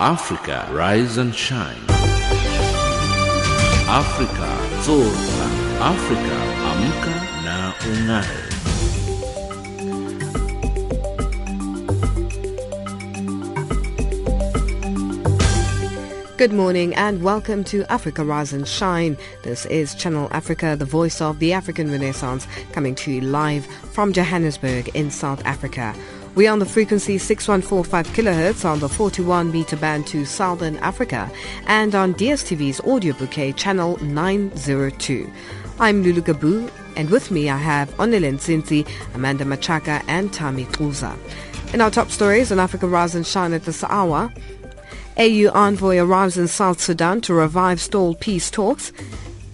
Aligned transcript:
Africa 0.00 0.66
Rise 0.72 1.18
and 1.18 1.34
Shine. 1.34 1.76
Africa 3.86 4.48
Zorka. 4.80 5.46
Africa 5.78 6.36
Amka 6.70 7.16
na 7.44 7.72
Ung'are. 7.84 8.48
Good 16.38 16.54
morning 16.54 16.94
and 16.94 17.22
welcome 17.22 17.62
to 17.64 17.84
Africa 17.92 18.24
Rise 18.24 18.54
and 18.54 18.66
Shine. 18.66 19.18
This 19.42 19.66
is 19.66 19.94
Channel 19.94 20.28
Africa, 20.30 20.76
the 20.78 20.86
voice 20.86 21.20
of 21.20 21.40
the 21.40 21.52
African 21.52 21.90
Renaissance, 21.90 22.46
coming 22.72 22.94
to 22.94 23.12
you 23.12 23.20
live 23.20 23.66
from 23.92 24.14
Johannesburg 24.14 24.88
in 24.94 25.10
South 25.10 25.44
Africa. 25.44 25.94
We 26.36 26.46
are 26.46 26.52
on 26.52 26.60
the 26.60 26.66
frequency 26.66 27.18
6145 27.18 28.06
kHz 28.14 28.64
on 28.64 28.78
the 28.78 28.88
41 28.88 29.50
meter 29.50 29.76
band 29.76 30.06
to 30.08 30.24
Southern 30.24 30.76
Africa 30.76 31.28
and 31.66 31.92
on 31.92 32.14
DSTV's 32.14 32.80
audio 32.82 33.14
bouquet 33.14 33.52
channel 33.52 33.96
902. 34.00 35.28
I'm 35.80 36.04
Lulu 36.04 36.22
Gabu 36.22 36.70
and 36.96 37.10
with 37.10 37.32
me 37.32 37.50
I 37.50 37.56
have 37.56 37.90
Onelen 37.96 38.38
Sinti, 38.38 38.88
Amanda 39.12 39.44
Machaka 39.44 40.04
and 40.06 40.30
Tami 40.30 40.66
Kluza. 40.66 41.18
In 41.74 41.80
our 41.80 41.90
top 41.90 42.10
stories 42.10 42.52
on 42.52 42.60
Africa 42.60 42.86
Rise 42.86 43.16
and 43.16 43.26
Shine 43.26 43.52
at 43.52 43.64
this 43.64 43.82
hour, 43.82 44.32
AU 45.16 45.50
envoy 45.52 45.98
arrives 45.98 46.38
in 46.38 46.46
South 46.46 46.80
Sudan 46.80 47.20
to 47.22 47.34
revive 47.34 47.80
stalled 47.80 48.20
peace 48.20 48.52
talks. 48.52 48.92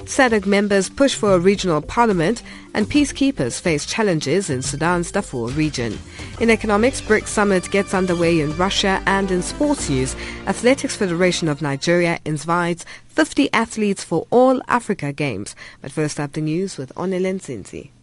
SADC 0.06 0.46
members 0.46 0.88
push 0.88 1.15
for 1.16 1.34
a 1.34 1.38
regional 1.38 1.83
parliament 1.83 2.42
and 2.74 2.87
peacekeepers 2.87 3.60
face 3.60 3.84
challenges 3.84 4.48
in 4.48 4.62
Sudan's 4.62 5.10
Darfur 5.10 5.48
region. 5.48 5.98
In 6.41 6.48
economics, 6.48 7.01
BRICS 7.01 7.27
summit 7.27 7.70
gets 7.73 7.92
underway 7.92 8.41
in 8.41 8.56
Russia 8.56 9.02
and 9.06 9.30
in 9.32 9.42
sports 9.42 9.91
news, 9.91 10.15
Athletics 10.46 10.95
Federation 10.95 11.48
of 11.48 11.60
Nigeria 11.60 12.20
invites 12.24 12.84
50 13.09 13.52
athletes 13.52 14.04
for 14.04 14.26
all 14.30 14.63
Africa 14.68 15.13
Games. 15.13 15.57
But 15.82 15.90
first 15.90 16.20
up 16.20 16.32
the 16.35 16.41
news 16.41 16.79
with 16.79 16.95
Onelen. 16.95 17.95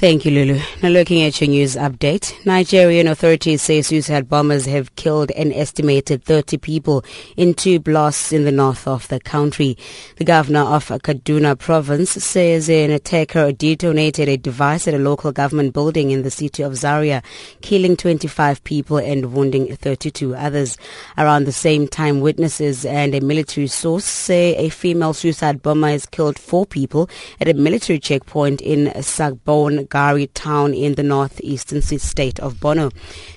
Thank 0.00 0.24
you, 0.24 0.30
Lulu. 0.30 0.58
Now 0.82 0.88
looking 0.88 1.20
at 1.24 1.38
your 1.42 1.50
news 1.50 1.76
update, 1.76 2.46
Nigerian 2.46 3.06
authorities 3.06 3.60
say 3.60 3.82
suicide 3.82 4.30
bombers 4.30 4.64
have 4.64 4.96
killed 4.96 5.30
an 5.32 5.52
estimated 5.52 6.24
30 6.24 6.56
people 6.56 7.04
in 7.36 7.52
two 7.52 7.78
blasts 7.78 8.32
in 8.32 8.44
the 8.44 8.50
north 8.50 8.88
of 8.88 9.06
the 9.08 9.20
country. 9.20 9.76
The 10.16 10.24
governor 10.24 10.60
of 10.60 10.86
Kaduna 10.88 11.58
province 11.58 12.12
says 12.12 12.70
an 12.70 12.90
attacker 12.92 13.52
detonated 13.52 14.26
a 14.30 14.38
device 14.38 14.88
at 14.88 14.94
a 14.94 14.98
local 14.98 15.32
government 15.32 15.74
building 15.74 16.12
in 16.12 16.22
the 16.22 16.30
city 16.30 16.62
of 16.62 16.76
Zaria, 16.76 17.22
killing 17.60 17.94
25 17.94 18.64
people 18.64 18.96
and 18.96 19.34
wounding 19.34 19.76
32 19.76 20.34
others. 20.34 20.78
Around 21.18 21.44
the 21.44 21.52
same 21.52 21.86
time, 21.86 22.20
witnesses 22.20 22.86
and 22.86 23.14
a 23.14 23.20
military 23.20 23.66
source 23.66 24.06
say 24.06 24.56
a 24.56 24.70
female 24.70 25.12
suicide 25.12 25.60
bomber 25.60 25.88
has 25.88 26.06
killed 26.06 26.38
four 26.38 26.64
people 26.64 27.10
at 27.38 27.48
a 27.48 27.52
military 27.52 27.98
checkpoint 27.98 28.62
in 28.62 28.86
Sagbon, 29.02 29.89
Gari 29.90 30.30
town 30.32 30.72
in 30.72 30.94
the 30.94 31.02
northeastern 31.02 31.82
state 31.82 32.40
of 32.40 32.54
Borno. 32.54 32.92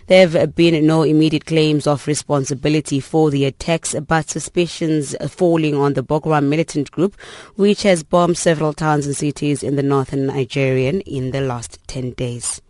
There 0.07 0.27
have 0.27 0.55
been 0.55 0.85
no 0.85 1.03
immediate 1.03 1.45
claims 1.45 1.87
of 1.87 2.07
responsibility 2.07 2.99
for 2.99 3.29
the 3.29 3.45
attacks, 3.45 3.95
but 4.07 4.29
suspicions 4.29 5.15
falling 5.27 5.75
on 5.75 5.93
the 5.93 6.03
Boko 6.03 6.29
Haram 6.29 6.49
militant 6.49 6.91
group, 6.91 7.17
which 7.55 7.83
has 7.83 8.03
bombed 8.03 8.37
several 8.37 8.73
towns 8.73 9.05
and 9.05 9.15
cities 9.15 9.63
in 9.63 9.75
the 9.75 9.83
northern 9.83 10.27
Nigerian 10.27 11.01
in 11.01 11.31
the 11.31 11.41
last 11.41 11.79
10 11.87 12.11
days. 12.11 12.61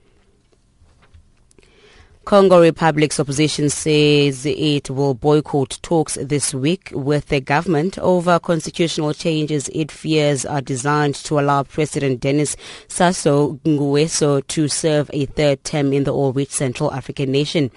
Congo 2.25 2.61
Republic's 2.61 3.19
opposition 3.19 3.69
says 3.69 4.45
it 4.45 4.89
will 4.89 5.13
boycott 5.13 5.77
talks 5.81 6.15
this 6.21 6.53
week 6.53 6.89
with 6.93 7.27
the 7.27 7.41
government 7.41 7.99
over 7.99 8.39
constitutional 8.39 9.13
changes 9.13 9.69
it 9.73 9.91
fears 9.91 10.45
are 10.45 10.61
designed 10.61 11.15
to 11.15 11.37
allow 11.37 11.63
President 11.63 12.21
Denis 12.21 12.55
Sassou 12.87 13.59
Nguesso 13.65 14.47
to 14.47 14.69
serve 14.69 15.11
a 15.11 15.25
third 15.25 15.61
term 15.65 15.91
in 15.91 16.05
the 16.05 16.13
all-rich 16.13 16.49
Central 16.49 16.93
African 16.93 17.29
nation. 17.29 17.69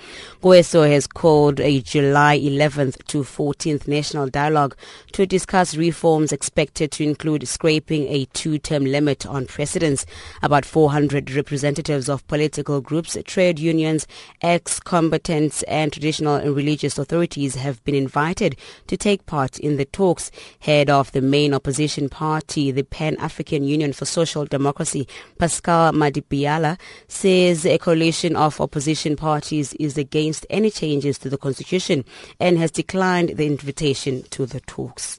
Nguesso 0.43 0.89
has 0.89 1.09
called 1.09 1.59
a 1.59 1.81
July 1.81 2.39
11th 2.39 3.05
to 3.07 3.25
14th 3.25 3.89
national 3.89 4.29
dialogue 4.29 4.77
to 5.11 5.27
discuss 5.27 5.77
reforms 5.77 6.31
expected 6.31 6.93
to 6.93 7.03
include 7.03 7.49
scraping 7.49 8.07
a 8.07 8.27
two-term 8.27 8.85
limit 8.85 9.27
on 9.27 9.47
presidents. 9.47 10.07
About 10.41 10.65
400 10.65 11.33
representatives 11.33 12.09
of 12.09 12.25
political 12.29 12.81
groups, 12.81 13.19
trade 13.27 13.59
unions, 13.59 14.07
ex-combatants 14.43 15.63
and 15.65 15.93
traditional 15.93 16.35
and 16.35 16.55
religious 16.55 16.99
authorities 16.99 17.55
have 17.55 17.83
been 17.85 17.95
invited 17.95 18.57
to 18.87 18.97
take 18.97 19.27
part 19.27 19.59
in 19.59 19.77
the 19.77 19.85
talks. 19.85 20.31
Head 20.61 20.91
of 20.91 21.13
the 21.13 21.21
main 21.21 21.55
opposition 21.55 22.09
party, 22.09 22.71
the 22.71 22.85
Pan-African 22.85 23.65
Union 23.65 23.93
for 23.93 24.05
Social 24.05 24.45
Democracy, 24.45 25.09
Pascal 25.39 25.93
Madibiala, 25.93 26.79
says 27.09 27.67
a 27.67 27.79
coalition 27.79 28.37
of 28.37 28.61
opposition 28.61 29.17
parties 29.17 29.73
is 29.75 29.99
against 29.99 30.47
any 30.51 30.71
changes 30.71 31.19
to 31.19 31.29
the 31.29 31.39
constitution 31.39 32.05
and 32.41 32.59
has 32.59 32.71
declined 32.71 33.37
the 33.37 33.47
invitation 33.47 34.23
to 34.31 34.47
the 34.47 34.61
talks. 34.61 35.19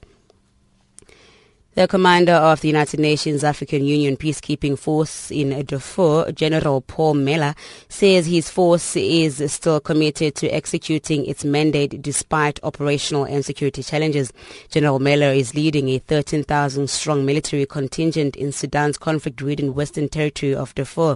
The 1.78 1.88
commander 1.88 2.34
of 2.34 2.62
the 2.62 2.70
United 2.70 3.00
Nations 3.00 3.44
African 3.44 3.86
Union 3.86 4.18
peacekeeping 4.18 4.80
force 4.80 5.30
in 5.30 5.64
Darfur, 5.64 6.32
General 6.32 6.82
Paul 6.82 7.14
Mella, 7.14 7.54
says 7.88 8.26
his 8.26 8.50
force 8.50 8.96
is 8.96 9.54
still 9.54 9.80
committed 9.80 10.34
to 10.38 10.50
executing 10.50 11.28
its 11.28 11.46
mandate 11.46 12.02
despite 12.02 12.60
operational 12.64 13.26
and 13.26 13.46
security 13.46 13.84
challenges. 13.84 14.34
General 14.72 14.98
Mella 14.98 15.34
is 15.34 15.54
leading 15.54 15.90
a 15.90 16.00
13,000 16.00 16.90
strong 16.90 17.28
military 17.28 17.68
contingent 17.68 18.36
in 18.36 18.52
Sudan's 18.52 18.98
conflict-ridden 18.98 19.76
western 19.76 20.10
territory 20.10 20.56
of 20.56 20.74
Darfur. 20.74 21.16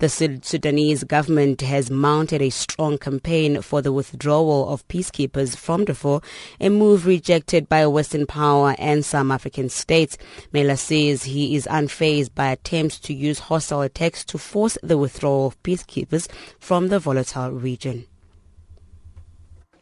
The 0.00 0.08
Sudanese 0.08 1.04
government 1.04 1.60
has 1.60 1.88
mounted 1.88 2.42
a 2.42 2.50
strong 2.50 2.98
campaign 2.98 3.62
for 3.62 3.80
the 3.80 3.92
withdrawal 3.92 4.70
of 4.70 4.88
peacekeepers 4.88 5.56
from 5.56 5.84
Darfur, 5.84 6.18
a 6.60 6.68
move 6.68 7.06
rejected 7.06 7.68
by 7.68 7.78
a 7.78 7.88
Western 7.88 8.26
power 8.26 8.74
and 8.76 9.04
some 9.04 9.30
African 9.30 9.68
states. 9.68 9.99
States. 10.00 10.18
Mella 10.52 10.76
says 10.76 11.24
he 11.24 11.54
is 11.54 11.66
unfazed 11.70 12.34
by 12.34 12.50
attempts 12.50 12.98
to 13.00 13.12
use 13.12 13.38
hostile 13.38 13.82
attacks 13.82 14.24
to 14.24 14.38
force 14.38 14.78
the 14.82 14.96
withdrawal 14.96 15.46
of 15.46 15.62
peacekeepers 15.62 16.26
from 16.58 16.88
the 16.88 16.98
volatile 16.98 17.50
region. 17.50 18.06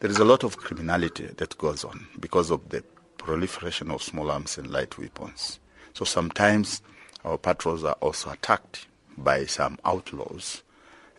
There 0.01 0.11
is 0.11 0.19
a 0.19 0.25
lot 0.25 0.43
of 0.43 0.57
criminality 0.57 1.27
that 1.37 1.57
goes 1.59 1.85
on 1.85 2.07
because 2.19 2.51
of 2.51 2.69
the 2.69 2.83
proliferation 3.17 3.91
of 3.91 4.03
small 4.03 4.31
arms 4.31 4.59
and 4.59 4.71
light 4.71 4.99
weapons. 4.99 5.61
So 5.95 6.05
sometimes 6.05 6.83
our 7.25 7.39
patrols 7.39 7.85
are 7.85 7.97
also 8.01 8.31
attacked 8.31 8.87
by 9.17 9.47
some 9.47 9.79
outlaws 9.85 10.63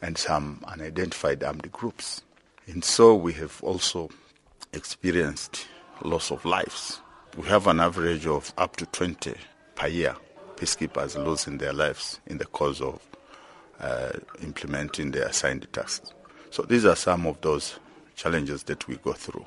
and 0.02 0.18
some 0.18 0.64
unidentified 0.68 1.44
armed 1.44 1.72
groups. 1.72 2.24
And 2.68 2.84
so 2.84 3.16
we 3.16 3.34
have 3.34 3.62
also 3.64 4.10
experienced 4.74 5.68
loss 6.02 6.32
of 6.32 6.44
lives 6.46 7.00
we 7.38 7.48
have 7.48 7.68
an 7.68 7.80
average 7.80 8.26
of 8.26 8.54
up 8.58 8.76
to 8.78 8.86
20 8.88 9.34
per 9.76 9.88
year 9.88 10.16
peacekeepers 10.56 11.24
losing 11.24 11.58
their 11.58 11.74
lives 11.74 12.20
in 12.28 12.38
the 12.38 12.46
course 12.46 12.82
of 12.82 13.02
uh, 13.80 14.12
implementing 14.44 15.12
their 15.12 15.28
assigned 15.28 15.66
tasks. 15.72 16.14
So 16.50 16.64
these 16.64 16.86
are 16.86 16.96
some 16.96 17.26
of 17.26 17.40
those 17.42 17.80
challenges 18.16 18.64
that 18.64 18.86
we 18.88 18.98
go 18.98 19.14
through. 19.14 19.46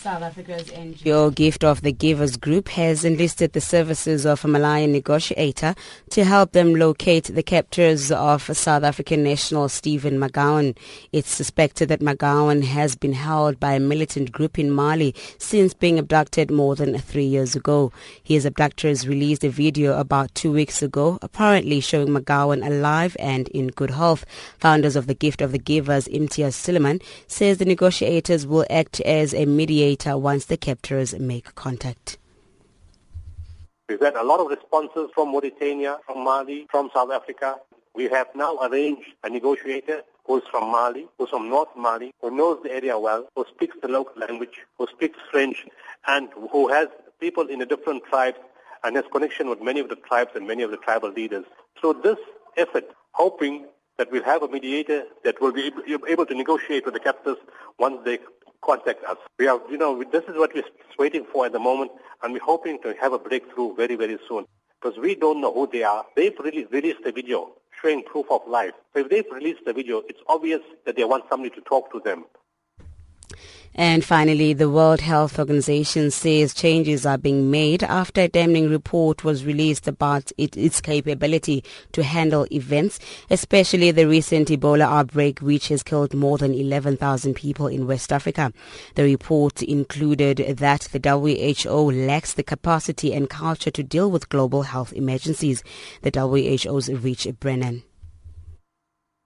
South 0.00 0.22
Africa's 0.22 0.68
NGO 0.68 1.34
Gift 1.34 1.64
of 1.64 1.82
the 1.82 1.90
Givers 1.90 2.36
Group 2.36 2.68
has 2.68 3.04
enlisted 3.04 3.52
the 3.52 3.60
services 3.60 4.24
of 4.24 4.44
a 4.44 4.48
Malian 4.48 4.92
negotiator 4.92 5.74
to 6.10 6.22
help 6.22 6.52
them 6.52 6.76
locate 6.76 7.24
the 7.24 7.42
captors 7.42 8.12
of 8.12 8.42
South 8.56 8.84
African 8.84 9.24
national 9.24 9.68
Stephen 9.68 10.20
McGowan. 10.20 10.78
It's 11.10 11.34
suspected 11.34 11.88
that 11.88 11.98
McGowan 11.98 12.62
has 12.62 12.94
been 12.94 13.12
held 13.12 13.58
by 13.58 13.72
a 13.72 13.80
militant 13.80 14.30
group 14.30 14.56
in 14.56 14.70
Mali 14.70 15.16
since 15.38 15.74
being 15.74 15.98
abducted 15.98 16.48
more 16.48 16.76
than 16.76 16.96
three 16.98 17.26
years 17.26 17.56
ago. 17.56 17.90
His 18.22 18.44
abductors 18.44 19.08
released 19.08 19.42
a 19.42 19.48
video 19.48 19.98
about 19.98 20.32
two 20.36 20.52
weeks 20.52 20.80
ago, 20.80 21.18
apparently 21.22 21.80
showing 21.80 22.10
McGowan 22.10 22.64
alive 22.64 23.16
and 23.18 23.48
in 23.48 23.66
good 23.66 23.90
health. 23.90 24.24
Founders 24.58 24.94
of 24.94 25.08
the 25.08 25.14
Gift 25.14 25.42
of 25.42 25.50
the 25.50 25.58
Givers, 25.58 26.06
Imtiaz 26.06 26.54
Sooliman, 26.54 27.02
says 27.26 27.58
the 27.58 27.64
negotiators 27.64 28.46
will 28.46 28.64
act 28.70 29.00
as 29.00 29.34
a 29.34 29.44
mediator 29.44 29.87
once 30.18 30.44
the 30.46 30.56
captors 30.56 31.14
make 31.18 31.54
contact. 31.54 32.18
We've 33.88 34.00
had 34.00 34.16
a 34.16 34.22
lot 34.22 34.40
of 34.40 34.48
responses 34.48 35.08
from 35.14 35.28
Mauritania, 35.32 35.98
from 36.04 36.22
Mali, 36.22 36.66
from 36.70 36.90
South 36.92 37.10
Africa. 37.10 37.56
We 37.94 38.04
have 38.08 38.26
now 38.34 38.58
arranged 38.60 39.08
a 39.24 39.30
negotiator 39.30 40.02
who's 40.26 40.42
from 40.50 40.70
Mali, 40.70 41.08
who's 41.16 41.30
from 41.30 41.48
North 41.48 41.74
Mali, 41.74 42.12
who 42.20 42.30
knows 42.30 42.62
the 42.62 42.70
area 42.70 42.98
well, 42.98 43.26
who 43.34 43.46
speaks 43.54 43.76
the 43.80 43.88
local 43.88 44.20
language, 44.20 44.58
who 44.76 44.86
speaks 44.86 45.18
French, 45.30 45.66
and 46.06 46.28
who 46.52 46.68
has 46.68 46.88
people 47.18 47.46
in 47.46 47.60
the 47.60 47.66
different 47.66 48.04
tribes 48.04 48.38
and 48.84 48.94
has 48.94 49.06
connection 49.10 49.48
with 49.48 49.62
many 49.62 49.80
of 49.80 49.88
the 49.88 49.96
tribes 49.96 50.32
and 50.34 50.46
many 50.46 50.62
of 50.62 50.70
the 50.70 50.76
tribal 50.76 51.10
leaders. 51.10 51.46
So 51.80 51.94
this 51.94 52.18
effort, 52.58 52.84
hoping 53.12 53.66
that 53.96 54.12
we'll 54.12 54.22
have 54.22 54.42
a 54.42 54.48
mediator 54.48 55.04
that 55.24 55.40
will 55.40 55.52
be 55.52 55.72
able 56.08 56.26
to 56.26 56.34
negotiate 56.34 56.84
with 56.84 56.94
the 56.94 57.00
captors 57.00 57.38
once 57.78 57.98
they 58.04 58.18
contact 58.64 59.04
us. 59.04 59.16
We 59.38 59.48
are, 59.48 59.60
you 59.70 59.78
know, 59.78 60.02
this 60.12 60.24
is 60.24 60.36
what 60.36 60.54
we're 60.54 60.64
waiting 60.98 61.24
for 61.32 61.46
at 61.46 61.52
the 61.52 61.58
moment, 61.58 61.90
and 62.22 62.32
we're 62.32 62.40
hoping 62.44 62.80
to 62.82 62.94
have 63.00 63.12
a 63.12 63.18
breakthrough 63.18 63.74
very, 63.74 63.96
very 63.96 64.18
soon. 64.28 64.46
Because 64.80 64.98
we 64.98 65.14
don't 65.14 65.40
know 65.40 65.52
who 65.52 65.68
they 65.70 65.82
are. 65.82 66.04
They've 66.16 66.38
released, 66.38 66.70
released 66.70 67.00
a 67.04 67.12
video 67.12 67.52
showing 67.82 68.02
proof 68.04 68.26
of 68.30 68.42
life. 68.46 68.72
So 68.92 69.00
if 69.00 69.08
they've 69.08 69.24
released 69.32 69.64
the 69.64 69.72
video, 69.72 70.02
it's 70.08 70.20
obvious 70.28 70.60
that 70.86 70.96
they 70.96 71.04
want 71.04 71.24
somebody 71.30 71.54
to 71.54 71.60
talk 71.62 71.90
to 71.92 72.00
them. 72.00 72.24
And 73.78 74.04
finally, 74.04 74.54
the 74.54 74.68
World 74.68 75.02
Health 75.02 75.38
Organization 75.38 76.10
says 76.10 76.52
changes 76.52 77.06
are 77.06 77.16
being 77.16 77.48
made 77.48 77.84
after 77.84 78.22
a 78.22 78.28
damning 78.28 78.68
report 78.68 79.22
was 79.22 79.44
released 79.44 79.86
about 79.86 80.32
it, 80.36 80.56
its 80.56 80.80
capability 80.80 81.62
to 81.92 82.02
handle 82.02 82.48
events, 82.50 82.98
especially 83.30 83.92
the 83.92 84.08
recent 84.08 84.48
Ebola 84.48 84.82
outbreak, 84.82 85.38
which 85.38 85.68
has 85.68 85.84
killed 85.84 86.12
more 86.12 86.38
than 86.38 86.54
11,000 86.54 87.34
people 87.34 87.68
in 87.68 87.86
West 87.86 88.12
Africa. 88.12 88.52
The 88.96 89.04
report 89.04 89.62
included 89.62 90.38
that 90.58 90.88
the 90.90 90.98
WHO 90.98 91.92
lacks 91.92 92.32
the 92.32 92.42
capacity 92.42 93.14
and 93.14 93.30
culture 93.30 93.70
to 93.70 93.84
deal 93.84 94.10
with 94.10 94.28
global 94.28 94.62
health 94.62 94.92
emergencies. 94.92 95.62
The 96.02 96.10
WHO's 96.10 96.88
Rich 96.88 97.28
Brennan. 97.38 97.84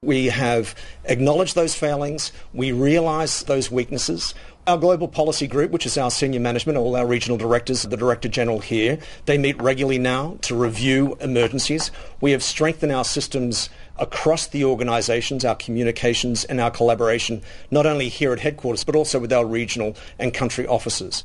We 0.05 0.27
have 0.27 0.75
acknowledged 1.05 1.55
those 1.55 1.77
failings. 1.77 2.33
We 2.53 2.73
realise 2.73 3.45
those 3.45 3.71
weaknesses. 3.71 4.35
Our 4.67 4.77
global 4.77 5.07
policy 5.07 5.47
group, 5.47 5.71
which 5.71 5.87
is 5.87 5.97
our 5.97 6.11
senior 6.11 6.41
management, 6.41 6.77
all 6.77 6.97
our 6.97 7.07
regional 7.07 7.39
directors, 7.39 7.83
the 7.83 7.97
Director 7.97 8.29
General 8.29 8.59
here, 8.59 8.99
they 9.27 9.39
meet 9.39 9.63
regularly 9.63 9.99
now 9.99 10.39
to 10.43 10.57
review 10.57 11.17
emergencies. 11.21 11.93
We 12.21 12.33
have 12.33 12.43
strengthened 12.43 12.91
our 12.91 13.05
systems 13.05 13.71
across 13.97 14.49
the 14.49 14.65
organisations, 14.65 15.45
our 15.45 15.55
communications 15.55 16.45
and 16.47 16.61
our 16.61 16.73
collaboration, 16.73 17.41
not 17.71 17.87
only 17.87 18.09
here 18.09 18.33
at 18.33 18.41
headquarters, 18.41 18.83
but 18.83 18.97
also 18.97 19.21
with 19.21 19.33
our 19.33 19.47
regional 19.47 19.97
and 20.19 20.35
country 20.35 20.67
offices. 20.67 21.25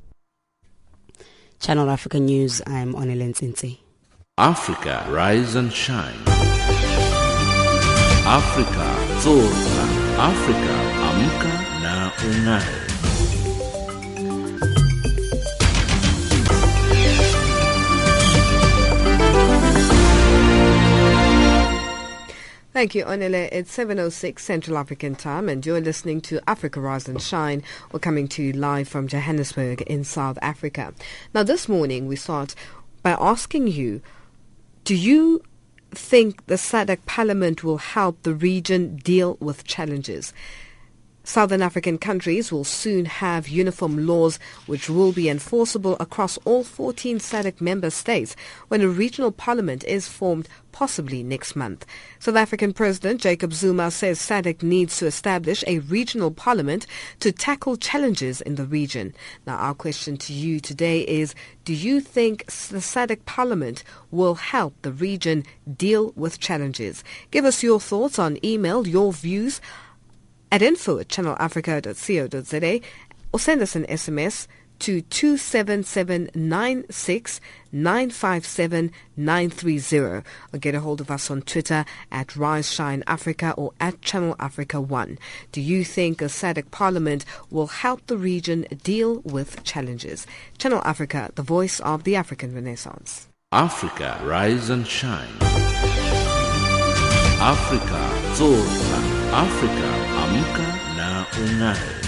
Channel 1.60 1.90
Africa 1.90 2.20
News, 2.20 2.62
I'm 2.68 2.94
Onelen 2.94 3.34
Sinsi. 3.34 3.80
Africa, 4.38 5.04
rise 5.10 5.56
and 5.56 5.74
shine. 5.74 6.47
Afrika 8.28 8.88
zorka, 9.24 9.84
Afrika 10.20 10.76
amka 11.08 11.54
na 11.82 12.12
ung'are. 12.28 12.88
Thank 22.74 22.96
you, 22.96 23.06
Onele. 23.06 23.48
It's 23.54 23.76
7.06 23.76 24.40
Central 24.40 24.78
African 24.78 25.16
Time 25.16 25.48
and 25.48 25.66
you're 25.66 25.80
listening 25.80 26.20
to 26.22 26.42
Africa 26.50 26.82
Rise 26.82 27.08
and 27.08 27.22
Shine. 27.22 27.64
We're 27.94 28.00
coming 28.00 28.28
to 28.28 28.44
you 28.44 28.52
live 28.52 28.90
from 28.90 29.08
Johannesburg 29.08 29.84
in 29.84 30.04
South 30.04 30.38
Africa. 30.42 30.94
Now 31.34 31.44
this 31.44 31.70
morning 31.70 32.08
we 32.08 32.18
start 32.18 32.56
by 33.04 33.12
asking 33.12 33.68
you, 33.68 34.02
do 34.84 34.94
you 34.94 35.44
think 35.98 36.46
the 36.46 36.56
SADC 36.56 37.06
Parliament 37.06 37.64
will 37.64 37.80
help 37.80 38.24
the 38.24 38.34
region 38.34 38.98
deal 38.98 39.38
with 39.40 39.66
challenges? 39.66 40.34
Southern 41.28 41.62
African 41.62 41.98
countries 41.98 42.54
will 42.54 42.64
soon 42.64 43.04
have 43.04 43.50
uniform 43.50 44.08
laws 44.08 44.40
which 44.66 44.90
will 44.90 45.12
be 45.12 45.28
enforceable 45.28 45.98
across 46.00 46.38
all 46.46 46.64
14 46.64 47.20
SADC 47.20 47.60
member 47.60 47.90
states 47.90 48.34
when 48.70 48.80
a 48.80 48.88
regional 48.88 49.34
parliament 49.34 49.84
is 49.84 50.08
formed 50.08 50.48
possibly 50.72 51.24
next 51.24 51.54
month. 51.54 51.86
South 52.20 52.38
African 52.38 52.72
President 52.72 53.20
Jacob 53.20 53.52
Zuma 53.52 53.92
says 53.92 54.20
SADC 54.20 54.64
needs 54.64 54.96
to 55.00 55.06
establish 55.06 55.66
a 55.68 55.80
regional 55.80 56.32
parliament 56.32 56.88
to 57.20 57.34
tackle 57.34 57.76
challenges 57.76 58.40
in 58.40 58.56
the 58.56 58.66
region. 58.66 59.14
Now 59.46 59.58
our 59.58 59.74
question 59.74 60.16
to 60.18 60.34
you 60.34 60.62
today 60.62 61.02
is, 61.02 61.36
do 61.66 61.74
you 61.74 62.00
think 62.00 62.46
the 62.46 62.78
SADC 62.78 63.26
parliament 63.26 63.84
will 64.12 64.36
help 64.36 64.82
the 64.82 64.94
region 64.94 65.44
deal 65.76 66.14
with 66.16 66.40
challenges? 66.40 67.04
Give 67.32 67.44
us 67.44 67.64
your 67.64 67.82
thoughts 67.82 68.18
on 68.18 68.40
email, 68.46 68.88
your 68.88 69.12
views 69.12 69.60
at 70.52 70.62
info 70.62 71.00
at 71.00 71.08
channelafrica.co.za 71.08 72.82
or 73.34 73.40
send 73.40 73.62
us 73.62 73.76
an 73.76 73.86
SMS 73.86 74.48
to 74.80 75.02
27796 75.02 77.42
957 77.72 78.92
930 79.16 80.28
or 80.54 80.60
get 80.60 80.76
a 80.76 80.80
hold 80.80 81.02
of 81.02 81.12
us 81.12 81.30
on 81.32 81.42
Twitter 81.42 81.84
at 82.12 82.36
Rise 82.36 82.72
Shine 82.72 83.04
Africa 83.08 83.54
or 83.58 83.74
at 83.80 84.02
Channel 84.02 84.36
Africa 84.40 84.80
1. 84.80 85.18
Do 85.52 85.62
you 85.62 85.84
think 85.84 86.22
a 86.22 86.26
SADC 86.26 86.70
parliament 86.72 87.26
will 87.50 87.68
help 87.68 88.06
the 88.08 88.18
region 88.18 88.66
deal 88.84 89.22
with 89.22 89.64
challenges? 89.64 90.28
Channel 90.58 90.82
Africa, 90.86 91.32
the 91.36 91.44
voice 91.44 91.80
of 91.82 92.04
the 92.04 92.16
African 92.16 92.54
Renaissance. 92.54 93.28
Africa, 93.52 94.20
rise 94.24 94.70
and 94.70 94.86
shine. 94.86 95.28
Africa, 97.40 98.10
zorka, 98.34 99.17
Africa 99.34 99.90
amka 100.24 100.68
na 100.96 101.26
ung'are. 101.36 102.08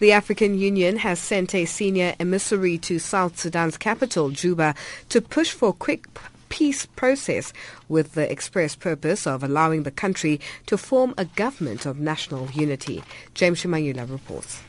The 0.00 0.12
African 0.12 0.58
Union 0.58 0.96
has 0.96 1.20
sent 1.20 1.54
a 1.54 1.64
senior 1.64 2.14
emissary 2.18 2.78
to 2.78 2.98
South 2.98 3.38
Sudan's 3.38 3.78
capital, 3.78 4.30
Juba, 4.30 4.74
to 5.08 5.22
push 5.22 5.52
for 5.52 5.68
a 5.70 5.72
quick 5.72 6.08
peace 6.48 6.84
process 6.84 7.52
with 7.88 8.12
the 8.12 8.30
express 8.30 8.74
purpose 8.74 9.26
of 9.26 9.42
allowing 9.42 9.84
the 9.84 9.90
country 9.90 10.40
to 10.66 10.76
form 10.76 11.14
a 11.16 11.24
government 11.24 11.86
of 11.86 12.00
national 12.00 12.50
unity. 12.50 13.02
James 13.34 13.62
Shimanyula 13.62 14.10
reports. 14.10 14.60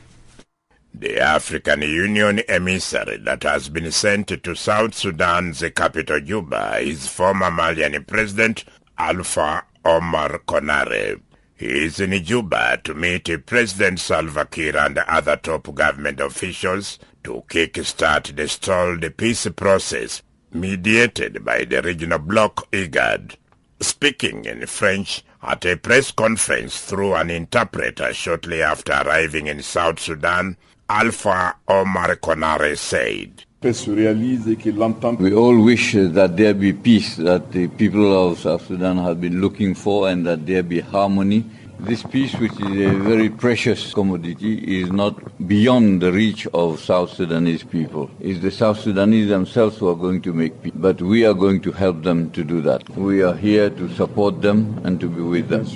The 0.98 1.20
African 1.20 1.82
Union 1.82 2.38
emissary 2.48 3.18
that 3.18 3.42
has 3.42 3.68
been 3.68 3.92
sent 3.92 4.28
to 4.28 4.54
South 4.56 4.94
Sudan's 4.94 5.62
capital 5.74 6.20
Juba 6.20 6.78
is 6.78 7.06
former 7.06 7.50
Malian 7.50 8.02
President 8.04 8.64
Alpha 8.96 9.66
Omar 9.84 10.40
Konare. 10.48 11.20
He 11.54 11.84
is 11.84 12.00
in 12.00 12.24
Juba 12.24 12.80
to 12.84 12.94
meet 12.94 13.28
President 13.44 14.00
Salva 14.00 14.46
Kiir 14.46 14.74
and 14.74 14.96
other 14.96 15.36
top 15.36 15.74
government 15.74 16.18
officials 16.18 16.98
to 17.24 17.44
kick-start 17.46 18.32
the 18.34 18.48
stalled 18.48 19.04
peace 19.18 19.46
process 19.54 20.22
mediated 20.50 21.44
by 21.44 21.66
the 21.66 21.82
regional 21.82 22.20
bloc 22.20 22.70
IGAD. 22.72 23.36
Speaking 23.80 24.46
in 24.46 24.66
French 24.66 25.22
at 25.42 25.66
a 25.66 25.76
press 25.76 26.10
conference 26.10 26.80
through 26.80 27.16
an 27.16 27.28
interpreter 27.28 28.14
shortly 28.14 28.62
after 28.62 28.92
arriving 28.94 29.46
in 29.46 29.62
South 29.62 30.00
Sudan, 30.00 30.56
Alpha 30.88 31.56
Omar 31.66 32.14
Konare 32.16 32.78
said, 32.78 33.44
we 33.60 35.34
all 35.34 35.60
wish 35.64 35.92
that 35.94 36.36
there 36.36 36.54
be 36.54 36.72
peace 36.72 37.16
that 37.16 37.50
the 37.50 37.66
people 37.66 38.30
of 38.30 38.38
South 38.38 38.66
Sudan 38.66 38.98
have 38.98 39.20
been 39.20 39.40
looking 39.40 39.74
for 39.74 40.08
and 40.08 40.24
that 40.26 40.46
there 40.46 40.62
be 40.62 40.78
harmony. 40.78 41.44
This 41.80 42.04
peace, 42.04 42.34
which 42.36 42.52
is 42.52 42.92
a 42.92 42.94
very 42.94 43.28
precious 43.28 43.92
commodity, 43.92 44.80
is 44.80 44.92
not 44.92 45.14
beyond 45.48 46.02
the 46.02 46.12
reach 46.12 46.46
of 46.54 46.78
South 46.80 47.12
Sudanese 47.12 47.64
people. 47.64 48.08
It's 48.20 48.40
the 48.40 48.52
South 48.52 48.78
Sudanese 48.78 49.28
themselves 49.28 49.78
who 49.78 49.88
are 49.88 49.96
going 49.96 50.22
to 50.22 50.32
make 50.32 50.62
peace, 50.62 50.72
but 50.74 51.02
we 51.02 51.26
are 51.26 51.34
going 51.34 51.60
to 51.62 51.72
help 51.72 52.04
them 52.04 52.30
to 52.30 52.44
do 52.44 52.60
that. 52.62 52.88
We 52.90 53.22
are 53.22 53.34
here 53.34 53.70
to 53.70 53.88
support 53.94 54.40
them 54.40 54.80
and 54.84 55.00
to 55.00 55.08
be 55.08 55.20
with 55.20 55.48
them. 55.48 55.66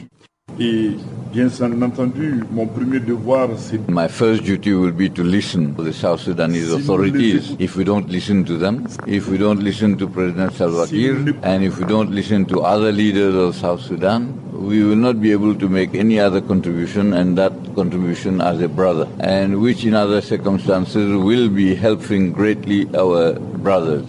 Et 0.63 0.91
bien 1.33 1.49
entendu, 1.83 2.43
mon 2.53 2.67
premier 2.67 3.01
devoir, 3.01 3.49
c'est... 3.57 3.81
My 3.89 4.09
first 4.09 4.45
duty 4.45 4.75
will 4.75 4.93
be 4.93 5.09
to 5.09 5.23
listen 5.23 5.75
to 5.75 5.83
the 5.83 5.93
South 5.95 6.21
Sudanese 6.21 6.71
authorities. 6.71 7.57
If 7.59 7.77
we 7.77 7.85
don't 7.85 8.11
listen 8.11 8.45
to 8.45 8.59
them, 8.59 8.87
if 9.07 9.27
we 9.27 9.39
don't 9.39 9.63
listen 9.63 9.97
to 9.97 10.07
President 10.07 10.53
Salva 10.53 10.87
Kiir, 10.87 11.35
and 11.43 11.65
if 11.65 11.79
we 11.79 11.87
don't 11.87 12.11
listen 12.11 12.45
to 12.45 12.61
other 12.61 12.93
leaders 12.93 13.35
of 13.35 13.57
South 13.57 13.81
Sudan, 13.81 14.35
we 14.53 14.85
will 14.85 14.97
not 14.97 15.19
be 15.19 15.33
able 15.33 15.55
to 15.55 15.67
make 15.67 15.95
any 15.95 16.21
other 16.21 16.43
contribution, 16.43 17.15
and 17.15 17.39
that 17.39 17.53
contribution 17.75 18.43
as 18.43 18.61
a 18.61 18.69
brother, 18.69 19.09
and 19.21 19.63
which 19.63 19.87
in 19.87 19.95
other 19.95 20.21
circumstances 20.21 21.17
will 21.17 21.49
be 21.49 21.75
helping 21.75 22.33
greatly 22.33 22.87
our 22.95 23.33
brothers. 23.33 24.05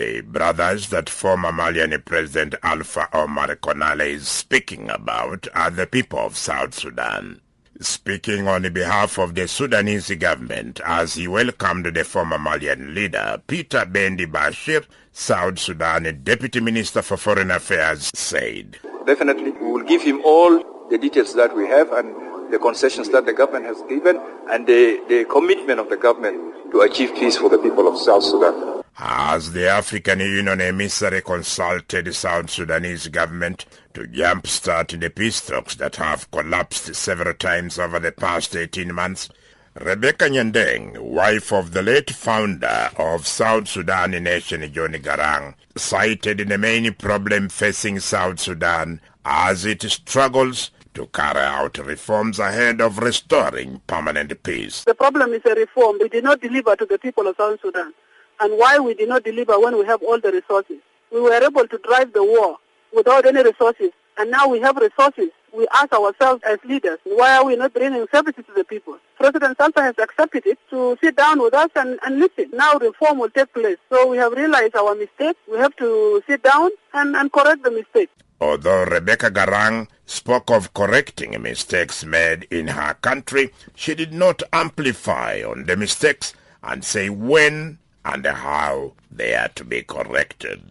The 0.00 0.22
brothers 0.22 0.88
that 0.88 1.10
former 1.10 1.52
Malian 1.52 2.00
President 2.06 2.54
Alpha 2.62 3.06
Omar 3.12 3.54
Konare 3.56 4.08
is 4.08 4.26
speaking 4.26 4.88
about 4.88 5.46
are 5.54 5.68
the 5.70 5.86
people 5.86 6.20
of 6.20 6.38
South 6.38 6.72
Sudan. 6.72 7.42
speaking 7.80 8.48
on 8.48 8.62
behalf 8.72 9.18
of 9.18 9.34
the 9.34 9.46
Sudanese 9.46 10.08
government 10.14 10.80
as 10.86 11.16
he 11.16 11.28
welcomed 11.28 11.84
the 11.84 12.02
former 12.02 12.38
Malian 12.38 12.94
leader, 12.94 13.42
Peter 13.46 13.84
Bendi 13.84 14.24
Bashir, 14.24 14.86
South 15.12 15.58
Sudan 15.58 16.04
Deputy 16.24 16.60
Minister 16.60 17.02
for 17.02 17.18
Foreign 17.18 17.50
Affairs, 17.50 18.10
said. 18.14 18.78
Definitely, 19.04 19.50
we 19.50 19.70
will 19.70 19.84
give 19.84 20.00
him 20.00 20.22
all 20.24 20.88
the 20.88 20.96
details 20.96 21.34
that 21.34 21.54
we 21.54 21.66
have 21.68 21.92
and 21.92 22.50
the 22.50 22.58
concessions 22.58 23.10
that 23.10 23.26
the 23.26 23.34
government 23.34 23.66
has 23.66 23.82
given 23.86 24.18
and 24.50 24.66
the, 24.66 25.04
the 25.10 25.26
commitment 25.26 25.78
of 25.78 25.90
the 25.90 25.98
government 25.98 26.72
to 26.72 26.80
achieve 26.80 27.14
peace 27.14 27.36
for 27.36 27.50
the 27.50 27.58
people 27.58 27.86
of 27.86 27.98
South 28.00 28.24
Sudan. 28.24 28.79
As 28.98 29.52
the 29.52 29.68
African 29.68 30.20
Union 30.20 30.60
emissary 30.60 31.22
consulted 31.22 32.04
the 32.04 32.12
South 32.12 32.50
Sudanese 32.50 33.08
government 33.08 33.64
to 33.94 34.02
jumpstart 34.02 34.98
the 35.00 35.08
peace 35.08 35.40
talks 35.40 35.74
that 35.76 35.96
have 35.96 36.30
collapsed 36.30 36.94
several 36.94 37.34
times 37.34 37.78
over 37.78 37.98
the 37.98 38.12
past 38.12 38.54
18 38.54 38.92
months, 38.92 39.28
Rebecca 39.74 40.24
Nyandeng, 40.24 40.98
wife 40.98 41.52
of 41.52 41.72
the 41.72 41.82
late 41.82 42.10
founder 42.10 42.90
of 42.98 43.26
South 43.26 43.68
Sudan 43.68 44.10
Nation 44.10 44.60
John 44.72 44.92
Garang, 44.94 45.54
cited 45.76 46.38
the 46.48 46.58
main 46.58 46.92
problem 46.94 47.48
facing 47.48 48.00
South 48.00 48.40
Sudan 48.40 49.00
as 49.24 49.64
it 49.64 49.82
struggles 49.82 50.72
to 50.94 51.06
carry 51.06 51.40
out 51.40 51.78
reforms 51.78 52.38
ahead 52.40 52.80
of 52.80 52.98
restoring 52.98 53.80
permanent 53.86 54.42
peace. 54.42 54.84
The 54.84 54.94
problem 54.94 55.32
is 55.32 55.42
a 55.46 55.54
reform. 55.54 55.98
We 56.00 56.08
did 56.08 56.24
not 56.24 56.40
deliver 56.40 56.74
to 56.74 56.84
the 56.84 56.98
people 56.98 57.28
of 57.28 57.36
South 57.36 57.60
Sudan. 57.62 57.94
And 58.40 58.58
why 58.58 58.78
we 58.78 58.94
did 58.94 59.08
not 59.08 59.22
deliver 59.24 59.60
when 59.60 59.78
we 59.78 59.84
have 59.84 60.02
all 60.02 60.18
the 60.18 60.32
resources? 60.32 60.78
We 61.12 61.20
were 61.20 61.34
able 61.34 61.68
to 61.68 61.78
drive 61.78 62.12
the 62.12 62.24
war 62.24 62.56
without 62.94 63.26
any 63.26 63.42
resources. 63.42 63.90
And 64.18 64.30
now 64.30 64.48
we 64.48 64.60
have 64.60 64.76
resources. 64.76 65.28
We 65.54 65.66
ask 65.74 65.92
ourselves 65.92 66.42
as 66.46 66.58
leaders, 66.64 66.98
why 67.04 67.36
are 67.36 67.44
we 67.44 67.56
not 67.56 67.74
bringing 67.74 68.06
services 68.12 68.44
to 68.46 68.52
the 68.54 68.64
people? 68.64 68.96
President 69.16 69.58
Salva 69.58 69.82
has 69.82 69.94
accepted 69.98 70.46
it 70.46 70.58
to 70.70 70.96
sit 71.02 71.16
down 71.16 71.40
with 71.42 71.54
us 71.54 71.70
and, 71.74 71.98
and 72.04 72.18
listen. 72.18 72.50
Now 72.52 72.74
reform 72.74 73.18
will 73.18 73.30
take 73.30 73.52
place. 73.52 73.76
So 73.90 74.06
we 74.06 74.16
have 74.16 74.32
realized 74.32 74.76
our 74.76 74.94
mistake. 74.94 75.36
We 75.50 75.58
have 75.58 75.74
to 75.76 76.22
sit 76.26 76.42
down 76.42 76.70
and, 76.94 77.16
and 77.16 77.32
correct 77.32 77.62
the 77.64 77.70
mistake. 77.72 78.10
Although 78.40 78.84
Rebecca 78.84 79.30
Garang 79.30 79.88
spoke 80.06 80.50
of 80.50 80.72
correcting 80.72 81.40
mistakes 81.42 82.04
made 82.04 82.46
in 82.50 82.68
her 82.68 82.94
country, 82.94 83.52
she 83.74 83.94
did 83.94 84.14
not 84.14 84.42
amplify 84.52 85.42
on 85.42 85.64
the 85.66 85.76
mistakes 85.76 86.32
and 86.62 86.84
say 86.84 87.10
when 87.10 87.78
and 88.04 88.24
how 88.26 88.92
they 89.10 89.34
are 89.34 89.48
to 89.48 89.64
be 89.64 89.82
corrected. 89.82 90.62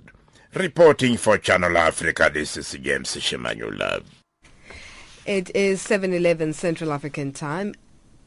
Reporting 0.53 1.17
for 1.17 1.38
Channel 1.38 1.77
Africa, 1.77 2.29
this 2.33 2.57
is 2.57 2.71
James 2.81 3.15
Shimanyula. 3.15 4.03
It 5.25 5.55
is 5.55 5.86
7.11 5.86 6.55
Central 6.55 6.91
African 6.91 7.31
Time 7.31 7.75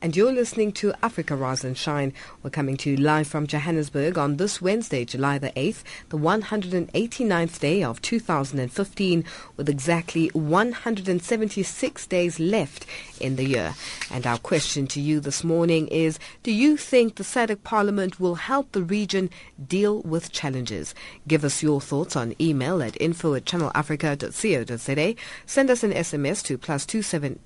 and 0.02 0.16
you're 0.16 0.32
listening 0.32 0.72
to 0.72 0.92
Africa 1.00 1.36
Rise 1.36 1.62
and 1.62 1.78
Shine. 1.78 2.12
We're 2.42 2.50
coming 2.50 2.76
to 2.78 2.90
you 2.90 2.96
live 2.96 3.28
from 3.28 3.46
Johannesburg 3.46 4.18
on 4.18 4.36
this 4.36 4.60
Wednesday, 4.60 5.04
July 5.04 5.38
the 5.38 5.50
8th, 5.50 5.84
the 6.08 6.18
189th 6.18 7.60
day 7.60 7.84
of 7.84 8.02
2015, 8.02 9.24
with 9.56 9.68
exactly 9.68 10.26
176 10.30 12.06
days 12.08 12.40
left 12.40 12.84
in 13.20 13.36
the 13.36 13.44
year. 13.44 13.76
And 14.10 14.26
our 14.26 14.38
question 14.38 14.88
to 14.88 15.00
you 15.00 15.20
this 15.20 15.44
morning 15.44 15.86
is, 15.86 16.18
do 16.42 16.50
you 16.50 16.76
think 16.76 17.14
the 17.14 17.22
SADC 17.22 17.62
Parliament 17.62 18.18
will 18.18 18.34
help 18.34 18.72
the 18.72 18.82
region 18.82 19.30
deal 19.64 20.02
with 20.02 20.32
challenges? 20.32 20.96
Give 21.28 21.44
us 21.44 21.62
your 21.62 21.80
thoughts 21.80 22.16
on 22.16 22.34
email 22.40 22.82
at 22.82 23.00
info 23.00 23.34
at 23.34 23.44
channelafrica.co.za. 23.44 25.14
Send 25.46 25.70
us 25.70 25.84
an 25.84 25.92
SMS 25.92 26.42
to 26.46 26.58
plus 26.58 26.84
two 26.84 27.02
seven 27.02 27.38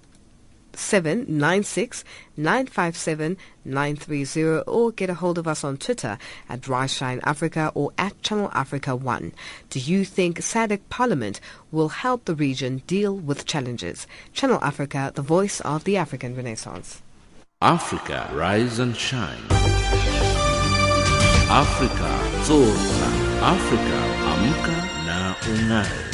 Seven 0.76 1.24
nine 1.26 1.64
six 1.64 2.04
nine 2.36 2.66
five 2.66 2.96
seven 2.96 3.38
nine 3.64 3.96
three 3.96 4.24
zero, 4.24 4.60
or 4.66 4.92
get 4.92 5.08
a 5.08 5.14
hold 5.14 5.38
of 5.38 5.48
us 5.48 5.64
on 5.64 5.78
Twitter 5.78 6.18
at 6.48 6.68
Rise 6.68 6.92
Shine 6.92 7.20
Africa 7.24 7.72
or 7.74 7.92
at 7.96 8.22
Channel 8.22 8.50
Africa 8.52 8.94
1. 8.94 9.32
Do 9.70 9.80
you 9.80 10.04
think 10.04 10.38
SADC 10.38 10.80
Parliament 10.90 11.40
will 11.72 11.88
help 11.88 12.26
the 12.26 12.34
region 12.34 12.82
deal 12.86 13.16
with 13.16 13.46
challenges? 13.46 14.06
Channel 14.32 14.58
Africa, 14.62 15.12
the 15.14 15.22
voice 15.22 15.60
of 15.62 15.84
the 15.84 15.96
African 15.96 16.36
Renaissance. 16.36 17.02
Africa, 17.62 18.30
rise 18.34 18.78
and 18.78 18.94
shine. 18.94 19.40
Africa, 21.48 22.10
zorka. 22.44 23.08
Africa, 23.40 23.98
amka 24.30 24.76
na 25.06 25.34
ungae. 25.50 26.05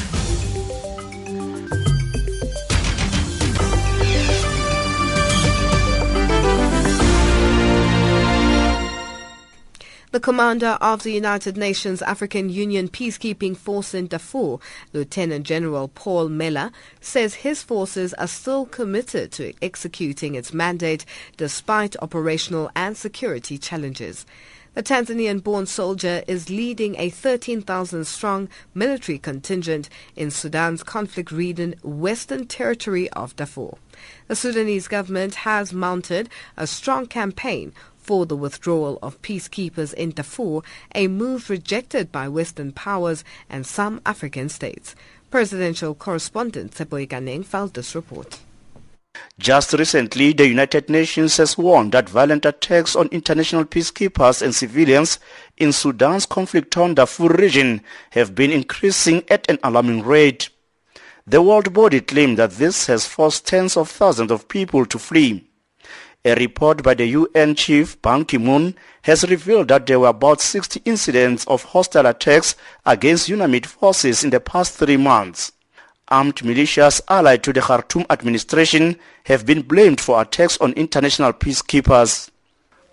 The 10.13 10.21
commander 10.21 10.77
of 10.83 11.05
the 11.05 11.13
United 11.13 11.57
Nations 11.57 12.03
African 12.03 12.51
Union 12.51 12.89
peacekeeping 12.89 13.57
force 13.57 13.95
in 13.95 14.09
Darfur, 14.09 14.59
Lieutenant 14.93 15.47
General 15.47 15.89
Paul 15.89 16.29
Mella, 16.29 16.71
says 17.01 17.37
his 17.37 17.63
forces 17.63 18.13
are 18.15 18.27
still 18.27 18.67
committed 18.67 19.33
to 19.33 19.55
executing 19.63 20.35
its 20.35 20.53
mandate 20.53 21.07
despite 21.39 21.97
operational 22.03 22.71
and 22.77 22.95
security 22.95 23.57
challenges. 23.57 24.27
The 24.75 24.83
Tanzanian 24.83 25.43
born 25.43 25.65
soldier 25.65 26.23
is 26.27 26.51
leading 26.51 26.97
a 26.99 27.09
13,000 27.09 28.07
strong 28.07 28.51
military 28.75 29.19
contingent 29.19 29.89
in 30.15 30.31
Sudan's 30.31 30.83
conflict 30.83 31.31
ridden 31.31 31.75
western 31.83 32.47
territory 32.47 33.09
of 33.11 33.37
Darfur. 33.37 33.77
The 34.29 34.37
Sudanese 34.37 34.89
government 34.89 35.37
has 35.37 35.73
mounted 35.73 36.29
a 36.57 36.67
strong 36.67 37.07
campaign 37.07 37.73
for 38.03 38.27
the 38.27 38.37
withdrawal 38.37 38.99
of 39.03 39.23
peacekeepers 39.23 39.95
in 39.95 40.11
Darfur, 40.11 40.61
a 40.95 41.07
move 41.07 41.49
rejected 41.49 42.11
by 42.11 42.29
Western 42.29 42.73
powers 42.73 43.25
and 43.49 43.65
some 43.65 44.01
African 44.05 44.49
states. 44.49 44.95
Presidential 45.31 45.95
correspondent 45.95 46.73
Tshepo 46.73 47.07
Ikaneng 47.07 47.45
filed 47.45 47.75
this 47.75 47.95
report. 47.95 48.41
Just 49.39 49.73
recently, 49.75 50.33
the 50.33 50.47
United 50.47 50.89
Nations 50.89 51.37
has 51.37 51.57
warned 51.57 51.93
that 51.93 52.09
violent 52.09 52.45
attacks 52.45 52.97
on 52.97 53.09
international 53.09 53.65
peacekeepers 53.65 54.43
and 54.43 54.55
civilians 54.55 55.19
in 55.57 55.73
Sudan's 55.73 56.27
conflict-torn 56.27 56.95
Darfur 56.95 57.29
region 57.29 57.83
have 58.11 58.35
been 58.35 58.51
increasing 58.51 59.23
at 59.29 59.49
an 59.51 59.59
alarming 59.63 60.03
rate. 60.03 60.49
The 61.27 61.43
world 61.43 61.73
body 61.73 62.01
claimed 62.01 62.39
that 62.39 62.53
this 62.53 62.87
has 62.87 63.07
forced 63.07 63.47
tens 63.47 63.77
of 63.77 63.89
thousands 63.89 64.33
of 64.33 64.49
people 64.49 64.87
to 64.87 64.99
flee. 64.99 65.49
A 66.25 66.37
report 66.37 66.85
by 66.85 66.95
the 66.95 67.07
UN 67.07 67.57
chief 67.57 68.01
Ban 68.01 68.25
Ki-moon 68.25 68.77
has 69.03 69.29
revealed 69.29 69.67
that 69.69 69.87
there 69.87 69.99
were 69.99 70.09
about 70.09 70.41
60 70.41 70.81
incidents 70.85 71.45
of 71.49 71.65
hostile 71.65 72.07
attacks 72.07 72.55
against 72.87 73.29
UNAMID 73.29 73.67
forces 73.67 74.23
in 74.23 74.31
the 74.31 74.39
past 74.39 74.75
three 74.75 74.97
months. 74.97 75.51
Armed 76.07 76.37
militias 76.37 77.01
allied 77.09 77.43
to 77.43 77.53
the 77.53 77.61
Khartoum 77.61 78.07
administration 78.09 78.97
have 79.25 79.45
been 79.45 79.63
blamed 79.63 80.01
for 80.01 80.23
attacks 80.23 80.57
on 80.59 80.73
international 80.75 81.33
peacekeepers. 81.33 82.31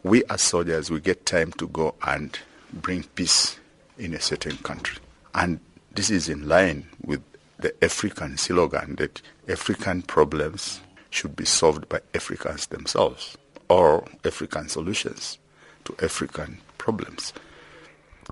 We 0.01 0.23
as 0.25 0.41
soldiers, 0.41 0.89
we 0.89 0.99
get 0.99 1.27
time 1.27 1.51
to 1.53 1.67
go 1.67 1.93
and 2.01 2.35
bring 2.73 3.03
peace 3.13 3.59
in 3.99 4.15
a 4.15 4.19
certain 4.19 4.57
country. 4.57 4.97
And 5.35 5.59
this 5.93 6.09
is 6.09 6.29
in 6.29 6.47
line 6.47 6.87
with 7.05 7.21
the 7.59 7.75
African 7.83 8.37
slogan 8.37 8.95
that 8.95 9.21
African 9.47 10.01
problems 10.01 10.81
should 11.09 11.35
be 11.35 11.45
solved 11.45 11.89
by 11.89 11.99
Africans 12.13 12.67
themselves 12.67 13.37
or 13.67 14.05
African 14.25 14.69
solutions 14.69 15.37
to 15.85 15.95
African 16.03 16.59
problems. 16.77 17.33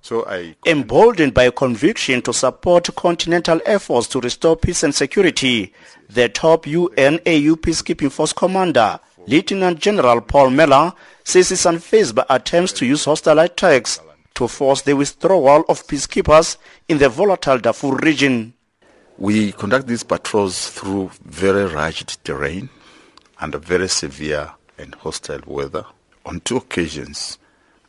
So 0.02 0.26
I 0.28 0.56
emboldened 0.66 1.34
by 1.34 1.44
a 1.44 1.52
conviction 1.52 2.22
to 2.24 2.34
support 2.34 2.96
continental 2.96 3.60
efforts 3.66 4.08
to 4.10 4.22
restore 4.22 4.56
peace 4.56 4.84
and 4.84 4.94
security, 4.94 5.74
the 6.10 6.30
top 6.30 6.66
UNAU 6.66 7.56
peacekeeping 7.56 8.12
force 8.12 8.32
commander, 8.32 9.00
Lieutenant 9.26 9.80
General 9.80 10.22
Paul 10.22 10.52
Mella, 10.52 10.96
says 11.24 11.50
he's 11.50 11.64
unfazed 11.66 12.16
by 12.16 12.26
attempts 12.30 12.74
to 12.74 12.86
use 12.86 13.06
hostile 13.06 13.40
attacks 13.40 14.00
to 14.36 14.48
force 14.48 14.84
the 14.84 14.96
withdrawal 14.96 15.66
of 15.68 15.86
peacekeepers 15.88 16.58
in 16.88 17.00
the 17.00 17.10
volatile 17.10 17.58
Darfur 17.58 17.96
region. 17.96 18.54
We 19.20 19.52
conduct 19.52 19.88
these 19.88 20.04
patrols 20.04 20.70
through 20.70 21.10
very 21.26 21.66
rugged 21.66 22.16
terrain 22.24 22.70
under 23.40 23.58
very 23.58 23.90
severe 23.90 24.52
and 24.78 24.94
hostile 24.94 25.42
weather. 25.48 25.86
On 26.24 26.40
two 26.42 26.58
occasions, 26.58 27.40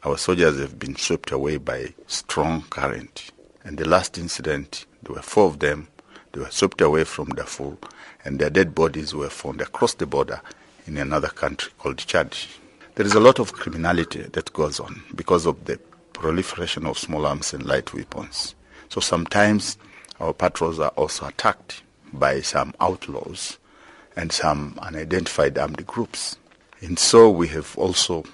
our 0.05 0.17
soldiers 0.17 0.59
have 0.59 0.79
been 0.79 0.97
swept 0.97 1.31
away 1.31 1.59
by 1.59 1.93
strong 2.07 2.63
current. 2.71 3.31
And 3.63 3.77
the 3.77 3.87
last 3.87 4.17
incident, 4.17 4.87
there 5.03 5.17
were 5.17 5.21
four 5.21 5.49
of 5.49 5.59
them. 5.59 5.89
They 6.33 6.41
were 6.41 6.51
swept 6.51 6.81
away 6.81 7.05
from 7.05 7.29
Darfur, 7.29 7.77
and 8.25 8.39
their 8.39 8.49
dead 8.49 8.75
bodies 8.75 9.15
were 9.15 9.29
found 9.29 9.61
across 9.61 9.93
the 9.93 10.07
border 10.07 10.41
in 10.87 10.97
another 10.97 11.29
country 11.29 11.73
called 11.79 11.99
Chad. 11.99 12.39
There 12.95 13.05
is 13.05 13.15
a 13.15 13.21
lot 13.21 13.39
of 13.39 13.53
criminality 13.53 14.23
that 14.23 14.55
goes 14.55 14.81
on 14.81 15.03
because 15.15 15.45
of 15.45 15.67
the 15.67 15.79
proliferation 16.15 16.87
of 16.87 16.97
small 16.97 17.27
arms 17.27 17.53
and 17.53 17.67
light 17.67 17.93
weapons. 17.93 18.55
So 18.89 19.03
sometimes 19.03 19.77
our 20.21 20.33
patrols 20.33 20.79
are 20.79 20.91
also 20.91 21.27
attacked 21.27 21.83
by 22.13 22.41
some 22.41 22.75
outlaws, 22.81 23.59
and 24.17 24.33
some 24.33 24.77
unidentified 24.83 25.57
armed 25.57 25.87
groups. 25.87 26.37
And 26.81 26.99
so 26.99 27.31
we 27.31 27.47
have 27.49 27.77
also 27.79 28.25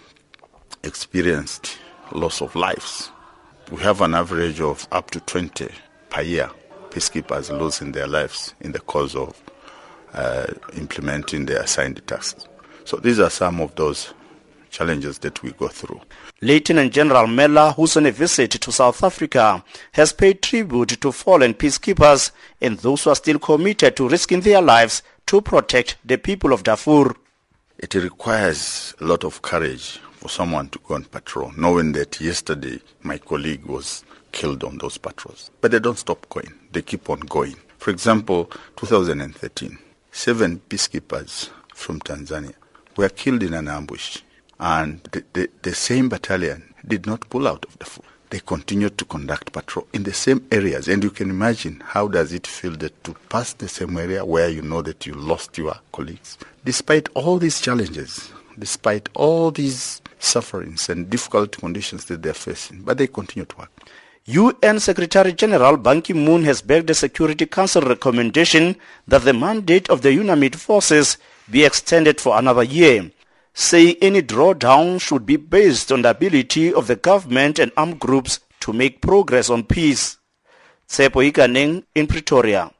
experienced 0.83 1.79
loss 2.12 2.41
of 2.41 2.55
lives. 2.55 3.11
We 3.71 3.83
have 3.83 4.00
an 4.00 4.14
average 4.14 4.61
of 4.61 4.88
up 4.93 5.11
to 5.11 5.21
20 5.21 5.69
per 6.09 6.23
year 6.23 6.50
peacekeepers 6.91 7.50
losing 7.59 7.93
their 7.93 8.07
lives 8.07 8.55
in 8.61 8.73
the 8.73 8.79
course 8.79 9.14
of 9.14 9.43
uh, 10.14 10.47
implementing 10.75 11.45
their 11.45 11.62
assigned 11.62 12.00
tasks. 12.07 12.47
So 12.85 12.97
these 12.99 13.19
are 13.19 13.31
some 13.31 13.61
of 13.61 13.75
those 13.75 14.14
challenges 14.75 15.19
that 15.21 15.40
we 15.43 15.52
go 15.52 15.69
through. 15.69 16.00
Lieutenant 16.43 16.93
General 16.93 17.26
Mella, 17.28 17.73
who's 17.73 17.97
on 17.97 18.07
a 18.07 18.11
visit 18.11 18.50
to 18.50 18.73
South 18.73 19.02
Africa, 19.04 19.64
has 19.93 20.12
paid 20.12 20.43
tribute 20.43 21.00
to 21.00 21.12
fallen 21.12 21.54
peacekeepers 21.54 22.33
and 22.61 22.78
those 22.78 23.04
who 23.04 23.11
are 23.11 23.16
still 23.16 23.38
committed 23.38 23.97
to 23.97 24.09
risking 24.09 24.40
their 24.40 24.61
lives 24.61 25.02
to 25.26 25.40
protect 25.40 25.97
the 26.04 26.19
people 26.19 26.52
of 26.52 26.64
Darfur. 26.64 27.14
It 27.78 27.95
requires 27.95 28.95
a 29.00 29.04
lot 29.04 29.25
of 29.25 29.43
courage 29.43 30.00
for 30.12 30.28
someone 30.28 30.69
to 30.71 30.78
go 30.81 30.95
on 30.95 31.04
patrol, 31.04 31.52
knowing 31.57 31.93
that 31.93 32.21
yesterday 32.21 32.81
my 33.02 33.19
colleague 33.19 33.64
was 33.66 34.04
killed 34.33 34.64
on 34.64 34.78
those 34.78 34.99
patrols. 34.99 35.50
But 35.61 35.71
they 35.71 35.78
don't 35.78 35.99
stop 35.99 36.28
going. 36.28 36.52
They 36.73 36.83
keep 36.83 37.09
on 37.09 37.21
going. 37.21 37.57
For 37.78 37.90
example, 37.90 38.50
2013, 38.76 39.78
seven 40.11 40.61
peacekeepers 40.69 41.50
from 41.75 42.00
Tanzania 42.00 42.54
were 42.97 43.09
killed 43.09 43.43
in 43.43 43.54
an 43.54 43.69
ambush. 43.69 44.19
And 44.59 45.03
the, 45.13 45.25
the, 45.33 45.51
the 45.63 45.75
same 45.75 46.09
battalion 46.09 46.75
did 46.87 47.07
not 47.07 47.29
pull 47.31 47.49
out 47.49 47.65
of 47.65 47.73
the 47.79 47.85
Darfur. 47.85 48.03
They 48.31 48.41
continued 48.41 48.99
to 48.99 49.05
conduct 49.05 49.53
patrol 49.53 49.87
in 49.93 50.03
the 50.03 50.13
same 50.13 50.47
areas. 50.51 50.89
And 50.89 51.05
you 51.05 51.11
can 51.11 51.31
imagine 51.31 51.81
how 51.85 52.09
does 52.09 52.33
it 52.33 52.47
feel 52.47 52.73
that 52.79 53.05
to 53.05 53.15
pass 53.29 53.53
the 53.53 53.69
same 53.69 53.97
area 53.97 54.25
where 54.25 54.49
you 54.49 54.63
know 54.63 54.83
that 54.83 55.07
you 55.07 55.15
lost 55.15 55.57
your 55.57 55.77
colleagues. 55.93 56.39
Despite 56.65 57.09
all 57.15 57.39
these 57.39 57.61
challenges, 57.61 58.33
despite 58.59 59.09
all 59.15 59.51
these 59.51 60.03
sufferings 60.19 60.89
and 60.89 61.09
difficult 61.11 61.57
conditions 61.59 62.07
that 62.07 62.23
they're 62.23 62.35
facing, 62.35 62.83
but 62.83 62.99
they 62.99 63.07
continue 63.07 63.45
to 63.47 63.57
work. 63.57 63.71
UN 64.27 64.81
Secretary 64.81 65.35
General 65.35 65.77
Ban 65.77 66.01
Ki-moon 66.01 66.45
has 66.45 66.63
backed 66.63 66.87
the 66.87 66.95
Security 66.95 67.45
Council 67.45 67.83
recommendation 67.83 68.75
that 69.07 69.23
the 69.23 69.35
mandate 69.35 69.91
of 69.91 70.01
the 70.01 70.09
UNAMID 70.09 70.55
forces 70.57 71.19
be 71.51 71.63
extended 71.63 72.19
for 72.19 72.39
another 72.39 72.63
year, 72.63 73.11
saying 73.55 73.97
any 74.03 74.21
drawdown 74.21 75.01
should 75.01 75.25
be 75.25 75.37
based 75.37 75.91
on 75.93 76.03
the 76.03 76.11
ability 76.11 76.75
of 76.75 76.89
the 76.89 76.97
government 76.97 77.59
and 77.59 77.73
armed 77.77 78.01
groups 78.01 78.41
to 78.61 78.73
make 78.73 79.01
progress 79.01 79.49
on 79.49 79.63
peace. 79.63 80.19
Tshepo 80.89 81.31
Ikaneng 81.31 81.85
in 81.95 82.07
Pretoria. 82.07 82.71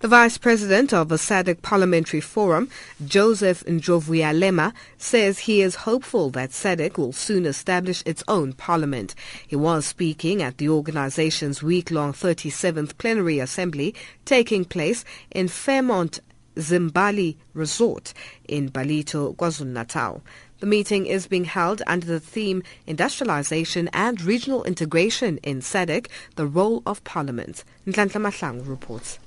The 0.00 0.08
Vice 0.08 0.36
President 0.36 0.92
of 0.92 1.08
the 1.08 1.16
SADC 1.16 1.62
Parliamentary 1.62 2.20
Forum, 2.20 2.68
Joseph 3.06 3.64
Ndlovuyalema, 3.64 4.74
says 4.98 5.38
he 5.38 5.62
is 5.62 5.86
hopeful 5.86 6.28
that 6.30 6.50
SADC 6.50 6.98
will 6.98 7.12
soon 7.12 7.46
establish 7.46 8.02
its 8.04 8.22
own 8.28 8.52
parliament. 8.52 9.14
He 9.46 9.56
was 9.56 9.86
speaking 9.86 10.42
at 10.42 10.58
the 10.58 10.68
organization's 10.68 11.62
week-long 11.62 12.12
37th 12.12 12.98
plenary 12.98 13.38
assembly 13.38 13.94
taking 14.26 14.66
place 14.66 15.02
in 15.30 15.48
Fairmont 15.48 16.20
Zimbali 16.56 17.36
Resort 17.54 18.12
in 18.48 18.70
Ballito, 18.70 19.34
KwaZulu-Natal. 19.36 20.22
The 20.60 20.66
meeting 20.66 21.06
is 21.06 21.26
being 21.26 21.44
held 21.44 21.82
under 21.86 22.06
the 22.06 22.20
theme 22.20 22.62
Industrialization 22.86 23.88
and 23.92 24.22
Regional 24.22 24.64
Integration 24.64 25.38
in 25.38 25.60
SADC, 25.60 26.08
the 26.36 26.46
Role 26.46 26.82
of 26.86 27.04
Parliament. 27.04 27.62
Nhlanhla 27.86 28.20
Mahlangu 28.20 28.66
reports. 28.66 29.18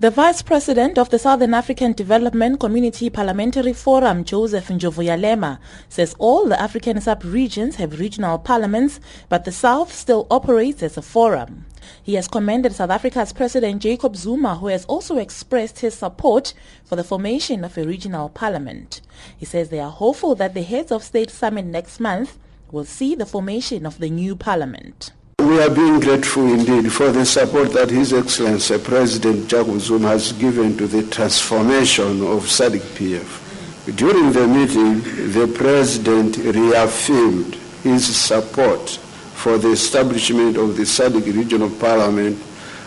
The 0.00 0.08
Vice 0.08 0.40
President 0.40 0.96
of 0.96 1.10
the 1.10 1.18
Southern 1.18 1.52
African 1.52 1.92
Development 1.92 2.58
Community 2.58 3.10
Parliamentary 3.10 3.74
Forum, 3.74 4.24
Joseph 4.24 4.68
Ndlovuyalema, 4.68 5.58
says 5.90 6.16
all 6.18 6.46
the 6.46 6.58
African 6.58 6.98
sub-regions 7.02 7.76
have 7.76 8.00
regional 8.00 8.38
parliaments, 8.38 8.98
but 9.28 9.44
the 9.44 9.52
South 9.52 9.92
still 9.92 10.26
operates 10.30 10.82
as 10.82 10.96
a 10.96 11.02
forum. 11.02 11.66
He 12.02 12.14
has 12.14 12.28
commended 12.28 12.72
South 12.72 12.88
Africa's 12.88 13.34
President 13.34 13.82
Jacob 13.82 14.16
Zuma, 14.16 14.56
who 14.56 14.68
has 14.68 14.86
also 14.86 15.18
expressed 15.18 15.80
his 15.80 15.92
support 15.92 16.54
for 16.82 16.96
the 16.96 17.04
formation 17.04 17.62
of 17.62 17.76
a 17.76 17.84
regional 17.84 18.30
parliament. 18.30 19.02
He 19.36 19.44
says 19.44 19.68
they 19.68 19.80
are 19.80 19.90
hopeful 19.90 20.34
that 20.36 20.54
the 20.54 20.62
Heads 20.62 20.90
of 20.90 21.04
State 21.04 21.30
Summit 21.30 21.66
next 21.66 22.00
month 22.00 22.38
will 22.72 22.86
see 22.86 23.14
the 23.14 23.26
formation 23.26 23.84
of 23.84 23.98
the 23.98 24.08
new 24.08 24.34
parliament. 24.34 25.12
We 25.40 25.58
are 25.58 25.70
being 25.70 26.00
grateful 26.00 26.52
indeed 26.52 26.92
for 26.92 27.10
the 27.10 27.24
support 27.24 27.72
that 27.72 27.88
His 27.88 28.12
Excellency 28.12 28.76
President 28.76 29.48
Jacob 29.48 29.80
Zuma 29.80 30.08
has 30.08 30.32
given 30.32 30.76
to 30.76 30.86
the 30.86 31.02
transformation 31.04 32.20
of 32.20 32.44
SADC-PF. 32.44 33.96
During 33.96 34.32
the 34.32 34.46
meeting, 34.46 35.00
the 35.32 35.50
President 35.56 36.36
reaffirmed 36.36 37.54
his 37.82 38.14
support 38.14 38.90
for 39.32 39.56
the 39.56 39.70
establishment 39.70 40.58
of 40.58 40.76
the 40.76 40.82
SADC 40.82 41.34
Regional 41.34 41.70
Parliament 41.70 42.38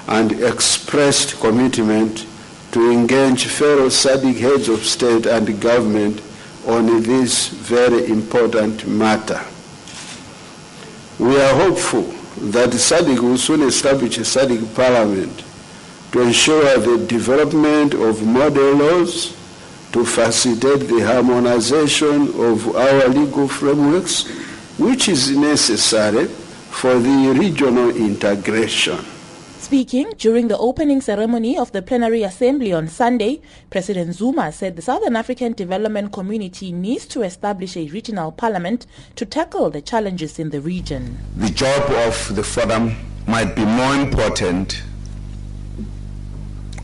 and 0.07 0.31
expressed 0.43 1.39
commitment 1.39 2.27
to 2.71 2.91
engage 2.91 3.47
fellow 3.47 3.87
SADC 3.87 4.35
heads 4.35 4.69
of 4.69 4.85
state 4.85 5.25
and 5.25 5.59
government 5.59 6.21
on 6.67 7.01
this 7.01 7.47
very 7.47 8.05
important 8.05 8.85
matter. 8.87 9.41
We 11.17 11.41
are 11.41 11.55
hopeful 11.55 12.13
that 12.51 12.71
SADC 12.71 13.19
will 13.19 13.38
soon 13.38 13.62
establish 13.62 14.17
a 14.17 14.21
SADC 14.21 14.75
parliament 14.75 15.43
to 16.12 16.21
ensure 16.21 16.77
the 16.77 17.06
development 17.08 17.93
of 17.93 18.25
model 18.25 18.75
laws 18.75 19.36
to 19.93 20.03
facilitate 20.03 20.89
the 20.89 20.99
harmonization 20.99 22.27
of 22.41 22.75
our 22.75 23.08
legal 23.08 23.47
frameworks, 23.47 24.27
which 24.77 25.08
is 25.08 25.36
necessary 25.38 26.25
for 26.25 26.99
the 26.99 27.34
regional 27.39 27.95
integration. 27.95 28.99
Speaking 29.63 30.12
during 30.17 30.49
the 30.49 30.58
opening 30.58 30.99
ceremony 30.99 31.58
of 31.58 31.71
the 31.71 31.82
plenary 31.82 32.21
assembly 32.21 32.73
on 32.73 32.89
Sunday, 32.89 33.39
President 33.69 34.13
Zuma 34.13 34.52
said 34.52 34.76
the 34.76 34.82
Southern 34.82 35.15
African 35.15 35.54
development 35.54 36.12
community 36.12 36.73
needs 36.73 37.06
to 37.08 37.21
establish 37.21 37.78
a 37.78 37.88
regional 37.88 38.34
parliament 38.34 38.86
to 39.15 39.26
tackle 39.26 39.69
the 39.69 39.82
challenges 39.82 40.38
in 40.38 40.49
the 40.49 40.60
region. 40.60 41.17
The 41.38 41.49
job 41.49 41.89
of 42.06 42.36
the 42.36 42.43
forum 42.43 42.93
might 43.26 43.56
be 43.56 43.63
more 43.63 43.95
important, 43.95 44.84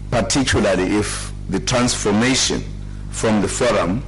particularly 0.10 0.96
if 0.96 1.34
the 1.50 1.60
transformation 1.60 2.63
from 3.12 3.42
the 3.42 3.50
forum 3.50 4.02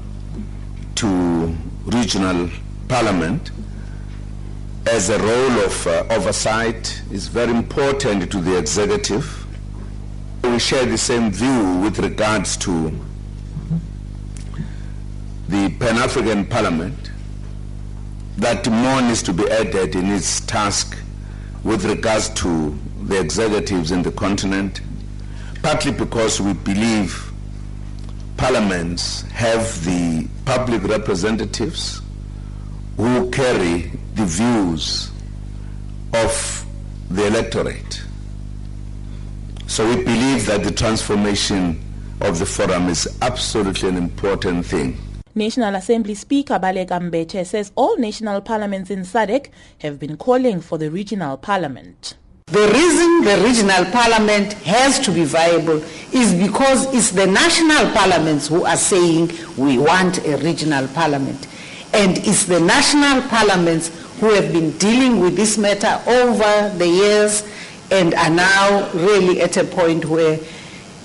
to 0.95 1.53
regional 1.87 2.49
parliament 2.87 3.51
as 4.87 5.09
a 5.09 5.19
role 5.19 5.65
of 5.65 5.87
uh, 5.87 6.05
oversight 6.09 7.01
is 7.11 7.27
very 7.27 7.51
important 7.51 8.31
to 8.31 8.39
the 8.41 8.57
executive. 8.57 9.45
We 10.43 10.57
share 10.59 10.85
the 10.85 10.97
same 10.97 11.31
view 11.31 11.77
with 11.81 11.99
regards 11.99 12.57
to 12.57 12.91
the 15.47 15.69
Pan-African 15.79 16.47
Parliament 16.47 17.11
that 18.37 18.67
more 18.69 19.01
needs 19.01 19.21
to 19.23 19.33
be 19.33 19.49
added 19.51 19.95
in 19.95 20.07
its 20.07 20.39
task 20.41 20.97
with 21.63 21.85
regards 21.85 22.29
to 22.29 22.75
the 23.03 23.19
executives 23.19 23.91
in 23.91 24.01
the 24.01 24.11
continent, 24.11 24.81
partly 25.61 25.91
because 25.91 26.41
we 26.41 26.53
believe 26.53 27.31
parliaments 28.37 29.21
have 29.23 29.83
the 29.85 30.27
public 30.45 30.81
representatives 30.83 32.01
who 32.97 33.29
carry 33.29 33.91
the 34.15 34.25
views 34.25 35.11
of 36.13 36.65
the 37.09 37.27
electorate. 37.27 38.01
So 39.67 39.87
we 39.87 40.03
believe 40.03 40.45
that 40.47 40.63
the 40.63 40.71
transformation 40.71 41.81
of 42.19 42.39
the 42.39 42.45
forum 42.45 42.89
is 42.89 43.07
absolutely 43.21 43.89
an 43.89 43.97
important 43.97 44.65
thing. 44.65 44.97
National 45.33 45.75
Assembly 45.75 46.13
Speaker 46.13 46.59
Baleka 46.59 46.99
Mbete 46.99 47.45
says 47.45 47.71
all 47.75 47.97
national 47.97 48.41
parliaments 48.41 48.91
in 48.91 48.99
SADC 49.01 49.47
have 49.79 49.97
been 49.97 50.17
calling 50.17 50.59
for 50.59 50.77
the 50.77 50.91
regional 50.91 51.37
parliament. 51.37 52.15
The 52.47 52.67
reason 52.67 53.21
the 53.23 53.41
regional 53.47 53.85
parliament 53.93 54.51
has 54.63 54.99
to 55.05 55.11
be 55.11 55.23
viable 55.23 55.81
is 56.11 56.33
because 56.35 56.93
it's 56.93 57.11
the 57.11 57.25
national 57.27 57.89
parliaments 57.93 58.49
who 58.49 58.65
are 58.65 58.75
saying 58.75 59.31
we 59.57 59.77
want 59.77 60.17
a 60.27 60.35
regional 60.37 60.85
parliament. 60.89 61.47
And 61.93 62.17
it's 62.19 62.45
the 62.45 62.59
national 62.59 63.27
parliaments 63.29 63.89
who 64.19 64.29
have 64.31 64.51
been 64.53 64.71
dealing 64.77 65.19
with 65.19 65.35
this 65.35 65.57
matter 65.57 65.99
over 66.07 66.77
the 66.77 66.87
years 66.87 67.43
and 67.91 68.13
are 68.13 68.29
now 68.29 68.89
really 68.93 69.41
at 69.41 69.57
a 69.57 69.63
point 69.63 70.05
where, 70.05 70.39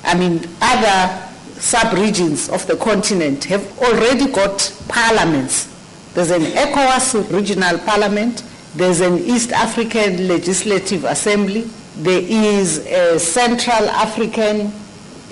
I 0.05 0.17
mean, 0.17 0.47
other 0.61 1.23
sub-regions 1.59 2.49
of 2.51 2.67
the 2.67 2.77
continent 2.77 3.45
have 3.45 3.79
already 3.81 4.31
got 4.31 4.73
parliaments. 4.89 5.73
There's 6.15 6.31
an 6.31 6.43
ECOWAS 6.43 7.33
regional 7.33 7.79
parliament, 7.79 8.45
there's 8.75 9.01
an 9.01 9.19
East 9.19 9.53
African 9.53 10.29
Legislative 10.29 11.05
Assembly, 11.05 11.69
there 11.97 12.23
is 12.23 12.87
a 12.87 13.19
Central 13.19 13.89
African 13.91 14.73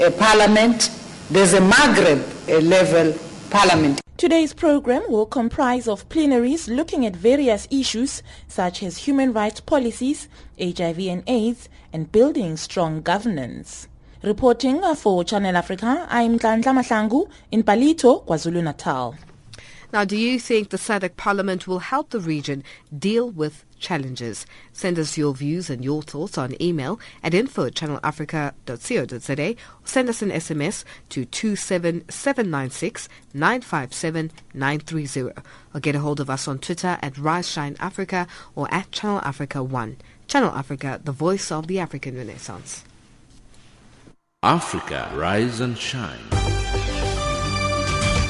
uh, 0.00 0.10
Parliament, 0.18 0.90
there's 1.30 1.52
a 1.52 1.60
Maghreb 1.60 2.34
a 2.48 2.60
level 2.60 3.12
parliament. 3.54 4.00
Today's 4.16 4.52
program 4.52 5.04
will 5.08 5.26
comprise 5.26 5.86
of 5.86 6.08
plenaries 6.08 6.66
looking 6.66 7.06
at 7.06 7.14
various 7.14 7.68
issues 7.70 8.20
such 8.48 8.82
as 8.82 9.06
human 9.06 9.32
rights 9.32 9.60
policies, 9.60 10.28
HIV 10.58 10.98
and 10.98 11.22
AIDS, 11.28 11.68
and 11.92 12.10
building 12.10 12.56
strong 12.56 13.00
governance. 13.00 13.86
Reporting 14.24 14.82
for 14.96 15.22
Channel 15.22 15.56
Africa, 15.56 16.04
I'm 16.10 16.36
Nhlanhla 16.40 16.72
Mahlangu 16.78 17.30
in 17.52 17.62
Ballito, 17.62 18.26
KwaZulu-Natal. 18.26 19.14
Now, 19.92 20.04
do 20.04 20.16
you 20.16 20.40
think 20.40 20.70
the 20.70 20.76
SADC 20.76 21.16
Parliament 21.16 21.68
will 21.68 21.78
help 21.78 22.10
the 22.10 22.18
region 22.18 22.64
deal 22.98 23.30
with 23.30 23.64
challenges? 23.84 24.46
Send 24.72 24.98
us 24.98 25.16
your 25.16 25.34
views 25.34 25.70
and 25.70 25.84
your 25.84 26.02
thoughts 26.02 26.36
on 26.36 26.60
email 26.60 26.98
at 27.22 27.34
info 27.34 27.70
channelafrica.co.za 27.70 29.50
or 29.50 29.86
send 29.86 30.08
us 30.08 30.22
an 30.22 30.30
SMS 30.30 30.84
to 31.10 31.24
27796 31.26 33.08
957 33.32 34.32
930 34.54 35.32
or 35.74 35.80
get 35.80 35.94
a 35.94 36.00
hold 36.00 36.18
of 36.20 36.30
us 36.30 36.48
on 36.48 36.58
Twitter 36.58 36.98
at 37.02 37.16
Rise 37.18 37.48
Shine 37.48 37.76
Africa 37.78 38.26
or 38.56 38.66
at 38.74 38.90
Channel 38.90 39.20
Africa 39.22 39.62
1. 39.62 39.96
Channel 40.26 40.50
Africa, 40.50 41.00
the 41.04 41.12
voice 41.12 41.52
of 41.52 41.66
the 41.66 41.78
African 41.78 42.16
Renaissance. 42.16 42.84
Africa, 44.42 45.10
rise 45.14 45.60
and 45.60 45.78
shine. 45.78 46.18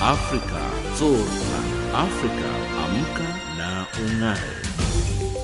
Africa, 0.01 0.63
zorka. 0.99 1.61
Africa, 1.95 2.51
amka 2.83 3.29
na 3.57 3.87
ungae. 4.03 5.44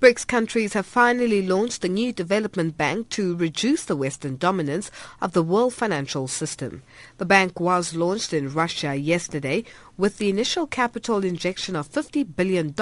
BRICS 0.00 0.26
countries 0.26 0.72
have 0.72 0.86
finally 0.86 1.46
launched 1.46 1.84
a 1.84 1.88
new 1.88 2.10
development 2.10 2.78
bank 2.78 3.10
to 3.10 3.36
reduce 3.36 3.84
the 3.84 3.94
Western 3.94 4.38
dominance 4.38 4.90
of 5.20 5.32
the 5.32 5.42
world 5.42 5.74
financial 5.74 6.26
system. 6.26 6.82
The 7.18 7.26
bank 7.26 7.60
was 7.60 7.94
launched 7.94 8.32
in 8.32 8.54
Russia 8.54 8.94
yesterday 8.94 9.62
with 9.98 10.16
the 10.16 10.30
initial 10.30 10.66
capital 10.66 11.22
injection 11.22 11.76
of 11.76 11.92
$50 11.92 12.34
billion. 12.34 12.74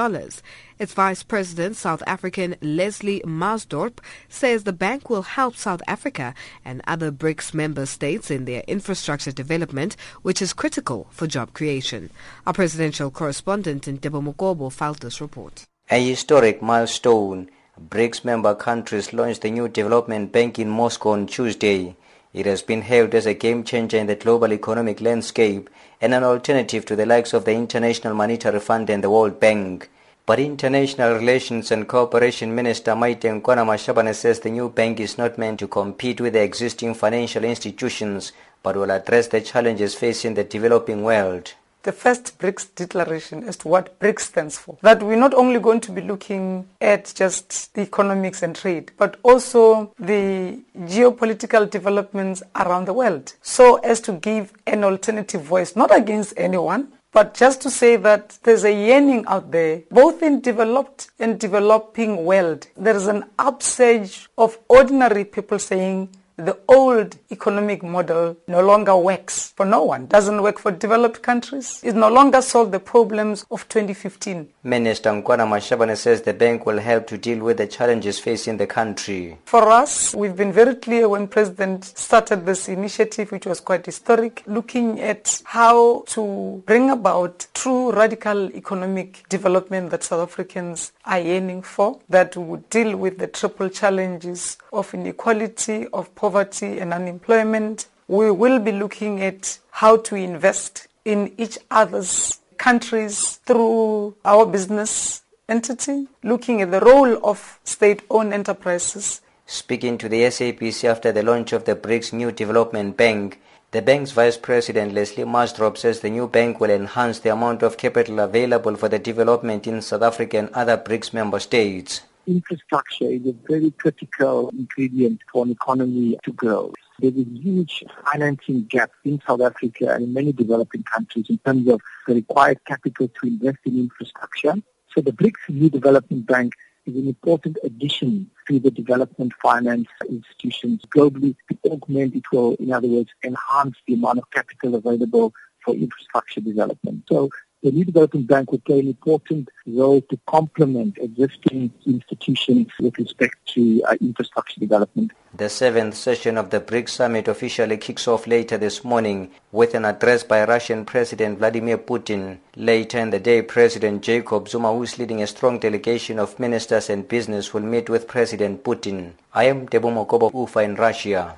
Its 0.79 0.95
Vice 0.95 1.25
President, 1.25 1.75
South 1.75 2.05
African 2.07 2.55
Leslie 2.63 3.23
Maasdorp, 3.27 3.99
says 4.29 4.63
the 4.63 4.73
bank 4.73 5.11
will 5.11 5.23
help 5.23 5.57
South 5.57 5.83
Africa 5.89 6.35
and 6.65 6.83
other 6.87 7.11
BRICS 7.11 7.53
member 7.53 7.87
states 7.87 8.31
in 8.31 8.45
their 8.45 8.63
infrastructure 8.69 9.33
development, 9.33 9.97
which 10.23 10.41
is 10.41 10.53
critical 10.53 11.09
for 11.11 11.27
job 11.27 11.53
creation. 11.53 12.11
Our 12.47 12.53
presidential 12.53 13.11
correspondent 13.11 13.89
in 13.89 13.99
Debo 13.99 14.23
Mokobo 14.23 14.71
filed 14.71 15.01
this 15.01 15.21
report. 15.21 15.67
A 15.91 16.07
historic 16.07 16.61
milestone. 16.61 17.49
BRICS 17.81 18.23
member 18.23 18.55
countries 18.55 19.15
launched 19.15 19.41
the 19.41 19.51
new 19.51 19.69
development 19.69 20.33
bank 20.33 20.59
in 20.59 20.69
Moscow 20.69 21.13
on 21.13 21.27
Tuesday. 21.27 21.97
It 22.35 22.45
has 22.45 22.61
been 22.61 22.83
hailed 22.83 23.15
as 23.15 23.25
a 23.25 23.33
game 23.33 23.65
changer 23.65 23.97
in 23.97 24.07
the 24.07 24.15
global 24.15 24.53
economic 24.53 25.01
landscape 25.01 25.71
and 25.99 26.13
an 26.13 26.25
alternative 26.25 26.85
to 26.85 26.95
the 26.95 27.07
likes 27.07 27.33
of 27.33 27.47
the 27.47 27.55
International 27.55 28.13
Monetary 28.13 28.61
Fund 28.61 28.91
and 28.91 29.03
the 29.03 29.09
World 29.09 29.41
Bank. 29.41 29.89
But 30.27 30.39
International 30.41 31.15
Relations 31.15 31.71
and 31.71 31.89
Cooperation 31.89 32.55
Minister 32.55 32.95
Maite 32.95 33.41
Nkoana 33.41 33.65
Mashabane 33.65 34.15
says 34.15 34.41
the 34.41 34.51
new 34.51 34.69
bank 34.69 35.01
is 35.01 35.17
not 35.17 35.39
meant 35.39 35.59
to 35.61 35.69
compete 35.69 36.21
with 36.21 36.35
the 36.35 36.43
existing 36.43 36.93
financial 36.93 37.45
institutions 37.45 38.33
but 38.63 38.77
will 38.77 38.91
address 38.91 39.29
the 39.29 39.41
challenges 39.41 39.95
facing 39.95 40.35
the 40.35 40.45
developing 40.45 41.03
world 41.03 41.55
the 41.83 41.93
first 41.93 42.39
BRICS 42.39 42.75
declaration 42.75 43.45
as 43.45 43.57
to 43.59 43.69
what 43.69 43.99
BRICS 43.99 44.21
stands 44.21 44.59
for. 44.59 44.77
That 44.83 45.03
we're 45.03 45.17
not 45.17 45.35
only 45.35 45.61
going 45.61 45.81
to 45.81 45.93
be 45.93 46.01
looking 46.01 46.69
at 46.81 47.13
just 47.15 47.75
the 47.75 47.83
economics 47.83 48.43
and 48.43 48.55
trade, 48.55 48.93
but 48.97 49.17
also 49.23 49.95
the 49.99 50.61
geopolitical 50.77 51.71
developments 51.71 52.43
around 52.57 52.87
the 52.87 52.93
world, 52.93 53.35
so 53.43 53.77
as 53.77 54.01
to 54.03 54.13
give 54.13 54.53
an 54.67 54.85
alternative 54.85 55.43
voice, 55.43 55.77
not 55.77 55.95
against 55.97 56.35
anyone, 56.37 56.89
but 57.11 57.35
just 57.35 57.63
to 57.63 57.71
say 57.71 57.97
that 57.97 58.39
there's 58.43 58.65
a 58.65 58.73
yearning 58.73 59.25
out 59.27 59.51
there, 59.51 59.83
both 59.91 60.23
in 60.23 60.41
developed 60.41 61.11
and 61.19 61.41
developing 61.41 62.25
world. 62.25 62.67
There 62.77 62.95
is 62.95 63.07
an 63.07 63.25
upsurge 63.39 64.29
of 64.37 64.59
ordinary 64.69 65.25
people 65.25 65.59
saying 65.59 66.11
the 66.39 66.57
old 66.69 67.17
economic 67.33 67.83
model 67.83 68.37
no 68.47 68.61
longer 68.61 68.97
works 68.97 69.53
for 69.57 69.67
no 69.67 69.83
one, 69.83 70.07
doesn't 70.07 70.41
work 70.41 70.59
for 70.59 70.71
developed 70.71 71.21
countries. 71.21 71.81
It 71.83 71.97
no 71.97 72.09
longer 72.09 72.41
solves 72.41 72.71
the 72.71 72.79
problems 72.79 73.45
of 73.51 73.69
2015. 73.69 74.49
Minister 74.63 75.11
Nkoana 75.11 75.47
Mashabane 75.49 75.97
says 75.97 76.23
the 76.23 76.33
bank 76.33 76.65
will 76.65 76.79
help 76.79 77.09
to 77.09 77.19
deal 77.19 77.41
with 77.41 77.57
the 77.57 77.67
challenges 77.67 78.21
facing 78.21 78.57
the 78.57 78.69
country. 78.69 79.37
For 79.47 79.69
us, 79.69 80.15
we've 80.15 80.37
been 80.37 80.53
very 80.53 80.77
clear 80.77 81.09
when 81.09 81.27
President 81.27 81.85
started 81.85 82.47
this 82.47 82.69
initiative, 82.69 83.33
which 83.33 83.47
was 83.47 83.59
quite 83.59 83.85
historic, 83.85 84.45
looking 84.47 85.01
at 85.01 85.43
how 85.45 86.05
to 86.07 86.63
bring 86.67 86.91
about 86.91 87.47
true 87.59 87.91
radical 87.91 88.55
economic 88.55 89.29
development 89.29 89.91
that 89.91 90.05
South 90.05 90.29
Africans 90.31 90.93
are 91.05 91.19
yearning 91.19 91.61
for, 91.61 91.99
that 92.09 92.37
would 92.37 92.71
deal 92.71 92.97
with 92.97 93.19
the 93.19 93.27
triple 93.27 93.69
challenges 93.69 94.59
of 94.73 94.95
inequality, 94.95 95.89
of 95.93 96.15
poverty, 96.15 96.79
and 96.79 96.95
unemployment. 96.95 97.89
We 98.07 98.31
will 98.31 98.61
be 98.61 98.71
looking 98.71 99.21
at 99.23 99.59
how 99.73 99.97
to 99.97 100.15
invest 100.15 100.87
in 101.05 101.33
each 101.37 101.59
other's 101.69 102.39
countries 102.59 103.41
through 103.45 104.15
our 104.25 104.47
business 104.47 105.23
entity, 105.49 106.07
looking 106.23 106.63
at 106.63 106.71
the 106.71 106.81
role 106.81 107.19
of 107.27 107.59
state-owned 107.65 108.33
enterprises. 108.33 109.21
Speaking 109.47 109.99
to 109.99 110.09
the 110.09 110.23
SABC 110.23 110.89
after 110.89 111.11
the 111.11 111.25
launch 111.25 111.53
of 111.53 111.65
the 111.65 111.75
BRICS 111.75 112.13
New 112.13 112.31
Development 112.31 112.97
Bank, 112.97 113.41
the 113.71 113.83
bank's 113.83 114.13
vice 114.13 114.37
president 114.37 114.95
Leslie 114.95 115.25
Maasdorp 115.25 115.77
says 115.77 116.01
the 116.01 116.11
new 116.11 116.27
bank 116.27 116.59
will 116.59 116.71
enhance 116.71 117.19
the 117.19 117.31
amount 117.31 117.63
of 117.63 117.77
capital 117.77 118.19
available 118.21 118.77
for 118.77 118.89
the 118.89 118.99
development 118.99 119.67
in 119.67 119.83
South 119.83 120.03
Africa 120.03 120.39
and 120.39 120.49
other 120.51 120.79
BRICS 120.79 121.13
member 121.13 121.39
states 121.39 122.03
infrastructure 122.29 123.07
is 123.07 123.27
a 123.27 123.35
very 123.49 123.71
critical 123.73 124.51
ingredient 124.51 125.21
for 125.33 125.45
an 125.45 125.51
economy 125.51 126.19
to 126.23 126.33
grow. 126.33 126.73
There's 127.01 127.17
a 127.17 127.25
huge 127.25 127.85
financing 128.05 128.65
gap 128.65 128.91
in 129.05 129.21
South 129.27 129.41
Africa 129.41 129.95
and 129.95 130.05
in 130.05 130.13
many 130.13 130.33
developing 130.33 130.83
countries 130.83 131.27
in 131.29 131.39
terms 131.39 131.69
of 131.69 131.81
the 132.07 132.15
required 132.15 132.59
capital 132.67 133.09
to 133.09 133.27
invest 133.27 133.59
in 133.65 133.79
infrastructure. 133.79 134.55
So 134.95 135.01
the 135.01 135.13
BRICS 135.13 135.49
New 135.49 135.71
Development 135.71 136.27
Bank 136.27 136.55
is 136.89 136.97
an 136.97 137.07
important 137.07 137.59
addition 137.63 138.31
to 138.49 138.59
the 138.59 138.71
development 138.71 139.33
finance 139.43 139.89
institutions 140.09 140.83
globally 140.97 141.37
to 141.51 141.71
augment, 141.71 142.15
it 142.15 142.25
will, 142.33 142.55
in 142.55 142.73
other 142.73 142.89
words, 142.89 143.11
enhance 143.23 143.77
the 143.87 143.95
amount 143.95 144.19
of 144.19 144.31
capital 144.31 144.75
available 144.75 145.33
for 145.65 145.75
infrastructure 145.75 146.41
development. 146.41 147.05
So 147.09 147.29
the 147.63 147.73
New 147.73 147.85
Development 147.85 148.27
Bank 148.27 148.53
will 148.53 148.61
play 148.61 148.81
an 148.81 148.87
important 148.87 149.49
role 149.67 150.01
to 150.03 150.19
complement 150.27 150.97
existing 150.99 151.73
institutions 151.87 152.69
with 152.81 152.97
respect 152.99 153.37
to 153.55 153.83
uh, 153.89 153.97
infrastructure 154.01 154.61
development. 154.61 155.13
The 155.35 155.51
seventh 155.51 155.95
session 155.95 156.39
of 156.39 156.49
the 156.49 156.59
BRICS 156.59 156.89
summit 156.89 157.29
officially 157.29 157.77
kicks 157.77 158.09
off 158.09 158.27
later 158.27 158.57
this 158.57 158.83
morning 158.83 159.31
with 159.53 159.75
an 159.75 159.85
address 159.85 160.23
by 160.23 160.43
Russian 160.45 160.87
President 160.87 161.39
Vladimir 161.39 161.77
Putin. 161.77 162.39
Later 162.57 162.99
in 162.99 163.11
the 163.11 163.19
day, 163.21 163.43
President 163.43 164.03
Jacob 164.03 164.49
Zuma, 164.49 164.73
who 164.73 164.85
is 164.85 164.99
leading 164.99 165.21
a 165.21 165.27
strong 165.27 165.59
delegation 165.59 166.19
of 166.19 166.41
ministers 166.41 166.89
and 166.89 167.07
business, 167.07 167.53
will 167.53 167.61
meet 167.61 167.91
with 167.91 168.09
President 168.09 168.65
Putin. 168.65 169.13
I 169.35 169.45
am 169.45 169.69
Debo 169.69 169.93
Mokobo 169.93 170.33
Ufa 170.33 170.61
in 170.61 170.77
Russia. 170.77 171.37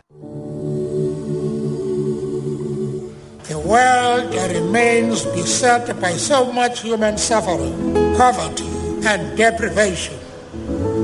The 3.48 3.58
world 3.58 4.32
remains 4.54 5.26
beset 5.26 6.00
by 6.00 6.12
so 6.12 6.52
much 6.52 6.82
human 6.82 7.18
suffering, 7.18 8.14
poverty, 8.16 8.70
and 9.04 9.36
deprivation. 9.36 10.14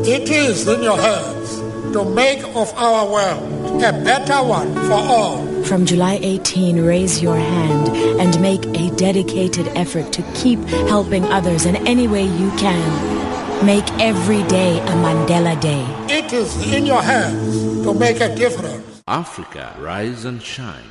It 0.06 0.30
is 0.30 0.68
in 0.68 0.84
your 0.84 0.96
hands 0.96 1.65
to 1.92 2.04
make 2.04 2.42
of 2.54 2.72
our 2.76 3.10
world 3.10 3.82
a 3.82 3.92
better 3.92 4.42
one 4.42 4.72
for 4.86 4.94
all. 4.94 5.46
From 5.64 5.84
July 5.84 6.18
18, 6.22 6.80
raise 6.80 7.20
your 7.22 7.36
hand 7.36 7.88
and 8.20 8.40
make 8.40 8.64
a 8.66 8.90
dedicated 8.96 9.68
effort 9.76 10.12
to 10.12 10.22
keep 10.34 10.58
helping 10.88 11.24
others 11.26 11.66
in 11.66 11.76
any 11.86 12.08
way 12.08 12.24
you 12.24 12.50
can. 12.52 13.64
Make 13.64 13.90
every 14.00 14.42
day 14.44 14.78
a 14.80 14.94
Mandela 15.04 15.60
Day. 15.60 15.84
It 16.08 16.32
is 16.32 16.72
in 16.72 16.86
your 16.86 17.02
hands 17.02 17.82
to 17.84 17.94
make 17.94 18.20
a 18.20 18.34
difference. 18.34 19.02
Africa, 19.08 19.74
rise 19.78 20.24
and 20.24 20.42
shine. 20.42 20.84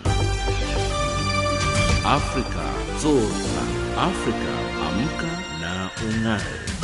Africa, 2.05 2.65
zorka. 2.99 3.63
Africa, 3.97 4.53
amka 4.87 5.31
na 5.61 5.89
ungae. 6.03 6.74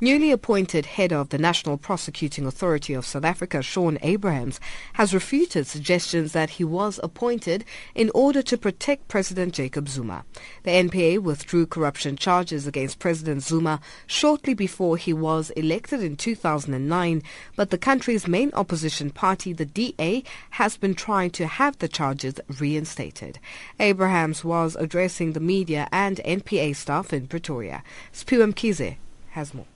Newly 0.00 0.30
appointed 0.30 0.86
head 0.86 1.12
of 1.12 1.30
the 1.30 1.38
National 1.38 1.76
Prosecuting 1.76 2.46
Authority 2.46 2.94
of 2.94 3.04
South 3.04 3.24
Africa, 3.24 3.62
Shaun 3.62 3.98
Abrahams, 4.00 4.60
has 4.92 5.12
refuted 5.12 5.66
suggestions 5.66 6.30
that 6.30 6.50
he 6.50 6.62
was 6.62 7.00
appointed 7.02 7.64
in 7.96 8.08
order 8.14 8.40
to 8.42 8.56
protect 8.56 9.08
President 9.08 9.54
Jacob 9.54 9.88
Zuma. 9.88 10.24
The 10.62 10.70
NPA 10.70 11.18
withdrew 11.18 11.66
corruption 11.66 12.14
charges 12.14 12.64
against 12.64 13.00
President 13.00 13.42
Zuma 13.42 13.80
shortly 14.06 14.54
before 14.54 14.96
he 14.96 15.12
was 15.12 15.50
elected 15.50 16.00
in 16.00 16.14
2009, 16.14 17.20
but 17.56 17.70
the 17.70 17.76
country's 17.76 18.28
main 18.28 18.52
opposition 18.54 19.10
party, 19.10 19.52
the 19.52 19.66
DA, 19.66 20.22
has 20.50 20.76
been 20.76 20.94
trying 20.94 21.30
to 21.30 21.48
have 21.48 21.76
the 21.78 21.88
charges 21.88 22.36
reinstated. 22.60 23.40
Abrahams 23.80 24.44
was 24.44 24.76
addressing 24.76 25.32
the 25.32 25.40
media 25.40 25.88
and 25.90 26.18
NPA 26.18 26.76
staff 26.76 27.12
in 27.12 27.26
Pretoria. 27.26 27.82
Spuam 28.12 28.54
Kize 28.54 28.96
has 29.30 29.52
more. 29.52 29.66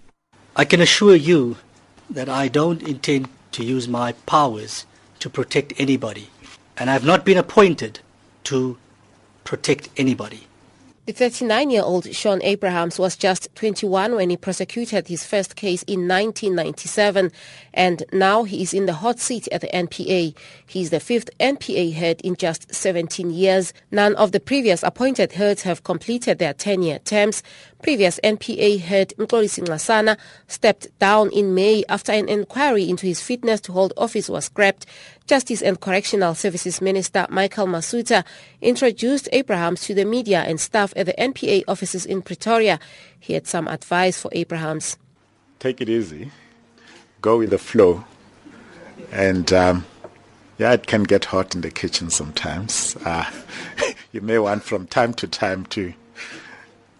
I 0.55 0.67
can 0.67 0.83
assure 0.83 1.15
you 1.15 1.57
that 2.11 2.29
I 2.29 2.49
don't 2.49 2.83
intend 2.83 3.31
to 3.53 3.65
use 3.65 3.89
my 3.89 4.13
powers 4.27 4.85
to 5.21 5.31
protect 5.31 5.73
anybody, 5.79 6.29
and 6.77 6.91
I 6.91 6.93
have 6.93 7.07
not 7.07 7.25
been 7.25 7.39
appointed 7.39 8.01
to 8.45 8.77
protect 9.45 9.89
anybody. 9.97 10.47
The 11.05 11.13
39-year-old 11.13 12.15
Shaun 12.15 12.41
Abrahams 12.45 12.97
was 12.97 13.17
just 13.17 13.49
21 13.57 14.15
when 14.15 14.31
he 14.31 14.37
prosecuted 14.37 15.09
his 15.09 15.27
first 15.27 15.57
case 15.57 15.83
in 15.83 16.07
1997 16.07 17.33
and 17.75 18.05
now 18.13 18.45
he 18.45 18.63
is 18.63 18.73
in 18.73 18.87
the 18.87 18.93
hot 18.93 19.19
seat 19.19 19.49
at 19.51 19.63
the 19.63 19.67
NPA. 19.75 20.33
He 20.65 20.81
is 20.81 20.91
the 20.91 21.01
fifth 21.01 21.29
NPA 21.41 21.93
head 21.95 22.21
in 22.23 22.37
just 22.37 22.73
17 22.73 23.33
years. 23.33 23.73
None 23.91 24.15
of 24.15 24.31
the 24.31 24.39
previous 24.39 24.85
appointed 24.85 25.33
heads 25.33 25.63
have 25.63 25.83
completed 25.83 26.39
their 26.39 26.55
10-year 26.55 27.01
terms. 27.01 27.43
Previous 27.83 28.21
NPA 28.23 28.79
head 28.79 29.13
Mxolisi 29.19 29.65
Nxasana 29.65 30.17
stepped 30.47 30.97
down 31.01 31.31
in 31.33 31.53
May 31.53 31.83
after 31.89 32.13
an 32.13 32.29
inquiry 32.29 32.89
into 32.89 33.07
his 33.07 33.21
fitness 33.21 33.61
to 33.63 33.73
hold 33.73 33.93
office 33.97 34.29
was 34.29 34.45
scrapped. 34.45 34.87
Justice 35.27 35.63
and 35.63 35.81
Correctional 35.81 36.37
Services 36.37 36.81
Minister 36.81 37.27
Michael 37.29 37.67
Masutha 37.67 38.25
introduced 38.61 39.29
Abrahams 39.33 39.81
to 39.83 39.95
the 39.95 40.05
media 40.05 40.43
and 40.43 40.61
staff 40.61 40.93
at 40.95 41.07
the 41.07 41.15
NPA 41.15 41.65
offices 41.67 42.07
in 42.07 42.23
Pretoria. 42.23 42.79
He 43.19 43.33
had 43.33 43.49
some 43.49 43.67
advice 43.67 44.17
for 44.17 44.31
Abrahams. 44.31 44.97
Take 45.59 45.81
it 45.81 45.89
easy, 45.89 46.31
go 47.21 47.39
with 47.39 47.51
the 47.51 47.59
flow, 47.59 48.05
and 49.11 49.53
um, 49.53 49.85
yeah, 50.57 50.73
it 50.73 50.87
can 50.87 51.03
get 51.03 51.25
hot 51.25 51.57
in 51.57 51.63
the 51.63 51.71
kitchen 51.71 52.11
sometimes. 52.11 52.97
Uh, 53.05 53.29
you 54.13 54.21
may 54.21 54.39
want 54.39 54.63
from 54.63 54.87
time 54.87 55.15
to 55.15 55.27
time 55.27 55.65
to 55.67 55.93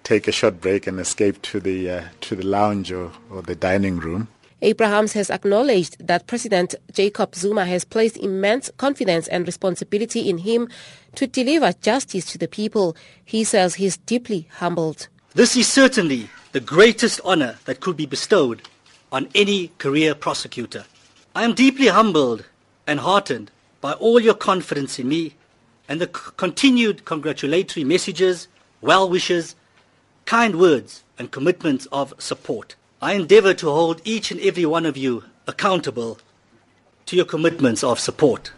take 0.05 0.29
a 0.29 0.33
short 0.33 0.61
break 0.61 0.87
and 0.87 0.99
escape 0.99 1.41
to 1.43 1.61
the 1.61 1.91
uh, 1.91 2.05
to 2.23 2.37
the 2.37 2.47
lounge 2.47 2.93
or, 2.93 3.13
or 3.31 3.43
the 3.43 3.55
dining 3.55 3.99
room. 3.99 4.29
Abrahams 4.63 5.13
has 5.15 5.29
acknowledged 5.29 6.07
that 6.07 6.29
President 6.29 6.77
Jacob 6.93 7.35
Zuma 7.35 7.65
has 7.65 7.85
placed 7.85 8.17
immense 8.17 8.71
confidence 8.77 9.27
and 9.27 9.45
responsibility 9.45 10.31
in 10.31 10.39
him 10.39 10.69
to 11.17 11.27
deliver 11.27 11.73
justice 11.81 12.25
to 12.27 12.39
the 12.39 12.47
people. 12.47 12.97
He 13.25 13.43
says 13.43 13.75
he 13.75 13.87
is 13.87 13.97
deeply 13.97 14.49
humbled. 14.59 15.09
This 15.35 15.57
is 15.57 15.67
certainly 15.67 16.31
the 16.53 16.61
greatest 16.61 17.21
honor 17.25 17.59
that 17.65 17.81
could 17.81 17.97
be 17.97 18.07
bestowed 18.07 18.63
on 19.11 19.29
any 19.35 19.73
career 19.79 20.15
prosecutor. 20.15 20.85
I 21.35 21.43
am 21.43 21.55
deeply 21.55 21.89
humbled 21.89 22.45
and 22.87 23.01
heartened 23.01 23.51
by 23.81 23.95
all 23.95 24.21
your 24.21 24.35
confidence 24.35 24.99
in 24.99 25.09
me 25.09 25.35
and 25.89 26.01
the 26.01 26.07
c- 26.07 26.31
continued 26.37 27.05
congratulatory 27.05 27.85
messages, 27.85 28.47
well 28.81 29.09
wishes, 29.09 29.57
kind 30.25 30.59
words 30.59 31.05
and 31.19 31.31
commitments 31.31 31.87
of 31.93 32.15
support. 32.19 32.77
I 33.01 33.15
endeavor 33.15 33.55
to 33.55 33.71
hold 33.71 34.01
each 34.05 34.31
and 34.31 34.41
every 34.41 34.67
one 34.67 34.87
of 34.87 34.97
you 34.97 35.25
accountable 35.47 36.19
to 37.07 37.17
your 37.17 37.25
commitments 37.25 37.83
of 37.83 37.99
support. 37.99 38.53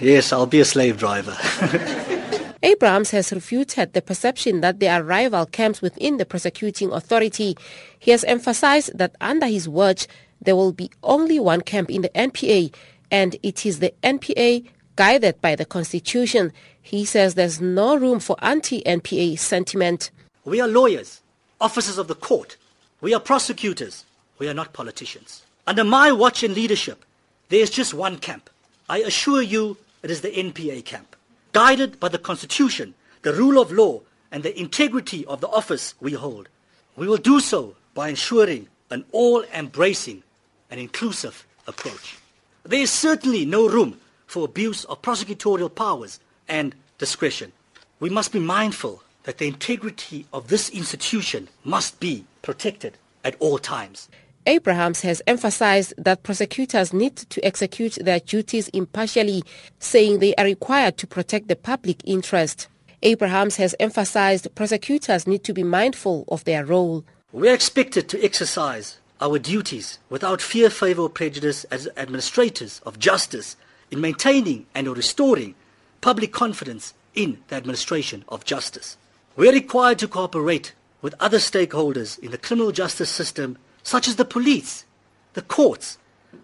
Yes, 0.00 0.32
I'll 0.32 0.46
be 0.46 0.60
a 0.60 0.64
slave 0.64 0.98
driver. 0.98 1.36
Abrahams 2.64 3.10
has 3.10 3.30
refuted 3.30 3.92
the 3.92 4.02
perception 4.02 4.60
that 4.62 4.80
there 4.80 4.92
are 4.92 5.02
rival 5.02 5.46
camps 5.46 5.82
within 5.82 6.16
the 6.16 6.24
prosecuting 6.24 6.90
authority. 6.92 7.56
He 7.98 8.10
has 8.10 8.24
emphasized 8.24 8.96
that 8.96 9.14
under 9.20 9.46
his 9.46 9.68
watch, 9.68 10.06
there 10.40 10.56
will 10.56 10.72
be 10.72 10.90
only 11.02 11.38
one 11.38 11.60
camp 11.60 11.90
in 11.90 12.02
the 12.02 12.08
NPA, 12.10 12.74
and 13.10 13.36
it 13.42 13.66
is 13.66 13.80
the 13.80 13.92
NPA 14.02 14.66
guided 14.96 15.40
by 15.40 15.56
the 15.56 15.64
Constitution. 15.64 16.52
He 16.80 17.04
says 17.04 17.34
there's 17.34 17.60
no 17.60 17.96
room 17.96 18.18
for 18.18 18.36
anti-NPA 18.42 19.38
sentiment. 19.38 20.10
We 20.44 20.60
are 20.60 20.68
lawyers, 20.68 21.20
officers 21.60 21.96
of 21.96 22.08
the 22.08 22.14
court. 22.14 22.56
We 23.00 23.14
are 23.14 23.20
prosecutors. 23.20 24.04
We 24.38 24.48
are 24.48 24.54
not 24.54 24.72
politicians. 24.72 25.42
Under 25.66 25.84
my 25.84 26.12
watch 26.12 26.42
and 26.42 26.54
leadership, 26.54 27.04
there 27.48 27.60
is 27.60 27.70
just 27.70 27.94
one 27.94 28.18
camp. 28.18 28.50
I 28.88 28.98
assure 28.98 29.40
you 29.40 29.78
it 30.02 30.10
is 30.10 30.20
the 30.20 30.30
NPA 30.30 30.84
camp. 30.84 31.16
Guided 31.52 31.98
by 31.98 32.08
the 32.08 32.18
Constitution, 32.18 32.94
the 33.22 33.32
rule 33.32 33.60
of 33.60 33.72
law, 33.72 34.00
and 34.30 34.42
the 34.42 34.58
integrity 34.60 35.24
of 35.26 35.40
the 35.40 35.48
office 35.48 35.94
we 36.00 36.12
hold. 36.12 36.48
We 36.96 37.06
will 37.06 37.16
do 37.16 37.38
so 37.40 37.76
by 37.94 38.08
ensuring 38.08 38.66
an 38.90 39.04
all-embracing 39.12 40.22
and 40.70 40.80
inclusive 40.80 41.46
approach. 41.66 42.18
There 42.64 42.80
is 42.80 42.90
certainly 42.90 43.46
no 43.46 43.68
room 43.68 44.00
for 44.26 44.44
abuse 44.44 44.84
of 44.86 45.02
prosecutorial 45.02 45.72
powers 45.72 46.18
and 46.48 46.74
discretion. 46.98 47.52
We 48.00 48.10
must 48.10 48.32
be 48.32 48.40
mindful 48.40 49.03
that 49.24 49.38
the 49.38 49.48
integrity 49.48 50.26
of 50.32 50.48
this 50.48 50.70
institution 50.70 51.48
must 51.64 51.98
be 52.00 52.24
protected 52.42 52.96
at 53.24 53.36
all 53.40 53.58
times. 53.58 54.08
Abrahams 54.46 55.00
has 55.00 55.22
emphasized 55.26 55.94
that 55.96 56.22
prosecutors 56.22 56.92
need 56.92 57.16
to 57.16 57.42
execute 57.44 57.94
their 58.00 58.20
duties 58.20 58.68
impartially, 58.68 59.42
saying 59.78 60.18
they 60.18 60.34
are 60.34 60.44
required 60.44 60.98
to 60.98 61.06
protect 61.06 61.48
the 61.48 61.56
public 61.56 62.02
interest. 62.04 62.68
Abrahams 63.02 63.56
has 63.56 63.74
emphasized 63.80 64.54
prosecutors 64.54 65.26
need 65.26 65.44
to 65.44 65.54
be 65.54 65.62
mindful 65.62 66.24
of 66.28 66.44
their 66.44 66.64
role. 66.64 67.04
We 67.32 67.48
are 67.48 67.54
expected 67.54 68.08
to 68.10 68.22
exercise 68.22 68.98
our 69.20 69.38
duties 69.38 69.98
without 70.10 70.42
fear, 70.42 70.68
favor, 70.68 71.02
or 71.02 71.08
prejudice 71.08 71.64
as 71.64 71.88
administrators 71.96 72.80
of 72.84 72.98
justice 72.98 73.56
in 73.90 74.00
maintaining 74.00 74.66
and 74.74 74.88
restoring 74.88 75.54
public 76.02 76.32
confidence 76.32 76.92
in 77.14 77.38
the 77.48 77.56
administration 77.56 78.24
of 78.28 78.44
justice. 78.44 78.98
We 79.36 79.48
are 79.48 79.52
required 79.52 79.98
to 79.98 80.08
cooperate 80.08 80.74
with 81.02 81.14
other 81.18 81.38
stakeholders 81.38 82.18
in 82.20 82.30
the 82.30 82.38
criminal 82.38 82.70
justice 82.70 83.10
system, 83.10 83.58
such 83.82 84.06
as 84.06 84.16
the 84.16 84.24
police, 84.24 84.84
the 85.32 85.42
courts, 85.42 85.98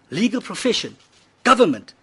legal 0.09 0.41
profession, 0.41 0.97
government, 1.43 1.93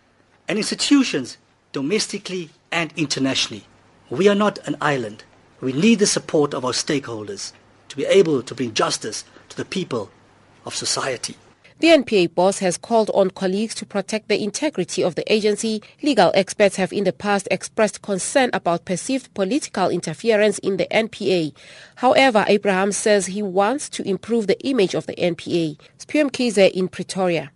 and 0.49 0.57
institutions 0.57 1.37
domestically 1.73 2.49
and 2.73 2.93
internationally. 2.97 3.65
We 4.09 4.29
are 4.29 4.35
not 4.35 4.59
an 4.67 4.77
island. 4.81 5.25
We 5.61 5.73
need 5.73 5.99
the 5.99 6.07
support 6.07 6.55
of 6.55 6.65
our 6.65 6.73
stakeholders 6.73 7.53
to 7.89 7.97
be 7.97 8.07
able 8.07 8.43
to 8.43 8.55
bring 8.55 8.73
justice 8.73 9.25
to 9.51 9.57
the 9.57 9.67
people 9.67 10.11
of 10.65 10.75
society. 10.75 11.37
The 11.81 11.89
NPA 11.89 12.35
boss 12.35 12.59
has 12.59 12.77
called 12.77 13.09
on 13.15 13.31
colleagues 13.31 13.73
to 13.77 13.87
protect 13.87 14.29
the 14.29 14.43
integrity 14.43 15.05
of 15.05 15.15
the 15.15 15.33
agency. 15.33 15.81
Legal 16.03 16.33
experts 16.35 16.75
have 16.75 16.93
in 16.93 17.05
the 17.05 17.13
past 17.13 17.47
expressed 17.53 18.03
concern 18.03 18.51
about 18.53 18.85
perceived 18.85 19.33
political 19.35 19.89
interference 19.89 20.59
in 20.59 20.77
the 20.77 20.89
NPA. 20.91 21.53
However, 21.95 22.45
Abraham 22.49 22.91
says 22.91 23.27
he 23.27 23.43
wants 23.43 23.89
to 23.91 24.03
improve 24.03 24.49
the 24.49 24.59
image 24.67 24.95
of 24.95 25.07
the 25.07 25.15
NPA. 25.15 25.79
Spuam 25.99 26.33
Kize 26.33 26.69
in 26.73 26.89
Pretoria. 26.89 27.53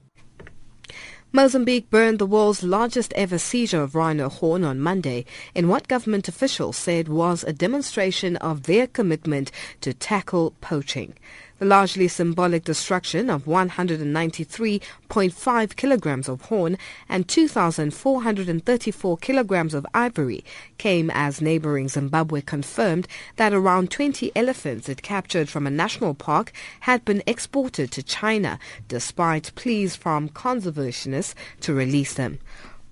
Mozambique 1.34 1.88
burned 1.90 2.18
the 2.18 2.26
world's 2.26 2.62
largest 2.62 3.12
ever 3.14 3.38
seizure 3.38 3.82
of 3.82 3.94
rhino 3.94 4.28
horn 4.28 4.62
on 4.62 4.78
Monday 4.78 5.24
in 5.54 5.66
what 5.66 5.88
government 5.88 6.28
officials 6.28 6.76
said 6.76 7.08
was 7.08 7.42
a 7.42 7.54
demonstration 7.54 8.36
of 8.36 8.64
their 8.64 8.86
commitment 8.86 9.50
to 9.80 9.94
tackle 9.94 10.54
poaching. 10.60 11.14
The 11.62 11.68
largely 11.68 12.08
symbolic 12.08 12.64
destruction 12.64 13.30
of 13.30 13.44
193.5 13.44 15.76
kilograms 15.76 16.28
of 16.28 16.42
horn 16.46 16.76
and 17.08 17.28
2,434 17.28 19.16
kilograms 19.18 19.72
of 19.72 19.86
ivory 19.94 20.44
came 20.78 21.08
as 21.14 21.40
neighboring 21.40 21.88
Zimbabwe 21.88 22.40
confirmed 22.40 23.06
that 23.36 23.54
around 23.54 23.92
20 23.92 24.32
elephants 24.34 24.88
it 24.88 25.02
captured 25.02 25.48
from 25.48 25.68
a 25.68 25.70
national 25.70 26.14
park 26.14 26.50
had 26.80 27.04
been 27.04 27.22
exported 27.28 27.92
to 27.92 28.02
China 28.02 28.58
despite 28.88 29.54
pleas 29.54 29.94
from 29.94 30.30
conservationists 30.30 31.32
to 31.60 31.72
release 31.72 32.14
them. 32.14 32.40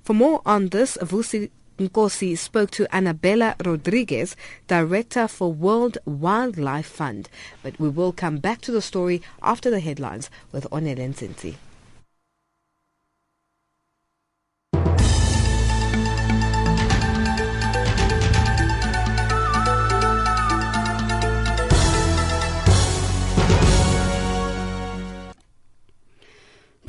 For 0.04 0.14
more 0.14 0.42
on 0.46 0.68
this, 0.68 0.96
Vusi 0.98 1.50
Nkosi 1.80 2.36
spoke 2.36 2.70
to 2.72 2.84
Anabela 2.92 3.54
Rodrigues, 3.64 4.36
Director 4.66 5.26
for 5.26 5.50
World 5.50 5.96
Wildlife 6.04 6.84
Fund. 6.84 7.30
But 7.62 7.80
we 7.80 7.88
will 7.88 8.12
come 8.12 8.36
back 8.36 8.60
to 8.62 8.70
the 8.70 8.82
story 8.82 9.22
after 9.42 9.70
the 9.70 9.80
headlines 9.80 10.28
with 10.52 10.68
Onele 10.70 11.08
Nzinzi. 11.08 11.54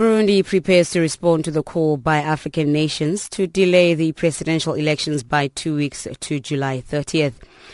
Burundi 0.01 0.43
prepares 0.43 0.89
to 0.89 0.99
respond 0.99 1.45
to 1.45 1.51
the 1.51 1.61
call 1.61 1.95
by 1.95 2.17
African 2.17 2.73
nations 2.73 3.29
to 3.29 3.45
delay 3.45 3.93
the 3.93 4.13
presidential 4.13 4.73
elections 4.73 5.21
by 5.21 5.49
two 5.49 5.75
weeks 5.75 6.07
to 6.21 6.39
July 6.39 6.81
30th. 6.81 7.33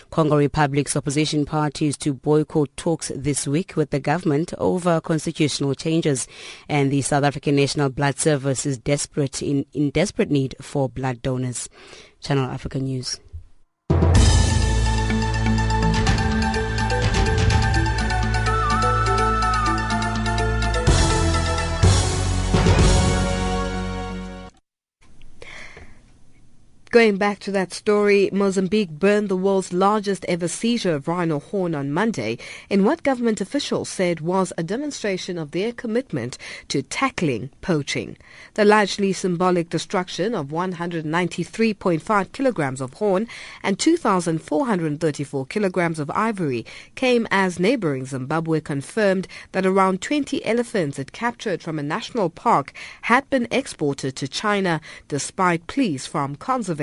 Congo 0.10 0.36
Republic's 0.36 0.98
opposition 0.98 1.46
parties 1.46 1.96
to 1.96 2.14
boycott 2.14 2.68
talks 2.76 3.14
this 3.16 3.48
week 3.48 3.78
with 3.78 3.92
the 3.92 4.02
government 4.02 4.54
over 4.58 5.00
constitutional 5.00 5.74
changes 5.74 6.28
and 6.68 6.92
the 6.92 7.02
South 7.02 7.24
African 7.24 7.56
National 7.56 7.88
Blood 7.88 8.20
Service 8.20 8.66
is 8.66 8.78
desperate 8.78 9.42
in, 9.42 9.66
in 9.72 9.90
desperate 9.92 10.30
need 10.30 10.54
for 10.60 10.90
blood 10.90 11.22
donors. 11.22 11.70
Channel 12.20 12.50
Africa 12.50 12.80
News. 12.80 13.22
Going 26.98 27.18
back 27.18 27.38
to 27.42 27.52
that 27.52 27.74
story, 27.74 28.28
Mozambique 28.34 28.90
burned 28.90 29.30
the 29.30 29.38
world's 29.38 29.72
largest 29.72 30.26
ever 30.28 30.48
seizure 30.48 30.96
of 30.96 31.08
rhino 31.08 31.40
horn 31.40 31.76
on 31.76 31.92
Monday 31.92 32.40
in 32.72 32.84
what 32.84 33.04
government 33.04 33.40
officials 33.40 33.88
said 33.88 34.20
was 34.20 34.52
a 34.58 34.64
demonstration 34.64 35.38
of 35.38 35.52
their 35.52 35.72
commitment 35.72 36.40
to 36.70 36.82
tackling 36.82 37.52
poaching. 37.62 38.18
The 38.56 38.66
largely 38.66 39.14
symbolic 39.14 39.70
destruction 39.70 40.34
of 40.34 40.48
193.5 40.48 42.32
kilograms 42.32 42.82
of 42.82 42.96
horn 42.96 43.28
and 43.62 43.78
2,434 43.78 45.46
kilograms 45.46 46.00
of 46.00 46.10
ivory 46.10 46.66
came 46.96 47.28
as 47.30 47.60
neighboring 47.60 48.08
Zimbabwe 48.08 48.60
confirmed 48.60 49.28
that 49.52 49.68
around 49.68 50.02
20 50.02 50.44
elephants 50.44 50.98
it 50.98 51.12
captured 51.12 51.62
from 51.62 51.78
a 51.78 51.84
national 51.84 52.32
park 52.32 52.74
had 53.04 53.30
been 53.30 53.48
exported 53.52 54.16
to 54.16 54.28
China 54.28 54.82
despite 55.08 55.68
pleas 55.68 56.08
from 56.08 56.36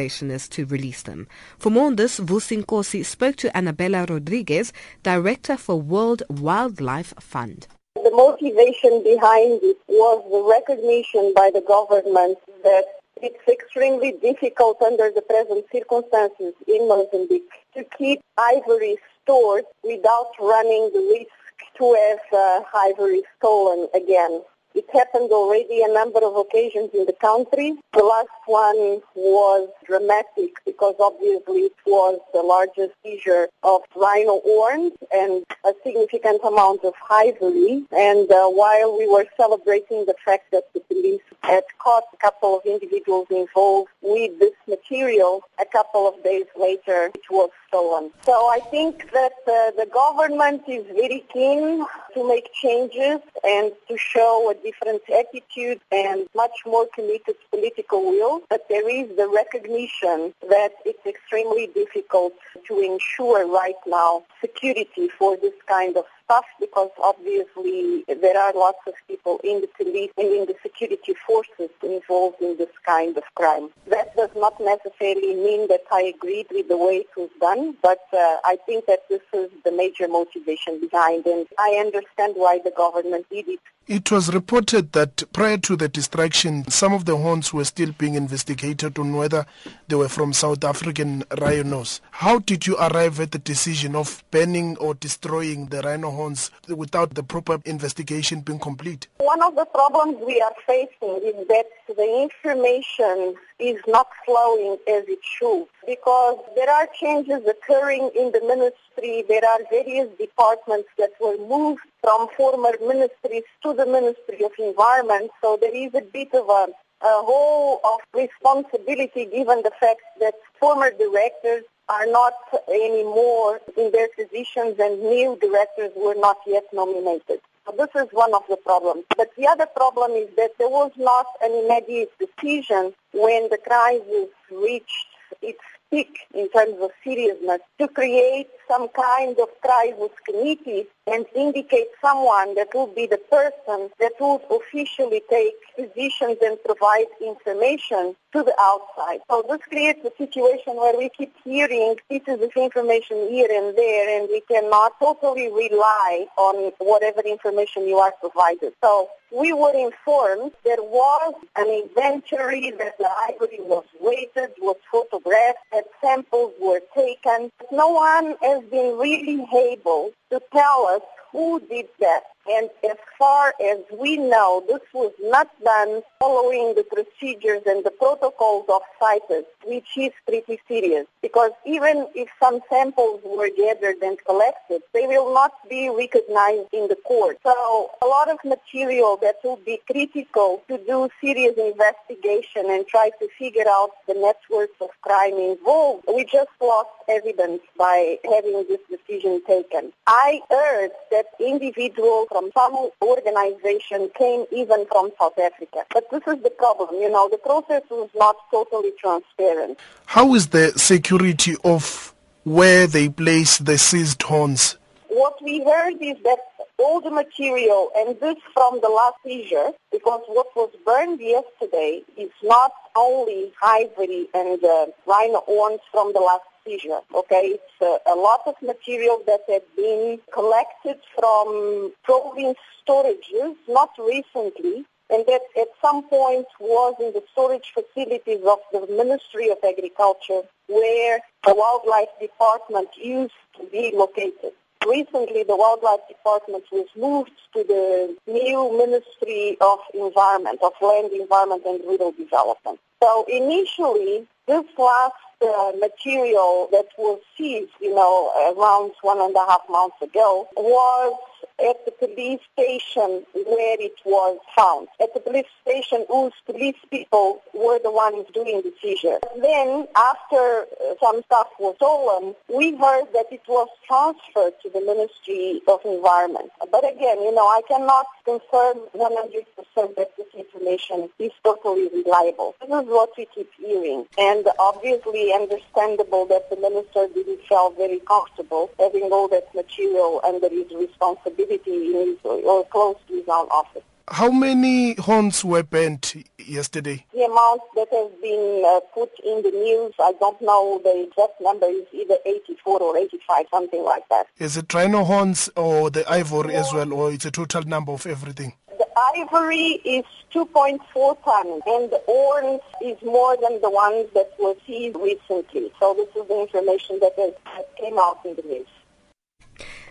to 0.08 0.66
release 0.66 1.02
them. 1.02 1.26
For 1.58 1.70
more 1.70 1.86
on 1.86 1.96
this, 1.96 2.20
Vusi 2.20 3.04
spoke 3.04 3.36
to 3.36 3.48
Anabela 3.50 4.08
Rodrigues, 4.08 4.72
Director 5.02 5.56
for 5.56 5.80
World 5.80 6.22
Wildlife 6.28 7.14
Fund. 7.20 7.66
The 7.96 8.10
motivation 8.10 9.02
behind 9.02 9.60
it 9.62 9.78
was 9.88 10.24
the 10.30 10.42
recognition 10.42 11.32
by 11.34 11.50
the 11.54 11.62
government 11.62 12.38
that 12.62 12.84
it's 13.22 13.48
extremely 13.48 14.12
difficult 14.12 14.82
under 14.82 15.10
the 15.10 15.22
present 15.22 15.64
circumstances 15.72 16.54
in 16.66 16.88
Mozambique 16.88 17.48
to 17.74 17.84
keep 17.96 18.20
ivory 18.36 18.96
stored 19.22 19.64
without 19.82 20.32
running 20.40 20.90
the 20.92 21.16
risk 21.18 21.32
to 21.78 21.94
have 21.94 22.20
uh, 22.32 22.62
ivory 22.74 23.22
stolen 23.38 23.88
again. 23.94 24.42
It 24.74 24.86
happened 24.92 25.30
already 25.30 25.82
a 25.82 25.92
number 25.92 26.18
of 26.18 26.36
occasions 26.36 26.90
in 26.94 27.06
the 27.06 27.12
country. 27.12 27.76
The 27.92 28.02
last 28.02 28.28
one 28.46 29.00
was 29.14 29.68
dramatic 29.86 30.52
because 30.66 30.96
obviously 30.98 31.70
it 31.70 31.76
was 31.86 32.18
the 32.32 32.42
largest 32.42 32.94
seizure 33.02 33.48
of 33.62 33.82
rhino 33.94 34.40
horns 34.44 34.92
and 35.12 35.44
a 35.64 35.72
significant 35.84 36.40
amount 36.44 36.84
of 36.84 36.94
ivory. 37.08 37.84
And 37.92 38.30
uh, 38.30 38.48
while 38.48 38.98
we 38.98 39.06
were 39.08 39.26
celebrating 39.36 40.06
the 40.06 40.16
fact 40.24 40.50
that 40.50 40.64
the 40.74 40.80
police 40.80 41.22
had 41.46 41.64
caught 41.78 42.04
a 42.12 42.16
couple 42.16 42.56
of 42.56 42.62
individuals 42.64 43.26
involved 43.30 43.90
with 44.02 44.38
this 44.38 44.56
material, 44.66 45.42
a 45.60 45.66
couple 45.66 46.08
of 46.08 46.22
days 46.24 46.46
later 46.58 47.10
it 47.14 47.28
was 47.30 47.50
stolen. 47.68 48.10
So 48.24 48.32
I 48.32 48.60
think 48.70 49.10
that 49.12 49.36
uh, 49.46 49.70
the 49.80 49.88
government 49.92 50.62
is 50.68 50.84
very 50.86 51.24
keen 51.32 51.84
to 52.14 52.28
make 52.28 52.52
changes 52.54 53.20
and 53.42 53.72
to 53.88 53.98
show 53.98 54.50
a 54.50 54.54
different 54.62 55.02
attitude 55.10 55.80
and 55.92 56.26
much 56.34 56.56
more 56.64 56.86
committed 56.94 57.36
political 57.50 58.00
will, 58.04 58.42
but 58.48 58.66
there 58.68 58.88
is 58.88 59.14
the 59.16 59.28
recognition 59.28 60.32
that 60.48 60.72
it's 60.84 61.04
extremely 61.06 61.66
difficult 61.68 62.34
to 62.68 62.80
ensure 62.80 63.46
right 63.46 63.82
now 63.86 64.22
security 64.40 65.08
for 65.18 65.36
this 65.36 65.54
kind 65.66 65.96
of 65.96 66.04
stuff 66.24 66.44
because 66.60 66.90
obviously 67.02 68.04
there 68.08 68.38
are 68.38 68.52
lots 68.54 68.78
of 68.86 68.94
people 69.08 69.40
in 69.44 69.60
the 69.60 69.68
police 69.76 70.10
and 70.16 70.28
in 70.28 70.46
the 70.46 70.54
security 70.62 71.14
forces 71.26 71.70
involved 71.82 72.40
in 72.40 72.56
this 72.56 72.74
kind 72.86 73.16
of 73.16 73.24
crime. 73.34 73.68
That 73.88 74.14
does 74.16 74.30
not 74.36 74.58
necessarily 74.60 75.34
mean 75.34 75.68
that 75.68 75.82
I 75.92 76.12
agreed 76.14 76.46
with 76.50 76.68
the 76.68 76.76
way 76.76 77.04
it 77.04 77.10
was 77.16 77.30
done, 77.40 77.76
but 77.82 78.02
uh, 78.12 78.38
I 78.44 78.58
think 78.66 78.86
that 78.86 79.00
this 79.08 79.22
is 79.32 79.50
the 79.64 79.72
major 79.72 80.08
motivation 80.08 80.80
behind 80.80 81.26
and 81.26 81.46
I 81.58 81.76
understand 81.84 82.34
why 82.36 82.60
the 82.64 82.72
government 82.76 83.26
did 83.30 83.48
it. 83.48 83.60
It 83.86 84.10
was 84.10 84.32
reported 84.32 84.92
that 84.92 85.24
prior 85.34 85.58
to 85.58 85.76
the 85.76 85.88
destruction, 85.88 86.66
some 86.70 86.94
of 86.94 87.04
the 87.04 87.18
horns 87.18 87.52
were 87.52 87.66
still 87.66 87.92
being 87.92 88.14
investigated 88.14 88.98
on 88.98 89.14
whether 89.14 89.44
they 89.88 89.94
were 89.94 90.08
from 90.08 90.32
South 90.32 90.64
African 90.64 91.22
rhinos. 91.38 92.00
How 92.10 92.38
did 92.38 92.66
you 92.66 92.78
arrive 92.78 93.20
at 93.20 93.32
the 93.32 93.38
decision 93.38 93.94
of 93.94 94.24
banning 94.30 94.78
or 94.78 94.94
destroying 94.94 95.66
the 95.66 95.82
rhino 95.82 96.10
horns 96.10 96.50
without 96.66 97.14
the 97.14 97.22
proper 97.22 97.60
investigation 97.66 98.40
being 98.40 98.58
complete? 98.58 99.06
One 99.18 99.42
of 99.42 99.54
the 99.54 99.66
problems 99.66 100.16
we 100.24 100.40
are 100.40 100.54
facing 100.66 101.20
is 101.22 101.46
that 101.48 101.66
the 101.86 102.22
information 102.22 103.34
is 103.58 103.76
not 103.86 104.08
flowing 104.24 104.78
as 104.88 105.04
it 105.08 105.20
should 105.22 105.66
because 105.86 106.38
there 106.54 106.70
are 106.70 106.88
changes 106.98 107.42
occurring 107.46 108.10
in 108.14 108.32
the 108.32 108.40
ministry. 108.40 109.24
There 109.28 109.44
are 109.44 109.60
various 109.70 110.08
departments 110.18 110.88
that 110.98 111.10
were 111.20 111.36
moved 111.38 111.82
from 112.00 112.28
former 112.36 112.72
ministries 112.80 113.44
to 113.62 113.74
the 113.74 113.86
Ministry 113.86 114.44
of 114.44 114.52
Environment. 114.58 115.30
So 115.42 115.58
there 115.60 115.74
is 115.74 115.94
a 115.94 116.02
bit 116.02 116.34
of 116.34 116.48
a, 116.48 116.66
a 117.02 117.22
whole 117.22 117.80
of 117.84 118.00
responsibility 118.12 119.26
given 119.26 119.62
the 119.62 119.72
fact 119.80 120.02
that 120.20 120.34
former 120.58 120.90
directors 120.90 121.64
are 121.88 122.06
not 122.06 122.34
anymore 122.68 123.60
in 123.76 123.92
their 123.92 124.08
positions 124.16 124.76
and 124.78 125.02
new 125.02 125.38
directors 125.40 125.92
were 125.96 126.14
not 126.16 126.38
yet 126.46 126.64
nominated. 126.72 127.40
So 127.66 127.74
this 127.76 127.88
is 127.94 128.08
one 128.12 128.34
of 128.34 128.42
the 128.48 128.56
problems. 128.56 129.04
But 129.16 129.30
the 129.36 129.46
other 129.46 129.66
problem 129.66 130.12
is 130.12 130.28
that 130.36 130.52
there 130.58 130.68
was 130.68 130.92
not 130.96 131.26
an 131.42 131.52
immediate 131.64 132.12
decision 132.18 132.92
when 133.12 133.48
the 133.48 133.58
crisis 133.58 134.28
reached 134.50 135.06
its 135.40 135.60
in 135.92 136.48
terms 136.50 136.76
of 136.80 136.90
seriousness 137.02 137.60
to 137.78 137.88
create 137.88 138.48
some 138.68 138.88
kind 138.88 139.38
of 139.38 139.48
crisis 139.60 140.10
committee 140.26 140.86
and 141.06 141.26
indicate 141.36 141.88
someone 142.00 142.54
that 142.54 142.68
will 142.74 142.86
be 142.86 143.06
the 143.06 143.18
person 143.30 143.90
that 144.00 144.12
will 144.18 144.42
officially 144.50 145.22
take 145.30 145.54
positions 145.76 146.38
and 146.42 146.58
provide 146.64 147.06
information 147.20 148.16
to 148.32 148.42
the 148.42 148.54
outside. 148.58 149.20
So 149.30 149.44
this 149.48 149.60
creates 149.68 150.00
a 150.04 150.10
situation 150.16 150.74
where 150.76 150.96
we 150.96 151.10
keep 151.10 151.32
hearing 151.44 151.96
pieces 152.08 152.42
of 152.42 152.50
information 152.56 153.28
here 153.28 153.48
and 153.50 153.76
there 153.76 154.20
and 154.20 154.28
we 154.28 154.40
cannot 154.50 154.98
totally 154.98 155.48
rely 155.52 156.26
on 156.36 156.72
whatever 156.78 157.20
information 157.20 157.86
you 157.86 157.98
are 157.98 158.12
provided. 158.20 158.72
So 158.82 159.08
we 159.34 159.52
were 159.52 159.74
informed 159.74 160.52
there 160.64 160.82
was 160.82 161.34
an 161.56 161.66
inventory 161.66 162.70
that 162.78 162.96
the 162.98 163.10
ivory 163.28 163.58
was 163.60 163.84
weighted, 164.00 164.50
was 164.60 164.76
photographed, 164.90 165.58
that 165.72 165.84
samples 166.00 166.52
were 166.60 166.80
taken. 166.94 167.50
No 167.72 167.88
one 167.88 168.36
has 168.42 168.62
been 168.70 168.96
really 168.96 169.44
able 169.72 170.12
to 170.30 170.40
tell 170.52 170.86
us 170.86 171.02
who 171.32 171.60
did 171.68 171.88
that. 171.98 172.22
And 172.46 172.68
as 172.84 172.96
far 173.18 173.54
as 173.62 173.78
we 173.98 174.16
know, 174.16 174.62
this 174.66 174.82
was 174.92 175.12
not 175.20 175.48
done 175.62 176.02
following 176.20 176.74
the 176.74 176.84
procedures 176.84 177.62
and 177.66 177.84
the 177.84 177.90
protocols 177.90 178.66
of 178.68 178.82
CITES, 179.00 179.46
which 179.64 179.88
is 179.96 180.12
pretty 180.26 180.60
serious. 180.68 181.06
Because 181.22 181.52
even 181.66 182.06
if 182.14 182.28
some 182.42 182.60
samples 182.68 183.20
were 183.24 183.50
gathered 183.56 183.96
and 184.02 184.18
collected, 184.24 184.82
they 184.92 185.06
will 185.06 185.32
not 185.32 185.52
be 185.68 185.88
recognized 185.88 186.68
in 186.72 186.88
the 186.88 186.98
court. 187.04 187.38
So 187.42 187.90
a 188.02 188.06
lot 188.06 188.30
of 188.30 188.38
material 188.44 189.18
that 189.22 189.36
will 189.42 189.60
be 189.64 189.80
critical 189.86 190.62
to 190.68 190.78
do 190.78 191.08
serious 191.20 191.56
investigation 191.56 192.66
and 192.68 192.86
try 192.86 193.10
to 193.20 193.28
figure 193.38 193.68
out 193.68 193.90
the 194.06 194.14
networks 194.14 194.76
of 194.80 194.90
crime 195.02 195.34
involved, 195.34 196.04
we 196.08 196.24
just 196.24 196.50
lost 196.60 196.90
evidence 197.08 197.62
by 197.78 198.18
having 198.24 198.64
this 198.68 198.80
decision 198.90 199.42
taken. 199.46 199.92
I 200.06 200.40
heard 200.50 200.90
that 201.10 201.26
individuals 201.40 202.28
from 202.34 202.50
some 202.52 202.90
organization 203.00 204.10
came 204.18 204.44
even 204.50 204.84
from 204.90 205.10
South 205.20 205.38
Africa. 205.38 205.84
But 205.92 206.10
this 206.10 206.22
is 206.26 206.42
the 206.42 206.50
problem, 206.50 206.96
you 206.96 207.08
know, 207.08 207.28
the 207.30 207.38
process 207.38 207.82
was 207.88 208.10
not 208.16 208.34
totally 208.50 208.90
transparent. 208.98 209.78
How 210.06 210.34
is 210.34 210.48
the 210.48 210.72
security 210.76 211.54
of 211.62 212.12
where 212.42 212.88
they 212.88 213.08
place 213.08 213.58
the 213.58 213.78
seized 213.78 214.20
horns? 214.20 214.76
What 215.06 215.40
we 215.44 215.62
heard 215.62 216.02
is 216.02 216.16
that 216.24 216.40
all 216.80 217.00
the 217.00 217.12
material, 217.12 217.90
and 217.96 218.18
this 218.18 218.34
from 218.52 218.80
the 218.82 218.88
last 218.88 219.14
seizure, 219.24 219.70
because 219.92 220.22
what 220.26 220.48
was 220.56 220.70
burned 220.84 221.20
yesterday 221.20 222.02
is 222.16 222.30
not 222.42 222.72
only 222.96 223.52
ivory 223.62 224.26
and 224.34 224.62
uh, 224.64 224.86
rhino 225.06 225.40
horns 225.46 225.80
from 225.92 226.12
the 226.12 226.18
last 226.18 226.42
seizure. 226.64 227.00
Okay, 227.14 227.58
it's 227.58 227.80
uh, 227.80 227.98
a 228.10 228.16
lot 228.16 228.40
of 228.46 228.54
material 228.62 229.22
that 229.26 229.40
had 229.48 229.62
been 229.76 230.18
collected 230.32 230.98
from 231.18 231.92
province 232.02 232.58
storages, 232.86 233.56
not 233.68 233.90
recently, 233.98 234.84
and 235.10 235.24
that 235.26 235.42
at 235.60 235.68
some 235.82 236.08
point 236.08 236.46
was 236.60 236.94
in 237.00 237.12
the 237.12 237.22
storage 237.32 237.72
facilities 237.74 238.40
of 238.46 238.58
the 238.72 238.86
Ministry 238.92 239.50
of 239.50 239.58
Agriculture 239.66 240.42
where 240.68 241.20
the 241.44 241.54
Wildlife 241.54 242.08
Department 242.20 242.88
used 242.96 243.34
to 243.58 243.66
be 243.66 243.92
located. 243.94 244.52
Recently, 244.86 245.44
the 245.44 245.56
Wildlife 245.56 246.06
Department 246.08 246.64
was 246.70 246.86
moved 246.96 247.32
to 247.54 247.64
the 247.64 248.16
new 248.26 248.76
Ministry 248.76 249.56
of 249.60 249.78
Environment, 249.94 250.58
of 250.62 250.72
Land, 250.80 251.12
Environment 251.12 251.62
and 251.64 251.80
Rural 251.84 252.12
Development. 252.12 252.78
So 253.04 253.26
initially, 253.28 254.26
this 254.46 254.64
last 254.78 255.12
uh, 255.42 255.72
material 255.78 256.70
that 256.72 256.86
was 256.96 257.20
seized, 257.36 257.72
you 257.78 257.94
know, 257.94 258.32
around 258.56 258.92
one 259.02 259.20
and 259.20 259.36
a 259.36 259.44
half 259.46 259.60
months 259.68 260.00
ago 260.00 260.48
was 260.56 261.12
at 261.60 261.84
the 261.84 261.92
police 261.92 262.40
station 262.52 263.24
where 263.34 263.76
it 263.78 263.94
was 264.04 264.38
found. 264.56 264.88
At 265.00 265.14
the 265.14 265.20
police 265.20 265.46
station, 265.62 266.04
whose 266.08 266.32
police 266.46 266.76
people 266.90 267.42
were 267.54 267.78
the 267.82 267.92
ones 267.92 268.26
doing 268.34 268.62
the 268.62 268.72
seizure. 268.82 269.18
Then, 269.40 269.86
after 269.96 270.66
uh, 270.66 270.94
some 271.00 271.22
stuff 271.22 271.48
was 271.58 271.76
stolen, 271.76 272.34
we 272.48 272.76
heard 272.76 273.06
that 273.14 273.26
it 273.30 273.42
was 273.48 273.68
transferred 273.86 274.54
to 274.62 274.70
the 274.70 274.80
Ministry 274.80 275.62
of 275.68 275.80
Environment. 275.84 276.50
But 276.70 276.84
again, 276.84 277.22
you 277.22 277.34
know, 277.34 277.46
I 277.46 277.62
cannot 277.68 278.06
confirm 278.24 278.78
100% 278.94 279.96
that 279.96 280.10
this 280.16 280.26
information 280.34 281.08
is 281.18 281.30
totally 281.44 281.88
reliable. 281.94 282.54
This 282.60 282.70
is 282.70 282.88
what 282.88 283.10
we 283.16 283.26
keep 283.34 283.50
hearing. 283.58 284.06
And 284.18 284.46
obviously 284.58 285.32
understandable 285.32 286.26
that 286.26 286.50
the 286.50 286.56
minister 286.56 287.06
didn't 287.14 287.46
feel 287.46 287.70
very 287.70 288.00
comfortable 288.00 288.70
having 288.78 289.04
all 289.12 289.28
that 289.28 289.54
material 289.54 290.20
under 290.24 290.48
his 290.48 290.66
responsibility 290.74 291.43
in 291.50 291.94
his, 291.94 292.18
or 292.24 292.64
close 292.66 292.96
to 293.08 293.14
his 293.14 293.28
own 293.28 293.48
office. 293.48 293.82
How 294.08 294.30
many 294.30 294.94
horns 294.96 295.42
were 295.42 295.62
burnt 295.62 296.14
yesterday? 296.38 297.06
The 297.14 297.22
amount 297.22 297.62
that 297.74 297.88
has 297.90 298.10
been 298.20 298.62
uh, 298.62 298.80
put 298.92 299.10
in 299.24 299.42
the 299.42 299.50
news, 299.50 299.94
I 299.98 300.12
don't 300.20 300.40
know 300.42 300.78
the 300.84 301.04
exact 301.08 301.40
number, 301.40 301.66
is 301.66 301.86
either 301.90 302.16
84 302.26 302.82
or 302.82 302.98
85, 302.98 303.46
something 303.50 303.82
like 303.82 304.06
that. 304.10 304.26
Is 304.38 304.58
it 304.58 304.74
rhino 304.74 305.04
horns 305.04 305.48
or 305.56 305.88
the 305.88 306.06
ivory 306.10 306.54
as 306.54 306.70
well, 306.74 306.92
or 306.92 307.12
it's 307.12 307.24
a 307.24 307.30
total 307.30 307.62
number 307.62 307.92
of 307.92 308.06
everything? 308.06 308.52
The 308.68 308.86
ivory 309.16 309.80
is 309.86 310.04
2.4 310.34 311.24
tons, 311.24 311.62
and 311.66 311.90
the 311.90 312.02
horns 312.06 312.60
is 312.82 313.00
more 313.02 313.38
than 313.40 313.58
the 313.62 313.70
ones 313.70 314.08
that 314.12 314.30
were 314.38 314.54
seized 314.66 314.96
recently. 314.96 315.72
So 315.80 315.94
this 315.94 316.08
is 316.14 316.28
the 316.28 316.40
information 316.42 316.98
that, 317.00 317.14
has, 317.16 317.32
that 317.46 317.74
came 317.76 317.98
out 317.98 318.18
in 318.26 318.36
the 318.36 318.42
news. 318.42 318.66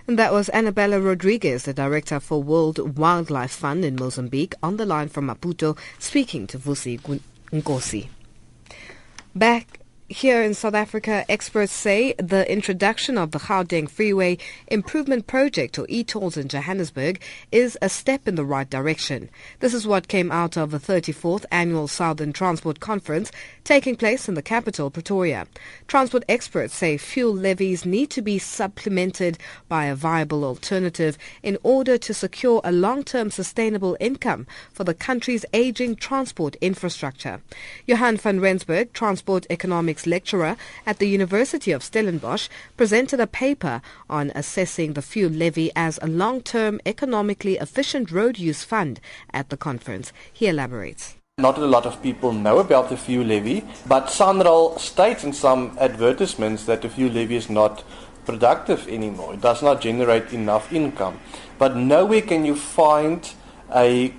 And 0.05 0.19
that 0.19 0.33
was 0.33 0.49
Anabela 0.49 1.03
Rodrigues, 1.03 1.63
the 1.63 1.73
director 1.73 2.19
for 2.19 2.43
World 2.43 2.97
Wildlife 2.97 3.51
Fund 3.51 3.85
in 3.85 3.95
Mozambique, 3.95 4.53
on 4.61 4.75
the 4.75 4.85
line 4.85 5.07
from 5.07 5.27
Maputo, 5.27 5.77
speaking 5.97 6.45
to 6.47 6.59
Vusi 6.59 6.99
Nkosi. 7.51 8.07
Back 9.33 9.79
here 10.13 10.43
in 10.43 10.53
South 10.53 10.75
Africa, 10.75 11.25
experts 11.27 11.73
say 11.73 12.13
the 12.13 12.49
introduction 12.51 13.17
of 13.17 13.31
the 13.31 13.39
Gauteng 13.39 13.89
Freeway 13.89 14.37
Improvement 14.67 15.25
Project, 15.25 15.79
or 15.79 15.87
e-tolls 15.89 16.37
in 16.37 16.47
Johannesburg, 16.47 17.19
is 17.51 17.77
a 17.81 17.89
step 17.89 18.27
in 18.27 18.35
the 18.35 18.45
right 18.45 18.69
direction. 18.69 19.29
This 19.59 19.73
is 19.73 19.87
what 19.87 20.07
came 20.07 20.31
out 20.31 20.55
of 20.55 20.69
the 20.69 20.77
34th 20.77 21.45
Annual 21.51 21.87
Southern 21.87 22.31
Transport 22.31 22.79
Conference 22.79 23.31
taking 23.63 23.95
place 23.95 24.27
in 24.27 24.35
the 24.35 24.41
capital, 24.41 24.91
Pretoria. 24.91 25.47
Transport 25.87 26.23
experts 26.29 26.75
say 26.75 26.97
fuel 26.97 27.33
levies 27.33 27.85
need 27.85 28.09
to 28.11 28.21
be 28.21 28.37
supplemented 28.37 29.37
by 29.67 29.85
a 29.85 29.95
viable 29.95 30.43
alternative 30.43 31.17
in 31.41 31.57
order 31.63 31.97
to 31.97 32.13
secure 32.13 32.61
a 32.63 32.71
long-term 32.71 33.31
sustainable 33.31 33.97
income 33.99 34.45
for 34.73 34.83
the 34.83 34.93
country's 34.93 35.45
aging 35.53 35.95
transport 35.95 36.55
infrastructure. 36.61 37.41
Johan 37.87 38.17
van 38.17 38.39
Rensburg, 38.39 38.93
Transport 38.93 39.47
Economics 39.49 40.02
lecturer 40.05 40.57
at 40.85 40.99
the 40.99 41.07
University 41.07 41.71
of 41.71 41.83
Stellenbosch, 41.83 42.49
presented 42.77 43.19
a 43.19 43.27
paper 43.27 43.81
on 44.09 44.31
assessing 44.35 44.93
the 44.93 45.01
fuel 45.01 45.31
levy 45.31 45.71
as 45.75 45.99
a 46.01 46.07
long-term 46.07 46.79
economically 46.85 47.57
efficient 47.57 48.11
road 48.11 48.37
use 48.39 48.63
fund 48.63 48.99
at 49.31 49.49
the 49.49 49.57
conference. 49.57 50.13
He 50.31 50.47
elaborates. 50.47 51.15
Not 51.39 51.57
a 51.57 51.65
lot 51.65 51.87
of 51.87 52.01
people 52.03 52.31
know 52.31 52.59
about 52.59 52.89
the 52.89 52.97
fuel 52.97 53.25
levy, 53.25 53.63
but 53.87 54.05
Sanral 54.05 54.79
states 54.79 55.23
in 55.23 55.33
some 55.33 55.75
advertisements 55.79 56.65
that 56.65 56.83
the 56.83 56.89
fuel 56.89 57.11
levy 57.11 57.35
is 57.35 57.49
not 57.49 57.83
productive 58.25 58.87
anymore. 58.87 59.33
It 59.33 59.41
does 59.41 59.63
not 59.63 59.81
generate 59.81 60.31
enough 60.31 60.71
income. 60.71 61.19
But 61.57 61.75
nowhere 61.75 62.21
can 62.21 62.45
you 62.45 62.55
find 62.55 63.27
a 63.73 64.13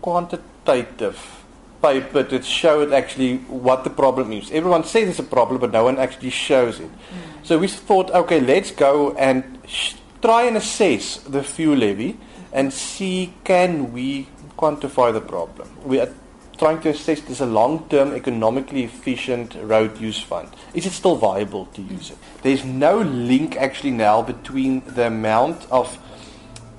quantitative 0.00 1.39
paper 1.82 2.22
that 2.22 2.44
showed 2.44 2.92
actually 2.92 3.38
what 3.48 3.84
the 3.84 3.90
problem 3.90 4.32
is. 4.32 4.50
Everyone 4.50 4.84
says 4.84 5.08
it's 5.08 5.18
a 5.18 5.22
problem, 5.22 5.60
but 5.60 5.72
no 5.72 5.84
one 5.84 5.98
actually 5.98 6.30
shows 6.30 6.80
it. 6.80 6.90
Mm. 6.90 7.46
So 7.46 7.58
we 7.58 7.68
thought, 7.68 8.10
okay, 8.10 8.40
let's 8.40 8.70
go 8.70 9.12
and 9.12 9.60
sh- 9.66 9.94
try 10.22 10.42
and 10.44 10.56
assess 10.56 11.16
the 11.18 11.42
fuel 11.42 11.76
levy 11.76 12.18
and 12.52 12.72
see 12.72 13.32
can 13.44 13.92
we 13.92 14.28
quantify 14.58 15.12
the 15.12 15.20
problem. 15.20 15.68
We 15.84 16.00
are 16.00 16.12
trying 16.58 16.80
to 16.82 16.90
assess 16.90 17.22
this 17.22 17.40
a 17.40 17.46
long-term, 17.46 18.12
economically 18.12 18.84
efficient 18.84 19.56
road 19.62 19.98
use 19.98 20.20
fund. 20.20 20.48
Is 20.74 20.84
it 20.84 20.92
still 20.92 21.16
viable 21.16 21.66
to 21.66 21.80
use 21.80 22.10
it? 22.10 22.18
There's 22.42 22.64
no 22.66 22.98
link 22.98 23.56
actually 23.56 23.92
now 23.92 24.20
between 24.20 24.82
the 24.84 25.06
amount 25.06 25.66
of 25.70 25.98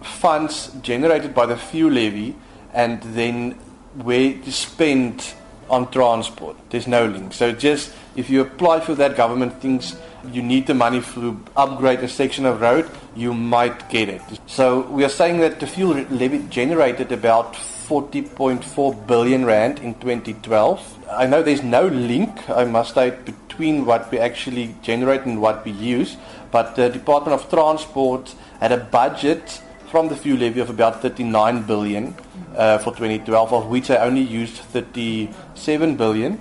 funds 0.03 0.71
generated 0.83 1.33
by 1.33 1.47
the 1.47 1.57
fuel 1.57 1.91
levy 1.91 2.35
and 2.73 3.01
then 3.01 3.57
where 3.95 4.33
to 4.33 4.51
spend 4.51 5.33
on 5.69 5.89
transport. 5.89 6.57
There's 6.69 6.87
no 6.87 7.05
link. 7.05 7.33
So 7.33 7.51
just 7.51 7.93
if 8.15 8.29
you 8.29 8.41
apply 8.41 8.81
for 8.81 8.93
that, 8.95 9.15
government 9.15 9.61
thinks 9.61 9.95
you 10.31 10.41
need 10.43 10.67
the 10.67 10.73
money 10.73 11.01
to 11.13 11.41
upgrade 11.55 11.99
a 11.99 12.07
section 12.07 12.45
of 12.45 12.61
road, 12.61 12.89
you 13.15 13.33
might 13.33 13.89
get 13.89 14.09
it. 14.09 14.21
So 14.47 14.81
we 14.81 15.03
are 15.03 15.09
saying 15.09 15.39
that 15.39 15.59
the 15.59 15.67
fuel 15.67 15.93
levy 16.09 16.39
generated 16.49 17.11
about 17.11 17.53
40.4 17.53 19.07
billion 19.07 19.45
rand 19.45 19.79
in 19.79 19.95
2012. 19.95 21.07
I 21.09 21.25
know 21.25 21.41
there's 21.41 21.63
no 21.63 21.87
link, 21.87 22.49
I 22.49 22.65
must 22.65 22.91
state, 22.91 23.25
between 23.25 23.85
what 23.85 24.11
we 24.11 24.19
actually 24.19 24.75
generate 24.81 25.25
and 25.25 25.41
what 25.41 25.65
we 25.65 25.71
use, 25.71 26.17
but 26.51 26.75
the 26.75 26.89
Department 26.89 27.41
of 27.41 27.49
Transport 27.49 28.35
had 28.59 28.71
a 28.71 28.77
budget 28.77 29.61
from 29.91 30.07
the 30.07 30.15
fuel 30.15 30.37
levy 30.37 30.61
of 30.61 30.69
about 30.69 31.01
39 31.01 31.63
billion 31.63 32.15
uh, 32.55 32.77
for 32.77 32.91
2012, 32.91 33.53
of 33.53 33.67
which 33.67 33.91
I 33.91 33.97
only 33.97 34.21
used 34.21 34.55
37 34.55 35.97
billion. 35.97 36.39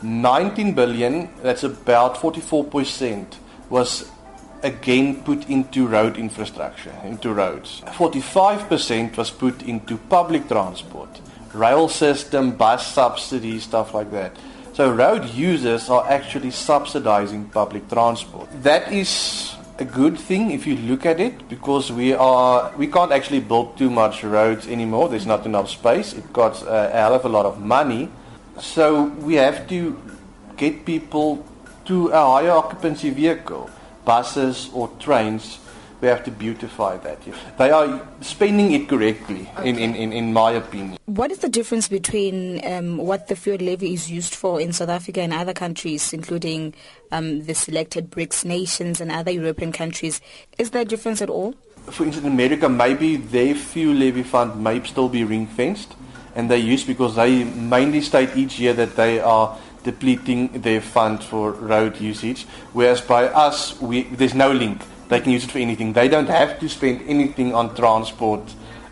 19 0.00 0.74
billion, 0.74 1.28
that's 1.42 1.64
about 1.64 2.14
44%, 2.14 3.34
was 3.68 4.08
again 4.62 5.24
put 5.24 5.48
into 5.50 5.88
road 5.88 6.16
infrastructure, 6.16 6.94
into 7.02 7.34
roads. 7.34 7.82
45% 7.86 9.16
was 9.16 9.30
put 9.32 9.62
into 9.62 9.98
public 9.98 10.46
transport, 10.46 11.20
rail 11.52 11.88
system, 11.88 12.52
bus 12.52 12.86
subsidies, 12.94 13.64
stuff 13.64 13.92
like 13.92 14.12
that. 14.12 14.36
So 14.72 14.92
road 14.92 15.24
users 15.30 15.90
are 15.90 16.08
actually 16.08 16.52
subsidizing 16.52 17.46
public 17.46 17.88
transport. 17.88 18.48
That 18.62 18.92
is 18.92 19.56
a 19.78 19.84
good 19.84 20.18
thing 20.18 20.50
if 20.52 20.66
you 20.66 20.76
look 20.76 21.04
at 21.04 21.18
it 21.18 21.48
because 21.48 21.90
we 21.90 22.12
are 22.12 22.72
we 22.76 22.86
can't 22.86 23.12
actually 23.12 23.40
build 23.40 23.76
too 23.76 23.90
much 23.90 24.22
roads 24.22 24.68
anymore. 24.68 25.08
There's 25.08 25.26
not 25.26 25.46
enough 25.46 25.68
space. 25.68 26.12
It 26.12 26.32
costs 26.32 26.62
a 26.62 26.90
hell 26.90 27.14
of 27.14 27.24
a 27.24 27.28
lot 27.28 27.46
of 27.46 27.60
money. 27.60 28.10
So 28.60 29.04
we 29.26 29.34
have 29.34 29.68
to 29.68 29.98
get 30.56 30.84
people 30.84 31.44
to 31.86 32.08
a 32.08 32.20
higher 32.20 32.52
occupancy 32.52 33.10
vehicle, 33.10 33.68
buses 34.04 34.70
or 34.72 34.88
trains 35.00 35.58
we 36.04 36.10
have 36.10 36.22
to 36.22 36.30
beautify 36.30 36.98
that. 36.98 37.18
They 37.56 37.70
are 37.70 38.06
spending 38.20 38.72
it 38.72 38.88
correctly, 38.88 39.48
okay. 39.56 39.70
in, 39.70 39.78
in, 39.78 40.12
in, 40.12 40.32
my 40.34 40.50
opinion. 40.52 40.98
What 41.06 41.32
is 41.32 41.38
the 41.38 41.48
difference 41.48 41.88
between 41.88 42.60
um, 42.66 42.98
what 42.98 43.28
the 43.28 43.36
fuel 43.36 43.56
levy 43.56 43.94
is 43.94 44.10
used 44.10 44.34
for 44.34 44.60
in 44.60 44.74
South 44.74 44.90
Africa 44.90 45.22
and 45.22 45.32
other 45.32 45.54
countries, 45.54 46.12
including 46.12 46.74
um, 47.10 47.44
the 47.46 47.54
selected 47.54 48.10
BRICS 48.10 48.44
nations 48.44 49.00
and 49.00 49.10
other 49.10 49.30
European 49.30 49.72
countries? 49.72 50.20
Is 50.58 50.70
there 50.70 50.82
a 50.82 50.84
difference 50.84 51.22
at 51.22 51.30
all? 51.30 51.54
For 51.90 52.04
instance, 52.04 52.26
in 52.26 52.32
America, 52.32 52.68
maybe 52.68 53.16
their 53.16 53.54
fuel 53.54 53.94
levy 53.94 54.24
fund 54.24 54.62
may 54.62 54.84
still 54.84 55.08
be 55.08 55.24
ring 55.24 55.46
fenced, 55.46 55.94
and 56.34 56.50
they 56.50 56.58
use 56.58 56.84
because 56.84 57.16
they 57.16 57.44
mainly 57.44 58.02
state 58.02 58.36
each 58.36 58.58
year 58.58 58.74
that 58.74 58.96
they 58.96 59.20
are 59.20 59.56
depleting 59.84 60.48
their 60.60 60.82
fund 60.82 61.24
for 61.24 61.52
road 61.52 61.98
usage, 61.98 62.44
whereas 62.74 63.00
by 63.00 63.28
us, 63.28 63.80
we, 63.80 64.02
there's 64.02 64.34
no 64.34 64.52
link 64.52 64.82
they 65.08 65.20
can 65.20 65.32
use 65.32 65.44
it 65.44 65.50
for 65.50 65.58
anything. 65.58 65.92
They 65.92 66.08
don't 66.08 66.28
have 66.28 66.58
to 66.60 66.68
spend 66.68 67.02
anything 67.06 67.54
on 67.54 67.74
transport 67.74 68.42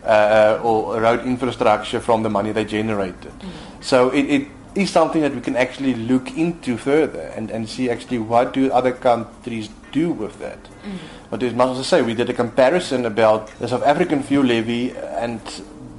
uh, 0.05 0.59
or 0.63 1.01
road 1.01 1.25
infrastructure 1.25 1.99
from 1.99 2.23
the 2.23 2.29
money 2.29 2.51
they 2.51 2.65
generated. 2.65 3.31
Mm. 3.39 3.49
So 3.81 4.09
it, 4.09 4.25
it 4.25 4.47
is 4.75 4.89
something 4.89 5.21
that 5.21 5.33
we 5.33 5.41
can 5.41 5.55
actually 5.55 5.93
look 5.93 6.35
into 6.37 6.77
further 6.77 7.31
and, 7.35 7.49
and 7.51 7.67
see 7.69 7.89
actually 7.89 8.19
what 8.19 8.53
do 8.53 8.71
other 8.71 8.91
countries 8.91 9.69
do 9.91 10.11
with 10.11 10.39
that. 10.39 10.63
Mm. 10.63 10.97
But 11.29 11.43
as 11.43 11.53
much 11.53 11.71
as 11.71 11.79
I 11.79 11.83
say, 11.83 12.01
we 12.01 12.13
did 12.13 12.29
a 12.29 12.33
comparison 12.33 13.05
about 13.05 13.47
the 13.59 13.67
South 13.67 13.83
African 13.83 14.23
fuel 14.23 14.45
levy 14.45 14.91
and 14.91 15.41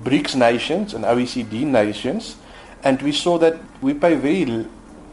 BRICS 0.04 0.36
nations 0.36 0.94
and 0.94 1.04
OECD 1.04 1.64
nations, 1.64 2.36
and 2.82 3.00
we 3.00 3.12
saw 3.12 3.38
that 3.38 3.58
we 3.80 3.94
pay 3.94 4.14
very 4.14 4.66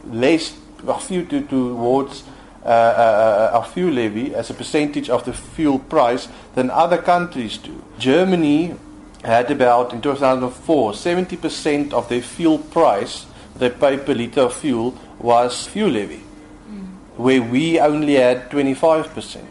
less, 0.05 0.57
few 0.99 1.25
to, 1.25 1.41
towards 1.41 2.23
uh, 2.23 2.25
uh, 2.27 2.30
our 2.65 3.63
fuel 3.65 3.93
levy 3.93 4.35
as 4.35 4.49
a 4.49 4.53
percentage 4.53 5.09
of 5.09 5.25
the 5.25 5.33
fuel 5.33 5.79
price 5.79 6.27
than 6.55 6.69
other 6.69 6.97
countries 6.97 7.57
do. 7.57 7.83
Germany 7.97 8.75
had 9.23 9.51
about, 9.51 9.93
in 9.93 10.01
2004, 10.01 10.91
70% 10.93 11.93
of 11.93 12.09
their 12.09 12.21
fuel 12.21 12.57
price 12.57 13.25
they 13.55 13.69
pay 13.69 13.97
per 13.97 14.13
litre 14.15 14.41
of 14.41 14.55
fuel 14.55 14.95
was 15.19 15.67
fuel 15.67 15.91
levy, 15.91 16.23
mm. 16.67 16.87
where 17.17 17.41
we 17.41 17.79
only 17.79 18.15
had 18.15 18.49
25%. 18.49 19.43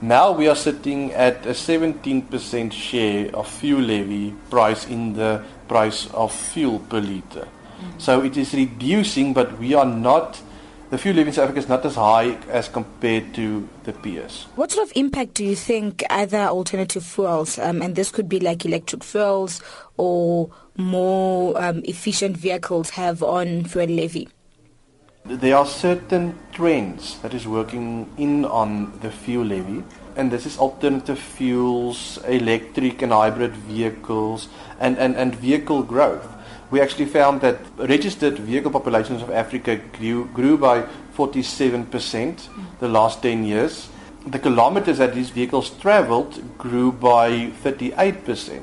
Now 0.00 0.32
we 0.32 0.48
are 0.48 0.56
sitting 0.56 1.12
at 1.12 1.46
a 1.46 1.50
17% 1.50 2.72
share 2.72 3.34
of 3.34 3.48
fuel 3.48 3.82
levy 3.82 4.34
price 4.50 4.86
in 4.86 5.12
the 5.12 5.44
price 5.68 6.10
of 6.12 6.34
fuel 6.34 6.80
per 6.80 7.00
litre. 7.00 7.46
Mm. 7.46 8.00
So 8.00 8.22
it 8.22 8.36
is 8.36 8.52
reducing, 8.54 9.32
but 9.32 9.56
we 9.58 9.74
are 9.74 9.86
not 9.86 10.40
the 10.94 10.98
fuel 10.98 11.16
levy 11.16 11.30
in 11.30 11.34
South 11.34 11.44
Africa 11.46 11.58
is 11.58 11.68
not 11.68 11.84
as 11.84 11.96
high 11.96 12.38
as 12.50 12.68
compared 12.68 13.34
to 13.34 13.68
the 13.82 13.92
peers. 13.92 14.46
What 14.54 14.70
sort 14.70 14.88
of 14.88 14.96
impact 14.96 15.34
do 15.34 15.44
you 15.44 15.56
think 15.56 16.04
other 16.08 16.46
alternative 16.46 17.02
fuels, 17.02 17.58
um, 17.58 17.82
and 17.82 17.96
this 17.96 18.12
could 18.12 18.28
be 18.28 18.38
like 18.38 18.64
electric 18.64 19.02
fuels 19.02 19.60
or 19.96 20.50
more 20.76 21.60
um, 21.60 21.82
efficient 21.84 22.36
vehicles, 22.36 22.90
have 22.90 23.24
on 23.24 23.64
fuel 23.64 23.86
levy? 23.86 24.28
There 25.24 25.56
are 25.56 25.66
certain 25.66 26.38
trends 26.52 27.18
that 27.22 27.34
is 27.34 27.48
working 27.48 28.08
in 28.16 28.44
on 28.44 28.96
the 29.00 29.10
fuel 29.10 29.46
levy, 29.46 29.82
and 30.14 30.30
this 30.30 30.46
is 30.46 30.58
alternative 30.58 31.18
fuels, 31.18 32.20
electric 32.28 33.02
and 33.02 33.10
hybrid 33.10 33.56
vehicles, 33.56 34.46
and, 34.78 34.96
and, 34.98 35.16
and 35.16 35.34
vehicle 35.34 35.82
growth 35.82 36.33
we 36.70 36.80
actually 36.80 37.06
found 37.06 37.40
that 37.42 37.58
registered 37.76 38.38
vehicle 38.38 38.70
populations 38.70 39.22
of 39.22 39.30
Africa 39.30 39.76
grew, 39.98 40.26
grew 40.26 40.56
by 40.56 40.84
47% 41.16 42.48
the 42.80 42.88
last 42.88 43.22
10 43.22 43.44
years. 43.44 43.88
The 44.26 44.38
kilometers 44.38 44.98
that 44.98 45.14
these 45.14 45.30
vehicles 45.30 45.70
traveled 45.70 46.42
grew 46.58 46.92
by 46.92 47.50
38%. 47.62 48.62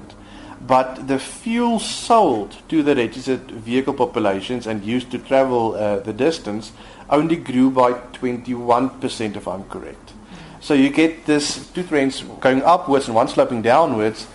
But 0.66 1.08
the 1.08 1.20
fuel 1.20 1.80
sold 1.80 2.56
to 2.70 2.84
the 2.84 2.96
registered 2.96 3.50
vehicle 3.50 3.94
populations 3.94 4.68
and 4.68 4.84
used 4.84 5.12
to 5.12 5.18
travel 5.18 5.76
uh, 5.76 6.00
the 6.00 6.14
distance 6.14 6.72
only 7.10 7.36
grew 7.36 7.72
by 7.72 7.94
21%, 7.94 9.36
if 9.36 9.48
I'm 9.48 9.64
correct. 9.66 10.14
So 10.60 10.74
you 10.76 10.90
get 10.90 11.26
this 11.26 11.68
two 11.72 11.84
trends 11.84 12.22
going 12.40 12.62
upwards 12.62 13.08
and 13.08 13.16
one 13.16 13.28
sloping 13.28 13.62
downwards. 13.62 14.28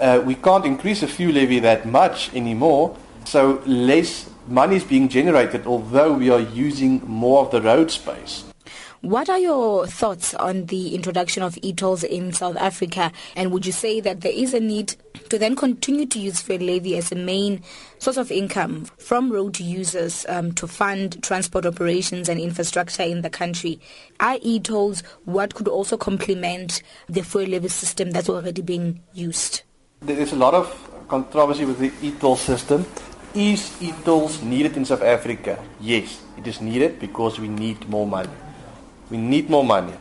Uh, 0.00 0.20
we 0.24 0.34
can't 0.34 0.64
increase 0.64 1.00
the 1.00 1.08
fuel 1.08 1.32
levy 1.32 1.60
that 1.60 1.86
much 1.86 2.34
anymore 2.34 2.96
so 3.28 3.62
less 3.66 4.28
money 4.48 4.76
is 4.76 4.84
being 4.84 5.08
generated, 5.08 5.66
although 5.66 6.14
we 6.14 6.30
are 6.30 6.40
using 6.40 7.02
more 7.06 7.44
of 7.44 7.50
the 7.50 7.60
road 7.60 7.90
space. 7.90 8.44
What 9.00 9.28
are 9.28 9.38
your 9.38 9.86
thoughts 9.86 10.34
on 10.34 10.66
the 10.66 10.94
introduction 10.94 11.44
of 11.44 11.56
e-tolls 11.62 12.02
in 12.02 12.32
South 12.32 12.56
Africa? 12.56 13.12
And 13.36 13.52
would 13.52 13.64
you 13.64 13.70
say 13.70 14.00
that 14.00 14.22
there 14.22 14.32
is 14.32 14.54
a 14.54 14.60
need 14.60 14.96
to 15.28 15.38
then 15.38 15.54
continue 15.54 16.04
to 16.06 16.18
use 16.18 16.40
fuel 16.40 16.58
levy 16.58 16.96
as 16.96 17.12
a 17.12 17.14
main 17.14 17.62
source 17.98 18.16
of 18.16 18.32
income 18.32 18.86
from 18.96 19.30
road 19.30 19.60
users 19.60 20.26
um, 20.28 20.50
to 20.52 20.66
fund 20.66 21.22
transport 21.22 21.64
operations 21.64 22.28
and 22.28 22.40
infrastructure 22.40 23.04
in 23.04 23.22
the 23.22 23.30
country? 23.30 23.78
Are 24.18 24.38
e-tolls 24.42 25.04
what 25.26 25.54
could 25.54 25.68
also 25.68 25.96
complement 25.96 26.82
the 27.08 27.22
fuel 27.22 27.46
levy 27.46 27.68
system 27.68 28.10
that's 28.10 28.28
already 28.28 28.62
being 28.62 29.00
used? 29.12 29.62
There's 30.00 30.32
a 30.32 30.36
lot 30.36 30.54
of 30.54 31.06
controversy 31.08 31.64
with 31.64 31.78
the 31.78 31.92
e-toll 32.02 32.36
system. 32.36 32.84
Is 33.34 33.76
e-tolls 33.82 34.42
needed 34.42 34.76
in 34.76 34.84
South 34.84 35.02
Africa? 35.02 35.58
Yes, 35.80 36.22
it 36.36 36.46
is 36.46 36.60
needed 36.60 36.98
because 36.98 37.38
we 37.38 37.48
need 37.48 37.88
more 37.88 38.06
money. 38.06 38.32
We 39.10 39.18
need 39.18 39.50
more 39.50 39.64
money. 39.64 39.92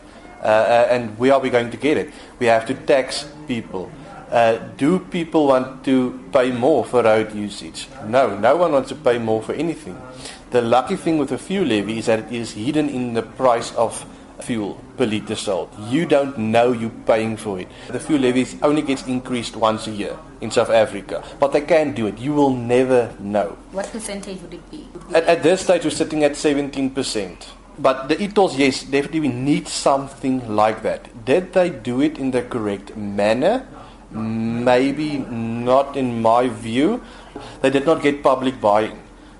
Uh, 0.41 0.45
uh, 0.45 0.87
and 0.89 1.17
where 1.17 1.33
are 1.33 1.39
we 1.39 1.49
going 1.49 1.71
to 1.71 1.77
get 1.77 1.97
it? 1.97 2.13
We 2.39 2.45
have 2.45 2.65
to 2.67 2.73
tax 2.73 3.27
people. 3.47 3.91
Uh, 4.31 4.57
do 4.77 4.99
people 4.99 5.47
want 5.47 5.83
to 5.85 6.19
pay 6.31 6.51
more 6.51 6.85
for 6.85 7.03
road 7.03 7.33
usage? 7.33 7.87
No, 8.05 8.37
no 8.37 8.55
one 8.55 8.71
wants 8.71 8.89
to 8.89 8.95
pay 8.95 9.17
more 9.17 9.41
for 9.41 9.53
anything. 9.53 9.97
The 10.51 10.61
lucky 10.61 10.95
thing 10.95 11.17
with 11.17 11.29
the 11.29 11.37
fuel 11.37 11.65
levy 11.65 11.99
is 11.99 12.05
that 12.05 12.19
it 12.19 12.31
is 12.31 12.51
hidden 12.53 12.89
in 12.89 13.13
the 13.13 13.23
price 13.23 13.73
of 13.75 14.05
fuel 14.39 14.81
per 14.97 15.05
litre 15.05 15.35
sold. 15.35 15.69
You 15.89 16.05
don't 16.05 16.37
know 16.37 16.71
you're 16.71 16.99
paying 17.05 17.37
for 17.37 17.59
it. 17.59 17.67
The 17.87 17.99
fuel 17.99 18.19
levy 18.21 18.45
only 18.63 18.81
gets 18.81 19.05
increased 19.07 19.55
once 19.55 19.87
a 19.87 19.91
year 19.91 20.17
in 20.41 20.51
South 20.51 20.69
Africa, 20.69 21.23
but 21.39 21.53
they 21.53 21.61
can 21.61 21.93
do 21.93 22.07
it. 22.07 22.17
You 22.17 22.33
will 22.33 22.53
never 22.53 23.13
know. 23.19 23.57
What 23.71 23.91
percentage 23.91 24.41
would 24.41 24.53
it 24.53 24.71
be? 24.71 24.87
At, 25.13 25.23
at 25.25 25.43
this 25.43 25.61
stage, 25.61 25.83
we're 25.83 25.91
sitting 25.91 26.23
at 26.23 26.33
17%. 26.33 27.45
But 27.79 28.09
the 28.09 28.21
e-tolls, 28.21 28.57
yes, 28.57 28.83
definitely 28.83 29.19
we 29.19 29.27
need 29.27 29.67
something 29.67 30.55
like 30.55 30.81
that. 30.81 31.25
Did 31.25 31.53
they 31.53 31.69
do 31.69 32.01
it 32.01 32.17
in 32.17 32.31
the 32.31 32.41
correct 32.41 32.97
manner? 32.97 33.67
Maybe 34.09 35.19
not 35.19 35.95
in 35.95 36.21
my 36.21 36.47
view. 36.47 37.03
They 37.61 37.69
did 37.69 37.85
not 37.85 38.01
get 38.01 38.23
public 38.23 38.59
buying. 38.59 38.97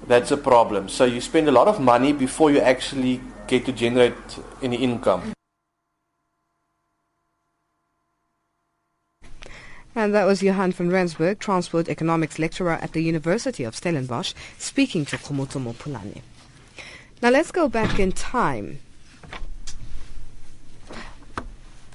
That's 0.08 0.32
a 0.32 0.38
problem. 0.38 0.88
So 0.88 1.06
you 1.06 1.20
spend 1.20 1.50
a 1.50 1.52
lot 1.52 1.68
of 1.68 1.80
money 1.80 2.14
before 2.14 2.52
you 2.52 2.60
actually 2.60 3.22
get 3.48 3.66
to 3.66 3.72
generate 3.72 4.14
any 4.62 4.78
income. 4.78 5.34
And 9.98 10.14
that 10.14 10.26
was 10.26 10.44
Johan 10.44 10.74
van 10.74 10.92
Rensburg, 10.92 11.40
Transport 11.40 11.90
Economics 11.90 12.38
Lecturer 12.38 12.74
at 12.74 12.94
the 12.94 13.02
University 13.02 13.64
of 13.64 13.76
Stellenbosch, 13.76 14.36
speaking 14.60 15.06
to 15.06 15.18
Khumuto 15.18 15.60
Mopulane. 15.60 16.22
Now 17.24 17.32
let's 17.32 17.52
go 17.52 17.68
back 17.68 18.00
in 18.00 18.12
time. 18.12 18.78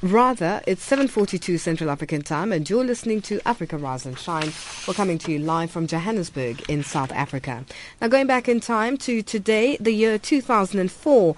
Rather, 0.02 0.60
it's 0.66 0.84
7.42 0.90 1.60
Central 1.60 1.90
African 1.90 2.22
Time 2.22 2.50
and 2.50 2.68
you're 2.68 2.82
listening 2.82 3.22
to 3.22 3.40
Africa 3.46 3.78
Rise 3.78 4.04
and 4.04 4.18
Shine. 4.18 4.52
We're 4.88 4.94
coming 4.94 5.18
to 5.18 5.30
you 5.30 5.38
live 5.38 5.70
from 5.70 5.86
Johannesburg 5.86 6.68
in 6.68 6.82
South 6.82 7.12
Africa. 7.12 7.64
Now 8.00 8.08
going 8.08 8.26
back 8.26 8.48
in 8.48 8.58
time 8.58 8.96
to 8.96 9.22
today, 9.22 9.76
the 9.78 9.92
year 9.92 10.18
2004, 10.18 11.36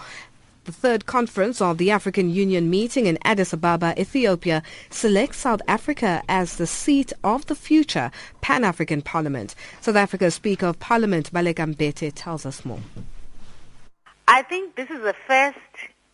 the 0.64 0.72
third 0.72 1.06
conference 1.06 1.60
of 1.60 1.78
the 1.78 1.90
African 1.90 2.30
Union 2.30 2.70
meeting 2.70 3.06
in 3.06 3.18
Addis 3.22 3.52
Ababa, 3.52 3.94
Ethiopia, 4.00 4.62
selects 4.90 5.38
South 5.38 5.60
Africa 5.68 6.22
as 6.28 6.56
the 6.56 6.66
seat 6.66 7.12
of 7.22 7.46
the 7.46 7.54
future 7.54 8.10
Pan-African 8.40 9.02
Parliament. 9.02 9.54
South 9.80 9.96
Africa's 9.96 10.34
Speaker 10.34 10.66
of 10.66 10.78
Parliament, 10.80 11.32
Baleka 11.32 11.74
Mbete, 11.74 12.12
tells 12.14 12.46
us 12.46 12.64
more. 12.64 12.80
I 14.26 14.42
think 14.42 14.76
this 14.76 14.88
is 14.90 15.02
the 15.02 15.14
first 15.26 15.58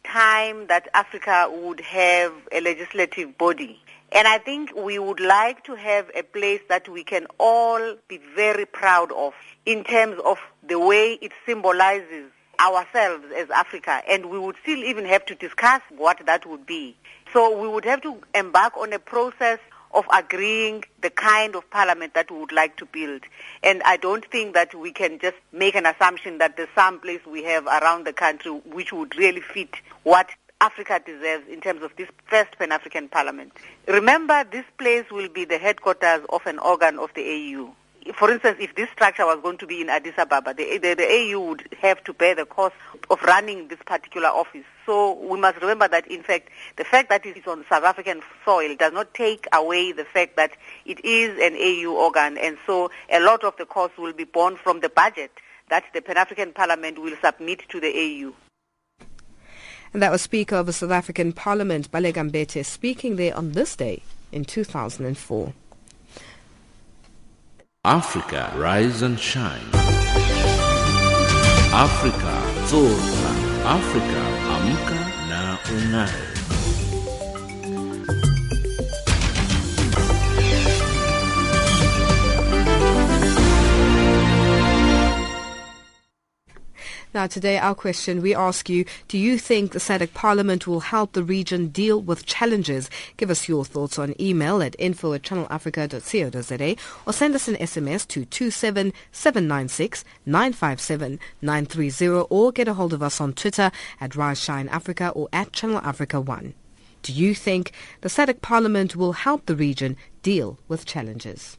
time 0.04 0.66
that 0.66 0.88
Africa 0.94 1.48
would 1.52 1.80
have 1.80 2.32
a 2.50 2.60
legislative 2.60 3.38
body. 3.38 3.80
And 4.12 4.26
I 4.26 4.38
think 4.38 4.74
we 4.74 4.98
would 4.98 5.20
like 5.20 5.62
to 5.64 5.76
have 5.76 6.10
a 6.16 6.24
place 6.24 6.60
that 6.68 6.88
we 6.88 7.04
can 7.04 7.28
all 7.38 7.94
be 8.08 8.18
very 8.34 8.66
proud 8.66 9.12
of 9.12 9.34
in 9.64 9.84
terms 9.84 10.20
of 10.24 10.38
the 10.66 10.80
way 10.80 11.18
it 11.22 11.30
symbolizes 11.46 12.32
ourselves 12.60 13.24
as 13.36 13.50
Africa. 13.50 14.02
And 14.08 14.26
we 14.26 14.38
would 14.38 14.56
still 14.62 14.78
even 14.78 15.04
have 15.06 15.24
to 15.26 15.34
discuss 15.34 15.80
what 15.88 16.24
that 16.26 16.46
would 16.46 16.66
be. 16.66 16.96
So 17.32 17.58
we 17.58 17.68
would 17.68 17.84
have 17.84 18.02
to 18.02 18.20
embark 18.34 18.76
on 18.76 18.92
a 18.92 18.98
process 18.98 19.58
of 19.92 20.04
agreeing 20.12 20.84
the 21.02 21.10
kind 21.10 21.56
of 21.56 21.68
parliament 21.70 22.14
that 22.14 22.30
we 22.30 22.38
would 22.38 22.52
like 22.52 22.76
to 22.76 22.86
build. 22.86 23.22
And 23.62 23.82
I 23.84 23.96
don't 23.96 24.24
think 24.30 24.54
that 24.54 24.74
we 24.74 24.92
can 24.92 25.18
just 25.18 25.36
make 25.52 25.74
an 25.74 25.86
assumption 25.86 26.38
that 26.38 26.56
there's 26.56 26.68
some 26.74 27.00
place 27.00 27.20
we 27.26 27.42
have 27.44 27.66
around 27.66 28.06
the 28.06 28.12
country 28.12 28.52
which 28.52 28.92
would 28.92 29.16
really 29.16 29.40
fit 29.40 29.74
what 30.04 30.30
Africa 30.60 31.00
deserves 31.04 31.48
in 31.48 31.60
terms 31.60 31.82
of 31.82 31.90
this 31.96 32.08
first 32.26 32.58
Pan-African 32.58 33.08
Parliament. 33.08 33.52
Remember, 33.88 34.44
this 34.44 34.66
place 34.78 35.06
will 35.10 35.28
be 35.28 35.44
the 35.44 35.58
headquarters 35.58 36.24
of 36.28 36.46
an 36.46 36.58
organ 36.58 36.98
of 36.98 37.10
the 37.14 37.22
AU 37.22 37.74
for 38.14 38.30
instance, 38.30 38.56
if 38.60 38.74
this 38.74 38.88
structure 38.90 39.26
was 39.26 39.40
going 39.42 39.58
to 39.58 39.66
be 39.66 39.80
in 39.80 39.90
Addis 39.90 40.14
Ababa, 40.16 40.54
the, 40.54 40.78
the, 40.78 40.94
the, 40.94 41.06
AU 41.06 41.40
would 41.40 41.68
have 41.80 42.02
to 42.04 42.12
bear 42.12 42.34
the 42.34 42.46
cost 42.46 42.74
of 43.10 43.22
running 43.22 43.68
this 43.68 43.78
particular 43.84 44.28
office. 44.28 44.64
So 44.86 45.14
we 45.20 45.38
must 45.38 45.60
remember 45.60 45.86
that, 45.88 46.10
in 46.10 46.22
fact, 46.22 46.48
the 46.76 46.84
fact 46.84 47.10
that 47.10 47.26
it 47.26 47.36
is 47.36 47.46
on 47.46 47.64
South 47.68 47.84
African 47.84 48.22
soil 48.44 48.74
does 48.76 48.92
not 48.92 49.12
take 49.12 49.46
away 49.52 49.92
the 49.92 50.04
fact 50.04 50.36
that 50.36 50.52
it 50.86 51.04
is 51.04 51.38
an 51.40 51.54
AU 51.56 51.92
organ, 51.94 52.38
and 52.38 52.56
so 52.66 52.90
a 53.12 53.20
lot 53.20 53.44
of 53.44 53.56
the 53.58 53.66
costs 53.66 53.98
will 53.98 54.14
be 54.14 54.24
borne 54.24 54.56
from 54.56 54.80
the 54.80 54.88
budget 54.88 55.32
that 55.68 55.84
the 55.94 56.00
Pan-African 56.00 56.52
Parliament 56.52 56.98
will 57.00 57.16
submit 57.22 57.68
to 57.68 57.80
the 57.80 57.88
AU. 57.88 58.32
And 59.92 60.02
that 60.02 60.10
was 60.10 60.22
Speaker 60.22 60.56
of 60.56 60.66
the 60.66 60.72
South 60.72 60.90
African 60.90 61.32
Parliament, 61.32 61.90
Baleka 61.90 62.30
Mbete, 62.30 62.64
speaking 62.64 63.16
there 63.16 63.36
on 63.36 63.52
this 63.52 63.76
day 63.76 64.02
in 64.32 64.44
2004. 64.44 65.52
Africa, 67.84 68.52
rise 68.56 69.00
and 69.00 69.18
shine. 69.18 69.64
Africa, 71.72 72.36
zorka. 72.68 73.30
Africa, 73.64 74.20
amka 74.52 75.00
na 75.30 75.56
ungae. 75.72 76.39
Now, 87.12 87.26
today, 87.26 87.58
our 87.58 87.74
question 87.74 88.22
we 88.22 88.36
ask 88.36 88.68
you 88.68 88.84
Do 89.08 89.18
you 89.18 89.36
think 89.36 89.72
the 89.72 89.80
SADC 89.80 90.14
Parliament 90.14 90.68
will 90.68 90.78
help 90.78 91.12
the 91.12 91.24
region 91.24 91.68
deal 91.68 92.00
with 92.00 92.24
challenges? 92.24 92.88
Give 93.16 93.30
us 93.30 93.48
your 93.48 93.64
thoughts 93.64 93.98
on 93.98 94.14
email 94.20 94.62
at 94.62 94.76
info 94.78 95.12
at 95.14 95.22
channelafrica.co.za 95.22 96.76
or 97.06 97.12
send 97.12 97.34
us 97.34 97.48
an 97.48 97.56
SMS 97.56 98.06
to 98.08 98.24
27796 98.24 100.04
957 100.24 101.18
930 101.42 102.26
or 102.30 102.52
get 102.52 102.68
a 102.68 102.74
hold 102.74 102.92
of 102.92 103.02
us 103.02 103.20
on 103.20 103.32
Twitter 103.32 103.72
at 104.00 104.14
Rise 104.14 104.40
Shine 104.40 104.68
Africa 104.68 105.08
or 105.08 105.28
at 105.32 105.52
Channel 105.52 105.80
Africa 105.82 106.20
1. 106.20 106.54
Do 107.02 107.12
you 107.12 107.34
think 107.34 107.72
the 108.02 108.08
SADC 108.08 108.40
Parliament 108.40 108.94
will 108.94 109.14
help 109.14 109.46
the 109.46 109.56
region 109.56 109.96
deal 110.22 110.60
with 110.68 110.86
challenges? 110.86 111.58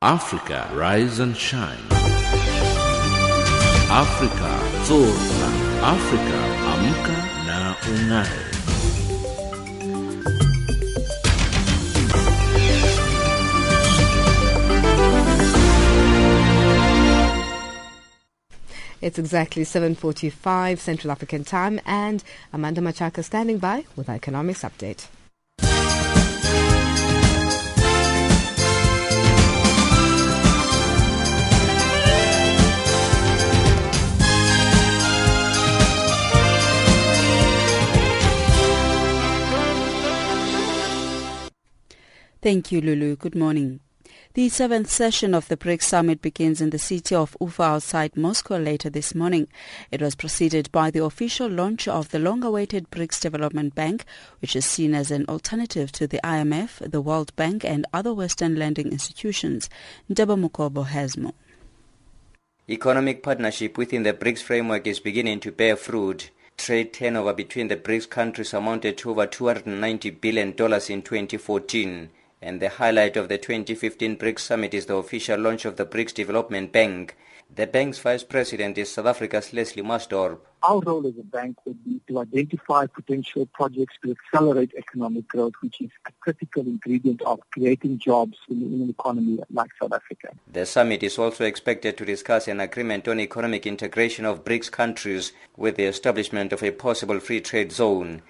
Africa, 0.00 0.70
rise 0.74 1.18
and 1.18 1.36
shine. 1.36 1.78
Africa, 3.90 4.58
zorka. 4.84 5.48
Africa, 5.82 6.38
amka 6.72 7.16
na 7.46 7.74
ungae. 7.88 8.46
It's 19.00 19.18
exactly 19.18 19.62
7.45 19.62 20.78
Central 20.78 21.12
African 21.12 21.44
time 21.44 21.80
and 21.86 22.24
Amanda 22.52 22.80
Machaka 22.80 23.22
standing 23.22 23.58
by 23.58 23.84
with 23.94 24.08
our 24.08 24.16
economics 24.16 24.62
update. 24.62 25.06
Thank 42.46 42.70
you, 42.70 42.80
Lulu. 42.80 43.16
Good 43.16 43.34
morning. 43.34 43.80
The 44.34 44.48
seventh 44.48 44.88
session 44.88 45.34
of 45.34 45.48
the 45.48 45.56
BRICS 45.56 45.82
summit 45.82 46.22
begins 46.22 46.60
in 46.60 46.70
the 46.70 46.78
city 46.78 47.12
of 47.12 47.36
Ufa 47.40 47.62
outside 47.64 48.16
Moscow 48.16 48.56
later 48.56 48.88
this 48.88 49.16
morning. 49.16 49.48
It 49.90 50.00
was 50.00 50.14
preceded 50.14 50.70
by 50.70 50.92
the 50.92 51.02
official 51.02 51.48
launch 51.48 51.88
of 51.88 52.10
the 52.10 52.20
long-awaited 52.20 52.88
BRICS 52.92 53.20
Development 53.20 53.74
Bank, 53.74 54.04
which 54.38 54.54
is 54.54 54.64
seen 54.64 54.94
as 54.94 55.10
an 55.10 55.24
alternative 55.28 55.90
to 55.90 56.06
the 56.06 56.20
IMF, 56.22 56.88
the 56.88 57.00
World 57.00 57.34
Bank 57.34 57.64
and 57.64 57.84
other 57.92 58.14
Western 58.14 58.54
lending 58.54 58.92
institutions. 58.92 59.68
Ndaba 60.08 60.38
Mukobo 60.38 60.86
has 60.86 61.16
more. 61.16 61.34
Economic 62.70 63.24
partnership 63.24 63.76
within 63.76 64.04
the 64.04 64.12
BRICS 64.12 64.42
framework 64.42 64.86
is 64.86 65.00
beginning 65.00 65.40
to 65.40 65.50
bear 65.50 65.74
fruit. 65.74 66.30
Trade 66.56 66.92
turnover 66.92 67.32
between 67.32 67.66
the 67.66 67.76
BRICS 67.76 68.08
countries 68.08 68.54
amounted 68.54 68.96
to 68.98 69.10
over 69.10 69.26
$290 69.26 70.20
billion 70.20 70.50
in 70.50 70.54
2014 70.54 72.10
and 72.42 72.60
the 72.60 72.68
highlight 72.68 73.16
of 73.16 73.28
the 73.28 73.38
2015 73.38 74.16
BRICS 74.16 74.40
summit 74.40 74.74
is 74.74 74.86
the 74.86 74.96
official 74.96 75.38
launch 75.38 75.64
of 75.64 75.76
the 75.76 75.86
BRICS 75.86 76.14
Development 76.14 76.70
Bank. 76.70 77.16
The 77.54 77.66
bank's 77.66 77.98
vice 78.00 78.24
president 78.24 78.76
is 78.76 78.92
South 78.92 79.06
Africa's 79.06 79.52
Leslie 79.52 79.82
Maasdorp. 79.82 80.38
Our 80.64 80.80
role 80.80 81.06
as 81.06 81.14
a 81.18 81.22
bank 81.22 81.56
would 81.64 81.82
be 81.84 82.00
to 82.08 82.18
identify 82.18 82.86
potential 82.86 83.46
projects 83.46 83.94
to 84.02 84.10
accelerate 84.10 84.72
economic 84.76 85.28
growth, 85.28 85.52
which 85.60 85.80
is 85.80 85.90
a 86.06 86.12
critical 86.20 86.62
ingredient 86.62 87.22
of 87.22 87.38
creating 87.52 87.98
jobs 87.98 88.36
in, 88.48 88.62
in 88.62 88.82
an 88.82 88.90
economy 88.90 89.38
like 89.50 89.70
South 89.80 89.92
Africa. 89.92 90.34
The 90.52 90.66
summit 90.66 91.04
is 91.04 91.18
also 91.18 91.44
expected 91.44 91.96
to 91.98 92.04
discuss 92.04 92.48
an 92.48 92.60
agreement 92.60 93.06
on 93.06 93.20
economic 93.20 93.64
integration 93.64 94.24
of 94.24 94.44
BRICS 94.44 94.72
countries 94.72 95.32
with 95.56 95.76
the 95.76 95.84
establishment 95.84 96.52
of 96.52 96.64
a 96.64 96.72
possible 96.72 97.20
free 97.20 97.40
trade 97.40 97.70
zone. 97.70 98.22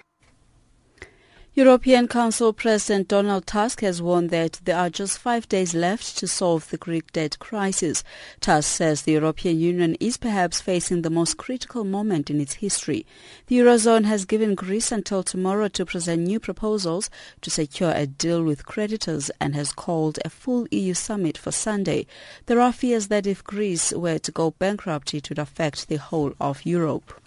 European 1.57 2.07
Council 2.07 2.53
President 2.53 3.07
Donald 3.07 3.47
Tusk 3.47 3.81
has 3.81 3.99
warned 3.99 4.29
that 4.29 4.61
there 4.65 4.77
are 4.77 4.91
just 4.91 5.17
five 5.17 5.49
days 5.49 5.73
left 5.73 6.15
to 6.19 6.27
solve 6.27 6.69
the 6.69 6.77
Greek 6.77 7.11
debt 7.13 7.39
crisis. 7.39 8.03
Tusk 8.39 8.69
says 8.69 9.01
the 9.01 9.13
European 9.13 9.59
Union 9.59 9.95
is 9.99 10.17
perhaps 10.17 10.61
facing 10.61 11.01
the 11.01 11.09
most 11.09 11.37
critical 11.37 11.83
moment 11.83 12.29
in 12.29 12.39
its 12.39 12.53
history. 12.53 13.07
The 13.47 13.57
Eurozone 13.57 14.05
has 14.05 14.23
given 14.25 14.53
Greece 14.53 14.91
until 14.91 15.23
tomorrow 15.23 15.67
to 15.69 15.83
present 15.83 16.21
new 16.21 16.39
proposals 16.39 17.09
to 17.41 17.49
secure 17.49 17.91
a 17.91 18.05
deal 18.05 18.43
with 18.43 18.67
creditors 18.67 19.31
and 19.41 19.55
has 19.55 19.71
called 19.71 20.19
a 20.23 20.29
full 20.29 20.67
EU 20.69 20.93
summit 20.93 21.39
for 21.39 21.51
Sunday. 21.51 22.05
There 22.45 22.61
are 22.61 22.71
fears 22.71 23.07
that 23.07 23.25
if 23.25 23.43
Greece 23.43 23.91
were 23.93 24.19
to 24.19 24.31
go 24.31 24.51
bankrupt, 24.51 25.15
it 25.15 25.29
would 25.29 25.39
affect 25.39 25.87
the 25.87 25.97
whole 25.97 26.35
of 26.39 26.67
Europe. 26.67 27.19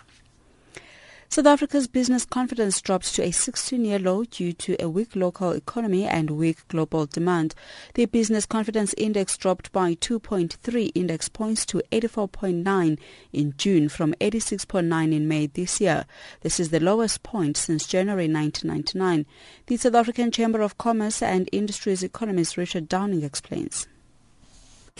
South 1.33 1.47
Africa's 1.47 1.87
business 1.87 2.25
confidence 2.25 2.81
dropped 2.81 3.15
to 3.15 3.23
a 3.23 3.31
16-year 3.31 4.01
low 4.01 4.25
due 4.25 4.53
to 4.53 4.75
a 4.83 4.89
weak 4.89 5.15
local 5.15 5.53
economy 5.53 6.05
and 6.05 6.29
weak 6.29 6.67
global 6.67 7.07
demand. 7.07 7.55
The 7.95 8.07
business 8.07 8.47
confidence 8.47 8.97
index 8.99 9.37
dropped 9.37 9.71
by 9.71 9.95
2.3 9.95 10.91
index 10.93 11.29
points 11.29 11.65
to 11.67 11.81
84.9 11.93 12.99
in 13.33 13.55
June 13.57 13.89
from 13.89 14.13
86.9 14.15 15.13
in 15.15 15.29
May 15.29 15.47
this 15.47 15.81
year. 15.81 16.05
This 16.41 16.59
is 16.59 16.71
the 16.71 16.81
lowest 16.81 17.23
point 17.23 17.57
since 17.57 17.87
January 17.87 18.27
1999. 18.27 19.25
The 19.67 19.77
South 19.77 19.95
African 19.95 20.33
Chamber 20.33 20.63
of 20.63 20.79
Commerce 20.79 21.23
and 21.23 21.49
Industries 21.53 22.03
economist 22.03 22.57
Richard 22.57 22.89
Downing 22.89 23.23
explains 23.23 23.87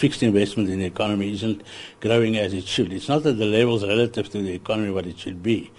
fixed 0.01 0.23
investment 0.23 0.71
in 0.71 0.79
the 0.79 0.87
economy 0.87 1.31
isn't 1.31 1.63
growing 2.01 2.39
as 2.39 2.55
it 2.55 2.67
should. 2.67 2.91
It's 2.91 3.09
not 3.09 3.27
at 3.27 3.37
the 3.37 3.45
levels 3.45 3.87
relative 3.87 4.31
to 4.31 4.41
the 4.41 4.55
economy 4.55 4.91
what 4.91 5.07
it 5.07 5.19
should 5.19 5.43
be. 5.43 5.71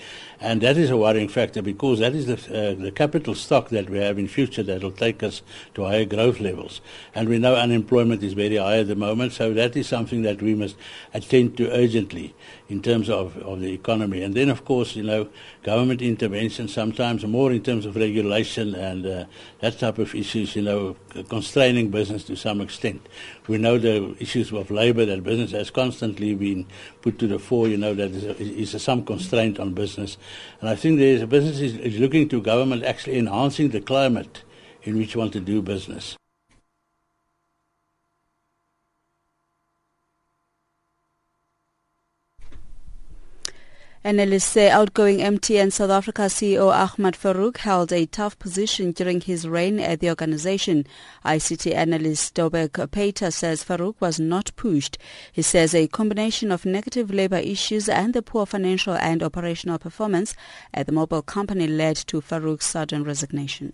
And 0.44 0.60
that 0.62 0.76
is 0.76 0.90
a 0.90 0.98
worrying 0.98 1.28
factor 1.28 1.62
because 1.62 2.00
that 2.00 2.16
is 2.16 2.26
the, 2.26 2.34
uh, 2.34 2.74
the 2.74 2.92
capital 2.92 3.36
stock 3.36 3.70
that 3.70 3.92
we 3.92 4.00
have 4.00 4.18
in 4.18 4.28
future 4.28 4.64
that 4.64 4.82
will 4.82 4.92
take 4.92 5.22
us 5.22 5.44
to 5.76 5.84
higher 5.84 6.04
growth 6.04 6.40
levels. 6.40 6.82
And 7.14 7.30
we 7.30 7.38
know 7.38 7.56
unemployment 7.56 8.24
is 8.24 8.34
very 8.34 8.58
high 8.58 8.80
at 8.80 8.88
the 8.88 8.96
moment, 8.96 9.34
so 9.34 9.54
that 9.54 9.78
is 9.78 9.88
something 9.88 10.24
that 10.24 10.42
we 10.42 10.56
must 10.56 10.78
attend 11.14 11.58
to 11.58 11.72
urgently 11.72 12.34
in 12.72 12.82
terms 12.82 13.10
of, 13.10 13.38
of 13.40 13.60
the 13.60 13.74
economy. 13.74 14.24
And 14.24 14.34
then, 14.34 14.50
of 14.50 14.64
course, 14.64 14.96
you 14.96 15.04
know, 15.04 15.28
government 15.62 16.02
intervention 16.02 16.70
sometimes 16.70 17.26
more 17.26 17.52
in 17.52 17.62
terms 17.62 17.86
of 17.86 17.98
regulation 17.98 18.74
and 18.76 19.06
uh, 19.06 19.26
that 19.60 19.78
type 19.78 19.98
of 19.98 20.16
issues, 20.16 20.56
you 20.56 20.62
know, 20.62 20.96
constraining 21.28 21.90
business 21.92 22.24
to 22.24 22.38
some 22.38 22.62
extent. 22.62 23.06
We 23.50 23.58
know 23.58 23.78
the 23.78 24.16
issues 24.20 24.54
of 24.54 24.72
labor 24.72 25.06
that 25.06 25.22
business 25.22 25.52
has 25.52 25.70
constantly 25.70 26.34
been 26.34 26.66
put 27.02 27.20
to 27.20 27.28
the 27.28 27.40
fore, 27.40 27.68
you 27.68 27.78
know, 27.78 27.94
that 27.94 28.12
is, 28.12 28.72
is 28.74 28.82
some 28.82 29.04
constraint 29.04 29.60
on 29.60 29.74
business. 29.74 30.18
And 30.62 30.70
I 30.70 30.76
think 30.76 30.98
there's 30.98 31.22
a 31.22 31.28
business 31.28 31.60
is, 31.60 31.76
is 31.76 32.00
looking 32.00 32.30
to 32.30 32.42
government 32.42 32.86
actually 32.86 33.18
enhancing 33.18 33.70
the 33.70 33.82
climate 33.82 34.44
in 34.84 34.98
which 34.98 35.14
you 35.14 35.20
want 35.20 35.34
to 35.34 35.42
do 35.42 35.62
business. 35.62 36.16
Analysts 44.04 44.46
say 44.46 44.68
outgoing 44.68 45.20
MTN 45.20 45.72
South 45.72 45.92
Africa 45.92 46.24
CEO 46.24 46.74
Ahmad 46.74 47.14
Farroukh 47.14 47.58
held 47.58 47.94
a 47.94 48.08
tough 48.08 48.40
position 48.40 48.94
during 48.94 49.22
his 49.22 49.48
reign 49.48 49.80
at 49.80 50.00
the 50.00 50.10
organization. 50.10 50.88
ICT 51.24 51.72
analyst 51.76 52.34
Dobek 52.34 52.90
Pater 52.90 53.30
says 53.30 53.64
Farroukh 53.64 53.94
was 54.00 54.20
not 54.20 54.50
pushed. 54.56 54.98
He 55.32 55.44
says 55.44 55.76
a 55.76 55.88
combination 55.88 56.52
of 56.52 56.66
negative 56.66 57.12
labor 57.12 57.38
issues 57.38 57.88
and 57.88 58.16
the 58.16 58.24
poor 58.24 58.48
financial 58.48 58.96
and 58.96 59.22
operational 59.22 59.78
performance 59.78 60.34
at 60.74 60.88
the 60.88 60.92
mobile 60.92 61.22
company 61.22 61.68
led 61.68 61.96
to 61.98 62.22
Farroukh's 62.22 62.66
sudden 62.66 63.04
resignation. 63.04 63.74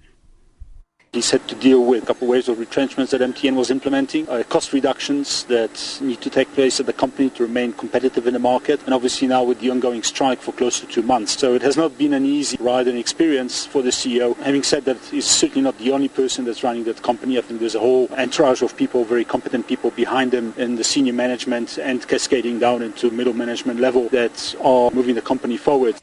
He's 1.14 1.32
had 1.32 1.47
to 1.47 1.55
deal 1.55 1.84
with 1.86 2.03
a 2.03 2.05
couple 2.05 2.28
of 2.28 2.32
waves 2.32 2.49
of 2.49 2.60
retrenchments 2.60 3.12
that 3.12 3.22
MTN 3.22 3.55
was 3.55 3.72
implementing, 3.72 4.28
uh, 4.30 4.43
cost 4.49 4.74
reductions 4.74 5.45
that 5.45 5.97
need 6.01 6.22
to 6.22 6.30
take 6.30 6.53
place 6.53 6.80
at 6.80 6.86
the 6.86 6.93
company 6.93 7.30
to 7.32 7.43
remain 7.43 7.72
competitive 7.74 8.28
in 8.28 8.34
the 8.34 8.39
market, 8.39 8.84
and 8.84 8.93
obviously 8.93 9.28
now 9.28 9.41
with 9.43 9.60
the 9.62 9.70
ongoing 9.70 10.03
strike 10.03 10.39
for 10.39 10.51
close 10.51 10.82
to 10.82 10.86
two 10.86 11.01
months. 11.01 11.39
So 11.39 11.55
it 11.55 11.62
has 11.62 11.78
not 11.78 11.97
been 11.97 12.14
an 12.14 12.26
easy 12.26 12.58
ride 12.60 12.88
and 12.88 12.99
experience 12.99 13.66
for 13.66 13.82
the 13.82 13.89
CEO. 13.89 14.36
Having 14.43 14.64
said 14.64 14.86
that, 14.86 14.97
he's 14.97 15.26
certainly 15.26 15.62
not 15.62 15.78
the 15.80 15.91
only 15.91 16.10
person 16.10 16.45
that's 16.45 16.64
running 16.64 16.84
that 16.84 17.01
company. 17.01 17.38
I 17.38 17.41
think 17.41 17.62
there's 17.62 17.76
a 17.76 17.80
whole 17.80 18.10
entourage 18.12 18.62
of 18.62 18.76
people, 18.76 19.05
very 19.05 19.26
competent 19.26 19.68
people 19.68 19.91
behind 19.91 20.34
him 20.34 20.53
in 20.58 20.76
the 20.76 20.84
senior 20.84 21.14
management 21.14 21.78
and 21.78 22.05
cascading 22.05 22.60
down 22.60 22.82
into 22.82 23.10
middle 23.12 23.34
management 23.34 23.80
level 23.80 24.10
that 24.10 24.55
are 24.62 24.91
moving 24.91 25.16
the 25.16 25.22
company 25.22 25.58
forward. 25.58 25.95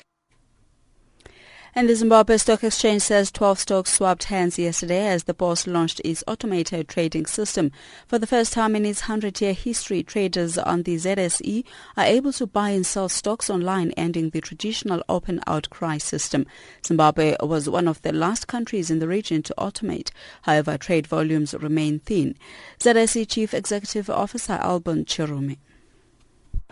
And 1.77 1.89
the 1.89 1.97
Zimbabwe 1.97 2.37
Stock 2.37 2.62
Exchange 2.62 3.03
says 3.03 3.33
12 3.33 3.59
stocks 3.59 3.95
swapped 3.95 4.25
hands 4.25 4.61
yesterday 4.61 5.09
as 5.09 5.25
the 5.25 5.35
boss 5.35 5.66
launched 5.66 6.01
its 6.05 6.22
automated 6.29 6.87
trading 6.87 7.27
system. 7.27 7.72
For 8.07 8.16
the 8.16 8.29
first 8.29 8.53
time 8.53 8.77
in 8.77 8.87
its 8.87 9.03
100-year 9.03 9.55
history, 9.55 10.05
traders 10.05 10.57
on 10.57 10.85
the 10.85 10.95
ZSE 10.95 11.64
are 11.97 12.05
able 12.05 12.33
to 12.35 12.47
buy 12.47 12.70
and 12.70 12.87
sell 12.87 13.09
stocks 13.09 13.51
online, 13.51 13.91
ending 13.97 14.31
the 14.31 14.41
traditional 14.41 15.03
open 15.09 15.41
outcry 15.49 15.99
system. 15.99 16.47
Zimbabwe 16.87 17.35
was 17.43 17.68
one 17.68 17.89
of 17.89 18.01
the 18.03 18.12
last 18.12 18.47
countries 18.47 18.89
in 18.89 19.01
the 19.01 19.09
region 19.09 19.43
to 19.43 19.55
automate. 19.59 20.12
However, 20.43 20.79
trade 20.79 21.09
volumes 21.09 21.55
remain 21.55 21.99
thin. 21.99 22.37
ZSE 22.79 23.29
Chief 23.29 23.53
Executive 23.53 24.09
Officer 24.09 24.61
Alban 24.62 25.07
Chirume. 25.07 25.59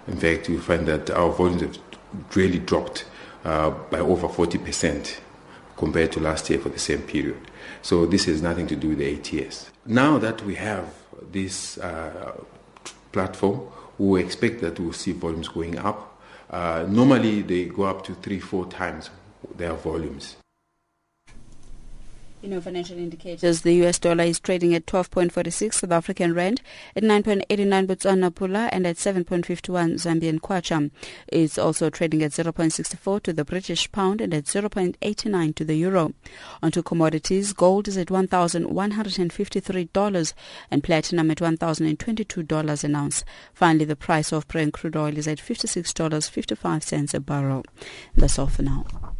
In 0.06 0.16
fact, 0.16 0.48
you 0.48 0.60
find 0.60 0.86
that 0.86 1.10
our 1.10 1.32
volumes 1.32 1.62
have 1.62 2.36
really 2.36 2.60
dropped 2.60 3.04
uh, 3.44 3.70
by 3.70 3.98
over 3.98 4.28
40% 4.28 5.18
compared 5.76 6.12
to 6.12 6.20
last 6.20 6.48
year 6.50 6.58
for 6.58 6.68
the 6.68 6.78
same 6.78 7.02
period. 7.02 7.40
So 7.82 8.06
this 8.06 8.26
has 8.26 8.42
nothing 8.42 8.66
to 8.68 8.76
do 8.76 8.90
with 8.90 8.98
the 8.98 9.40
ATS. 9.40 9.70
Now 9.86 10.18
that 10.18 10.42
we 10.44 10.54
have 10.56 10.94
this 11.30 11.78
uh, 11.78 12.40
platform, 13.10 13.68
we 13.98 14.22
expect 14.22 14.60
that 14.60 14.78
we'll 14.78 14.92
see 14.92 15.12
volumes 15.12 15.48
going 15.48 15.78
up. 15.78 16.20
Uh, 16.50 16.84
normally 16.88 17.42
they 17.42 17.64
go 17.64 17.84
up 17.84 18.04
to 18.04 18.14
three, 18.14 18.38
four 18.38 18.66
times 18.66 19.10
their 19.56 19.72
volumes. 19.74 20.36
You 22.42 22.48
know, 22.48 22.60
financial 22.60 22.98
indicators, 22.98 23.62
the 23.62 23.72
US 23.84 24.00
dollar 24.00 24.24
is 24.24 24.40
trading 24.40 24.74
at 24.74 24.86
12.46 24.86 25.74
South 25.74 25.92
African 25.92 26.34
rand, 26.34 26.60
at 26.96 27.04
9.89 27.04 27.86
Botswana 27.86 28.32
pula, 28.32 28.68
and 28.72 28.84
at 28.84 28.96
7.51 28.96 29.94
Zambian 29.94 30.40
kwacha. 30.40 30.90
It's 31.28 31.56
also 31.56 31.88
trading 31.88 32.20
at 32.24 32.32
0.64 32.32 33.22
to 33.22 33.32
the 33.32 33.44
British 33.44 33.92
pound 33.92 34.20
and 34.20 34.34
at 34.34 34.46
0.89 34.46 35.54
to 35.54 35.64
the 35.64 35.76
euro. 35.76 36.14
Onto 36.60 36.82
commodities, 36.82 37.52
gold 37.52 37.86
is 37.86 37.96
at 37.96 38.08
$1,153 38.08 40.34
and 40.68 40.82
platinum 40.82 41.30
at 41.30 41.38
$1,022 41.38 42.84
an 42.84 42.96
ounce. 42.96 43.24
Finally, 43.54 43.84
the 43.84 43.94
price 43.94 44.32
of 44.32 44.48
Brent 44.48 44.72
crude 44.72 44.96
oil 44.96 45.16
is 45.16 45.28
at 45.28 45.38
$56.55 45.38 47.14
a 47.14 47.20
barrel. 47.20 47.62
That's 48.16 48.36
all 48.36 48.48
for 48.48 48.62
now. 48.62 49.11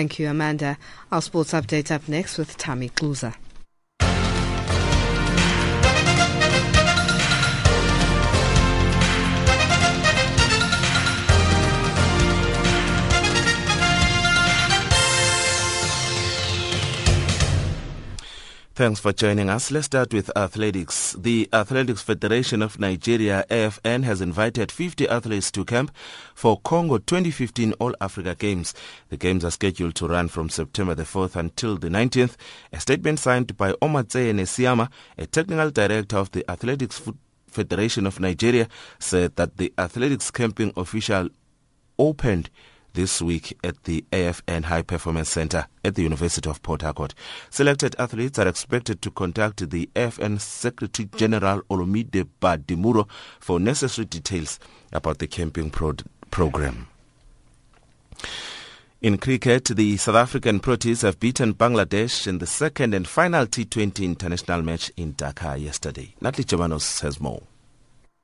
Thank 0.00 0.18
you, 0.18 0.30
Amanda. 0.30 0.78
Our 1.12 1.20
sports 1.20 1.52
update 1.52 1.90
up 1.90 2.08
next 2.08 2.38
with 2.38 2.56
Tammy 2.56 2.88
Kluser. 2.88 3.34
Thanks 18.80 18.98
for 18.98 19.12
joining 19.12 19.50
us. 19.50 19.70
Let's 19.70 19.84
start 19.84 20.14
with 20.14 20.34
athletics. 20.34 21.14
The 21.18 21.50
Athletics 21.52 22.00
Federation 22.00 22.62
of 22.62 22.80
Nigeria, 22.80 23.44
AFN, 23.50 24.04
has 24.04 24.22
invited 24.22 24.72
50 24.72 25.06
athletes 25.06 25.50
to 25.50 25.66
camp 25.66 25.92
for 26.34 26.58
Congo 26.60 26.96
2015 26.96 27.74
All 27.74 27.94
Africa 28.00 28.34
Games. 28.34 28.72
The 29.10 29.18
games 29.18 29.44
are 29.44 29.50
scheduled 29.50 29.96
to 29.96 30.08
run 30.08 30.28
from 30.28 30.48
September 30.48 30.94
the 30.94 31.02
4th 31.02 31.36
until 31.36 31.76
the 31.76 31.90
19th. 31.90 32.36
A 32.72 32.80
statement 32.80 33.18
signed 33.18 33.54
by 33.58 33.72
Omatseye 33.72 34.32
Nesiyama, 34.32 34.88
a 35.18 35.26
technical 35.26 35.70
director 35.70 36.16
of 36.16 36.30
the 36.30 36.50
Athletics 36.50 37.02
Federation 37.48 38.06
of 38.06 38.18
Nigeria, 38.18 38.66
said 38.98 39.36
that 39.36 39.58
the 39.58 39.74
athletics 39.76 40.30
camping 40.30 40.72
official 40.74 41.28
opened 41.98 42.48
this 42.94 43.22
week 43.22 43.56
at 43.62 43.84
the 43.84 44.04
AFN 44.12 44.64
High 44.64 44.82
Performance 44.82 45.28
Center 45.28 45.66
at 45.84 45.94
the 45.94 46.02
University 46.02 46.48
of 46.48 46.62
Port 46.62 46.82
Harcourt. 46.82 47.14
Selected 47.50 47.96
athletes 47.98 48.38
are 48.38 48.48
expected 48.48 49.02
to 49.02 49.10
contact 49.10 49.70
the 49.70 49.88
AFN 49.94 50.40
Secretary 50.40 51.08
General 51.16 51.62
Olumide 51.70 52.26
Badimuro 52.40 53.08
for 53.38 53.60
necessary 53.60 54.06
details 54.06 54.58
about 54.92 55.18
the 55.18 55.26
camping 55.26 55.70
pro- 55.70 55.94
program. 56.30 56.88
In 59.02 59.16
cricket, 59.16 59.64
the 59.64 59.96
South 59.96 60.16
African 60.16 60.60
Proteas 60.60 61.02
have 61.02 61.18
beaten 61.18 61.54
Bangladesh 61.54 62.26
in 62.26 62.36
the 62.36 62.46
second 62.46 62.92
and 62.92 63.08
final 63.08 63.46
T20 63.46 64.04
international 64.04 64.60
match 64.60 64.92
in 64.96 65.14
Dhaka 65.14 65.58
yesterday. 65.58 66.14
Natalie 66.20 66.44
Chemanos 66.44 67.00
has 67.00 67.18
more. 67.18 67.42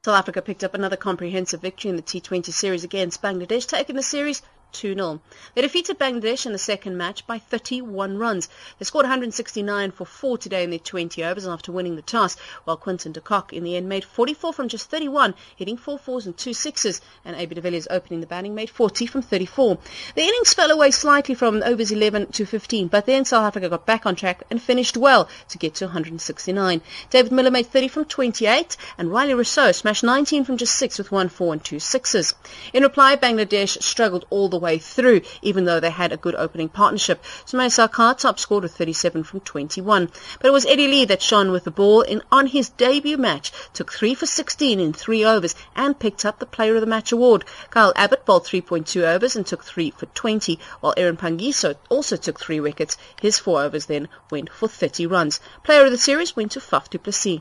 South 0.04 0.18
Africa 0.18 0.42
picked 0.42 0.62
up 0.62 0.74
another 0.74 0.96
comprehensive 0.96 1.62
victory 1.62 1.90
in 1.90 1.96
the 1.96 2.02
T20 2.02 2.52
series 2.52 2.84
against 2.84 3.22
Bangladesh, 3.22 3.66
taking 3.66 3.96
the 3.96 4.02
series 4.02 4.42
2-0. 4.72 5.20
They 5.54 5.62
defeated 5.62 5.98
Bangladesh 5.98 6.46
in 6.46 6.52
the 6.52 6.58
second 6.58 6.96
match 6.96 7.26
by 7.26 7.38
31 7.38 8.18
runs. 8.18 8.48
They 8.78 8.84
scored 8.84 9.04
169 9.04 9.90
for 9.92 10.04
4 10.04 10.38
today 10.38 10.64
in 10.64 10.70
their 10.70 10.78
20 10.78 11.24
overs 11.24 11.46
after 11.46 11.72
winning 11.72 11.96
the 11.96 12.02
toss, 12.02 12.36
while 12.64 12.76
Quinton 12.76 13.12
de 13.12 13.20
Kock 13.20 13.52
in 13.52 13.64
the 13.64 13.76
end 13.76 13.88
made 13.88 14.04
44 14.04 14.52
from 14.52 14.68
just 14.68 14.90
31, 14.90 15.34
hitting 15.56 15.76
4 15.76 15.98
fours 15.98 16.26
and 16.26 16.36
2 16.36 16.52
sixes, 16.52 17.00
and 17.24 17.36
AB 17.36 17.54
de 17.54 17.60
Villiers 17.60 17.88
opening 17.90 18.20
the 18.20 18.26
batting 18.26 18.54
made 18.54 18.70
40 18.70 19.06
from 19.06 19.22
34. 19.22 19.78
The 20.14 20.22
innings 20.22 20.54
fell 20.54 20.70
away 20.70 20.90
slightly 20.90 21.34
from 21.34 21.62
overs 21.62 21.90
11 21.90 22.32
to 22.32 22.44
15, 22.44 22.88
but 22.88 23.06
then 23.06 23.24
South 23.24 23.46
Africa 23.46 23.68
got 23.68 23.86
back 23.86 24.06
on 24.06 24.14
track 24.14 24.42
and 24.50 24.60
finished 24.60 24.96
well 24.96 25.28
to 25.48 25.58
get 25.58 25.74
to 25.76 25.86
169. 25.86 26.80
David 27.10 27.32
Miller 27.32 27.50
made 27.50 27.66
30 27.66 27.88
from 27.88 28.04
28, 28.04 28.76
and 28.98 29.08
Rilee 29.08 29.34
Rossouw 29.34 29.74
smashed 29.74 30.04
19 30.04 30.44
from 30.44 30.56
just 30.56 30.76
6 30.76 30.98
with 30.98 31.12
1 31.12 31.28
4 31.28 31.52
and 31.54 31.64
2 31.64 31.80
sixes. 31.80 32.34
In 32.72 32.82
reply, 32.82 33.16
Bangladesh 33.16 33.82
struggled 33.82 34.26
all 34.30 34.48
the 34.48 34.55
way 34.61 34.76
way 34.76 34.80
through, 34.80 35.22
even 35.42 35.64
though 35.64 35.80
they 35.80 35.90
had 35.90 36.12
a 36.12 36.16
good 36.16 36.34
opening 36.34 36.68
partnership. 36.68 37.22
Soumya 37.46 37.70
Sarkar 37.70 38.18
top 38.18 38.38
scored 38.38 38.64
with 38.64 38.76
37 38.76 39.22
from 39.24 39.40
21. 39.40 40.11
But 40.38 40.48
it 40.48 40.52
was 40.52 40.66
Eddie 40.66 40.88
Leie 40.88 41.07
that 41.07 41.22
shone 41.22 41.50
with 41.50 41.64
the 41.64 41.70
ball 41.70 42.02
and 42.02 42.20
on 42.30 42.46
his 42.46 42.68
debut 42.68 43.16
match, 43.16 43.52
took 43.72 43.92
3 43.92 44.14
for 44.14 44.26
16 44.26 44.80
in 44.80 44.92
3 44.92 45.24
overs 45.24 45.54
and 45.74 45.98
picked 45.98 46.24
up 46.24 46.38
the 46.38 46.46
Player 46.46 46.74
of 46.74 46.82
the 46.82 46.86
Match 46.86 47.12
award. 47.12 47.44
Kyle 47.70 47.92
Abbott 47.96 48.26
bowled 48.26 48.44
3.2 48.44 49.02
overs 49.02 49.36
and 49.36 49.46
took 49.46 49.64
3 49.64 49.92
for 49.96 50.07
20, 50.07 50.59
while 50.80 50.94
Aaron 50.96 51.16
Phangiso 51.16 51.76
also 51.88 52.16
took 52.16 52.38
3 52.38 52.61
wickets. 52.61 52.98
His 53.20 53.38
4 53.38 53.62
overs 53.62 53.86
then 53.86 54.09
went 54.30 54.50
for 54.52 54.68
30 54.68 55.07
runs. 55.07 55.40
Player 55.62 55.84
of 55.86 55.92
the 55.92 55.98
series 55.98 56.36
went 56.36 56.52
to 56.52 56.61
Faf 56.61 56.90
du 56.90 56.98
Plessis. 56.98 57.40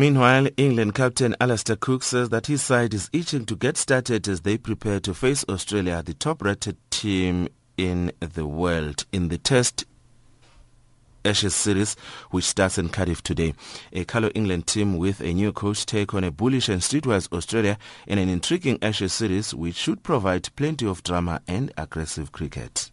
Meanwhile, 0.00 0.48
England 0.56 0.94
captain 0.94 1.36
Alastair 1.42 1.76
Cook 1.76 2.02
says 2.02 2.30
that 2.30 2.46
his 2.46 2.62
side 2.62 2.94
is 2.94 3.10
itching 3.12 3.44
to 3.44 3.54
get 3.54 3.76
started 3.76 4.26
as 4.28 4.40
they 4.40 4.56
prepare 4.56 4.98
to 5.00 5.12
face 5.12 5.44
Australia, 5.46 6.02
the 6.02 6.14
top-rated 6.14 6.78
team 6.88 7.48
in 7.76 8.10
the 8.18 8.46
world, 8.46 9.04
in 9.12 9.28
the 9.28 9.36
Test 9.36 9.84
Ashes 11.22 11.54
series, 11.54 11.96
which 12.30 12.46
starts 12.46 12.78
in 12.78 12.88
Cardiff 12.88 13.22
today. 13.22 13.52
A 13.92 14.06
Colour 14.06 14.30
England 14.34 14.66
team 14.66 14.96
with 14.96 15.20
a 15.20 15.34
new 15.34 15.52
coach 15.52 15.84
take 15.84 16.14
on 16.14 16.24
a 16.24 16.30
bullish 16.30 16.70
and 16.70 16.80
streetwise 16.80 17.30
Australia 17.30 17.76
in 18.06 18.16
an 18.16 18.30
intriguing 18.30 18.78
Ashes 18.80 19.12
series, 19.12 19.52
which 19.52 19.76
should 19.76 20.02
provide 20.02 20.48
plenty 20.56 20.86
of 20.86 21.02
drama 21.02 21.42
and 21.46 21.74
aggressive 21.76 22.32
cricket. 22.32 22.90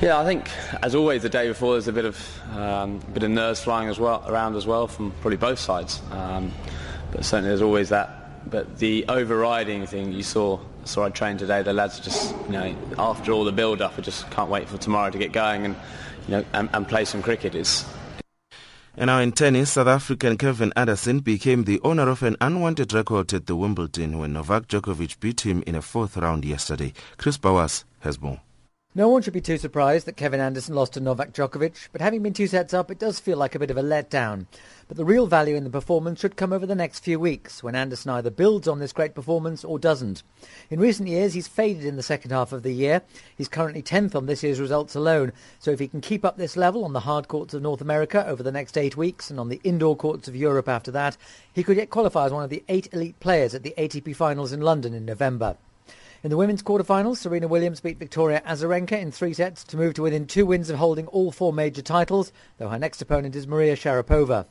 Yeah, 0.00 0.18
I 0.18 0.24
think 0.24 0.50
as 0.82 0.94
always 0.94 1.22
the 1.22 1.28
day 1.28 1.48
before 1.48 1.72
there's 1.72 1.88
a 1.88 1.92
bit 1.92 2.04
of 2.04 2.40
um, 2.52 2.98
bit 3.12 3.22
of 3.22 3.30
nerves 3.30 3.60
flying 3.60 3.88
as 3.88 3.98
well 3.98 4.24
around 4.26 4.56
as 4.56 4.66
well 4.66 4.86
from 4.86 5.12
probably 5.20 5.36
both 5.36 5.58
sides. 5.58 6.02
Um, 6.10 6.52
but 7.12 7.24
certainly 7.24 7.48
there's 7.48 7.62
always 7.62 7.88
that. 7.88 8.50
But 8.50 8.78
the 8.78 9.06
overriding 9.08 9.86
thing 9.86 10.12
you 10.12 10.22
saw 10.22 10.60
saw 10.84 11.04
I 11.06 11.10
trained 11.10 11.38
today. 11.38 11.62
The 11.62 11.72
lads 11.72 12.00
just 12.00 12.34
you 12.46 12.52
know 12.52 12.76
after 12.98 13.32
all 13.32 13.44
the 13.44 13.52
build 13.52 13.80
up, 13.80 13.94
I 13.96 14.02
just 14.02 14.30
can't 14.30 14.50
wait 14.50 14.68
for 14.68 14.76
tomorrow 14.76 15.10
to 15.10 15.18
get 15.18 15.32
going 15.32 15.64
and 15.64 15.76
you 16.28 16.36
know 16.36 16.44
and, 16.52 16.68
and 16.72 16.86
play 16.86 17.04
some 17.04 17.22
cricket. 17.22 17.54
It's 17.54 17.84
and 18.96 19.08
now 19.08 19.18
in 19.18 19.32
tennis, 19.32 19.72
South 19.72 19.88
African 19.88 20.38
Kevin 20.38 20.72
Anderson 20.76 21.18
became 21.18 21.64
the 21.64 21.80
owner 21.82 22.08
of 22.08 22.22
an 22.22 22.36
unwanted 22.40 22.92
record 22.92 23.32
at 23.34 23.46
the 23.46 23.56
Wimbledon 23.56 24.18
when 24.18 24.34
Novak 24.34 24.68
Djokovic 24.68 25.18
beat 25.18 25.40
him 25.44 25.64
in 25.66 25.74
a 25.74 25.82
fourth 25.82 26.16
round 26.16 26.44
yesterday. 26.44 26.92
Chris 27.16 27.36
Bowers 27.36 27.84
has 28.00 28.20
more. 28.20 28.43
No 28.96 29.08
one 29.08 29.22
should 29.22 29.32
be 29.32 29.40
too 29.40 29.58
surprised 29.58 30.06
that 30.06 30.16
Kevin 30.16 30.38
Anderson 30.38 30.76
lost 30.76 30.92
to 30.92 31.00
Novak 31.00 31.32
Djokovic, 31.32 31.88
but 31.90 32.00
having 32.00 32.22
been 32.22 32.32
two 32.32 32.46
sets 32.46 32.72
up, 32.72 32.92
it 32.92 32.98
does 33.00 33.18
feel 33.18 33.36
like 33.36 33.56
a 33.56 33.58
bit 33.58 33.72
of 33.72 33.76
a 33.76 33.82
letdown. 33.82 34.46
But 34.86 34.96
the 34.96 35.04
real 35.04 35.26
value 35.26 35.56
in 35.56 35.64
the 35.64 35.70
performance 35.70 36.20
should 36.20 36.36
come 36.36 36.52
over 36.52 36.64
the 36.64 36.76
next 36.76 37.00
few 37.00 37.18
weeks, 37.18 37.60
when 37.60 37.74
Anderson 37.74 38.12
either 38.12 38.30
builds 38.30 38.68
on 38.68 38.78
this 38.78 38.92
great 38.92 39.12
performance 39.12 39.64
or 39.64 39.80
doesn't. 39.80 40.22
In 40.70 40.78
recent 40.78 41.08
years, 41.08 41.34
he's 41.34 41.48
faded 41.48 41.84
in 41.84 41.96
the 41.96 42.04
second 42.04 42.30
half 42.30 42.52
of 42.52 42.62
the 42.62 42.70
year. 42.70 43.02
He's 43.36 43.48
currently 43.48 43.82
10th 43.82 44.14
on 44.14 44.26
this 44.26 44.44
year's 44.44 44.60
results 44.60 44.94
alone, 44.94 45.32
so 45.58 45.72
if 45.72 45.80
he 45.80 45.88
can 45.88 46.00
keep 46.00 46.24
up 46.24 46.36
this 46.36 46.56
level 46.56 46.84
on 46.84 46.92
the 46.92 47.00
hard 47.00 47.26
courts 47.26 47.52
of 47.52 47.62
North 47.62 47.80
America 47.80 48.24
over 48.28 48.44
the 48.44 48.52
next 48.52 48.78
eight 48.78 48.96
weeks 48.96 49.28
and 49.28 49.40
on 49.40 49.48
the 49.48 49.60
indoor 49.64 49.96
courts 49.96 50.28
of 50.28 50.36
Europe 50.36 50.68
after 50.68 50.92
that, 50.92 51.16
he 51.52 51.64
could 51.64 51.78
yet 51.78 51.90
qualify 51.90 52.26
as 52.26 52.32
one 52.32 52.44
of 52.44 52.50
the 52.50 52.62
eight 52.68 52.88
elite 52.92 53.18
players 53.18 53.56
at 53.56 53.64
the 53.64 53.74
ATP 53.76 54.14
finals 54.14 54.52
in 54.52 54.60
London 54.60 54.94
in 54.94 55.04
November. 55.04 55.56
In 56.24 56.30
the 56.30 56.38
women's 56.38 56.62
quarterfinals, 56.62 57.18
Serena 57.18 57.46
Williams 57.46 57.82
beat 57.82 57.98
Victoria 57.98 58.42
Azarenka 58.46 58.98
in 58.98 59.12
three 59.12 59.34
sets 59.34 59.62
to 59.64 59.76
move 59.76 59.92
to 59.92 60.00
within 60.00 60.26
two 60.26 60.46
wins 60.46 60.70
of 60.70 60.78
holding 60.78 61.06
all 61.08 61.30
four 61.30 61.52
major 61.52 61.82
titles, 61.82 62.32
though 62.56 62.70
her 62.70 62.78
next 62.78 63.02
opponent 63.02 63.36
is 63.36 63.46
Maria 63.46 63.76
Sharapova. 63.76 64.46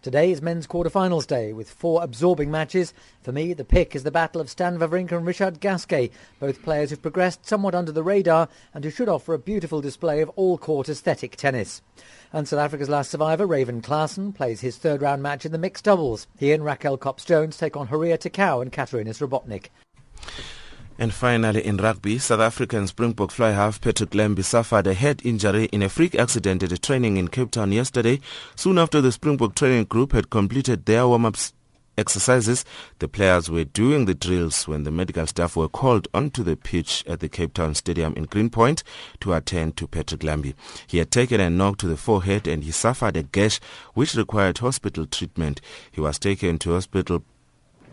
Today 0.00 0.32
is 0.32 0.40
men's 0.40 0.66
quarter-finals 0.66 1.26
day 1.26 1.52
with 1.52 1.70
four 1.70 2.02
absorbing 2.02 2.50
matches. 2.50 2.94
For 3.20 3.30
me, 3.30 3.52
the 3.52 3.66
pick 3.66 3.94
is 3.94 4.04
the 4.04 4.10
battle 4.10 4.40
of 4.40 4.48
Stan 4.48 4.78
Wawrinka 4.78 5.18
and 5.18 5.26
Richard 5.26 5.60
Gasquet, 5.60 6.10
both 6.40 6.62
players 6.62 6.88
who've 6.88 7.02
progressed 7.02 7.44
somewhat 7.44 7.74
under 7.74 7.92
the 7.92 8.02
radar 8.02 8.48
and 8.72 8.82
who 8.82 8.90
should 8.90 9.10
offer 9.10 9.34
a 9.34 9.38
beautiful 9.38 9.82
display 9.82 10.22
of 10.22 10.30
all-court 10.30 10.88
aesthetic 10.88 11.36
tennis. 11.36 11.82
And 12.32 12.48
South 12.48 12.60
Africa's 12.60 12.88
last 12.88 13.10
survivor, 13.10 13.44
Raven 13.44 13.82
Klaasen, 13.82 14.34
plays 14.34 14.62
his 14.62 14.78
third 14.78 15.02
round 15.02 15.22
match 15.22 15.44
in 15.44 15.52
the 15.52 15.58
mixed 15.58 15.84
doubles. 15.84 16.26
He 16.38 16.52
and 16.52 16.64
Raquel 16.64 16.96
Kops-Jones 16.96 17.58
take 17.58 17.76
on 17.76 17.88
Horia 17.88 18.16
Tecău 18.16 18.62
and 18.62 18.72
Katarina 18.72 19.10
Srebotnik. 19.10 19.66
And 21.00 21.14
finally, 21.14 21.64
in 21.64 21.76
rugby, 21.76 22.18
South 22.18 22.40
African 22.40 22.88
Springbok 22.88 23.30
fly 23.30 23.52
half 23.52 23.80
Patrick 23.80 24.16
Lambie 24.16 24.42
suffered 24.42 24.88
a 24.88 24.94
head 24.94 25.22
injury 25.24 25.66
in 25.66 25.82
a 25.82 25.88
freak 25.88 26.16
accident 26.16 26.64
at 26.64 26.72
a 26.72 26.78
training 26.78 27.18
in 27.18 27.28
Cape 27.28 27.52
Town 27.52 27.70
yesterday. 27.70 28.18
Soon 28.56 28.78
after 28.78 29.00
the 29.00 29.12
Springbok 29.12 29.54
training 29.54 29.84
group 29.84 30.10
had 30.10 30.28
completed 30.28 30.86
their 30.86 31.06
warm-ups 31.06 31.52
exercises, 31.96 32.64
the 32.98 33.08
players 33.08 33.48
were 33.48 33.64
doing 33.64 34.06
the 34.06 34.14
drills 34.14 34.66
when 34.66 34.82
the 34.82 34.90
medical 34.90 35.26
staff 35.26 35.56
were 35.56 35.68
called 35.68 36.08
onto 36.14 36.42
the 36.42 36.56
pitch 36.56 37.04
at 37.06 37.20
the 37.20 37.28
Cape 37.28 37.54
Town 37.54 37.74
Stadium 37.74 38.14
in 38.14 38.24
Greenpoint 38.24 38.82
to 39.20 39.34
attend 39.34 39.76
to 39.76 39.86
Patrick 39.86 40.24
Lambie. 40.24 40.54
He 40.86 40.98
had 40.98 41.10
taken 41.12 41.40
a 41.40 41.48
knock 41.48 41.78
to 41.78 41.86
the 41.86 41.96
forehead 41.96 42.48
and 42.48 42.64
he 42.64 42.70
suffered 42.72 43.16
a 43.16 43.22
gash 43.22 43.60
which 43.94 44.14
required 44.14 44.58
hospital 44.58 45.06
treatment. 45.06 45.60
He 45.92 46.00
was 46.00 46.18
taken 46.18 46.58
to 46.58 46.72
hospital 46.72 47.24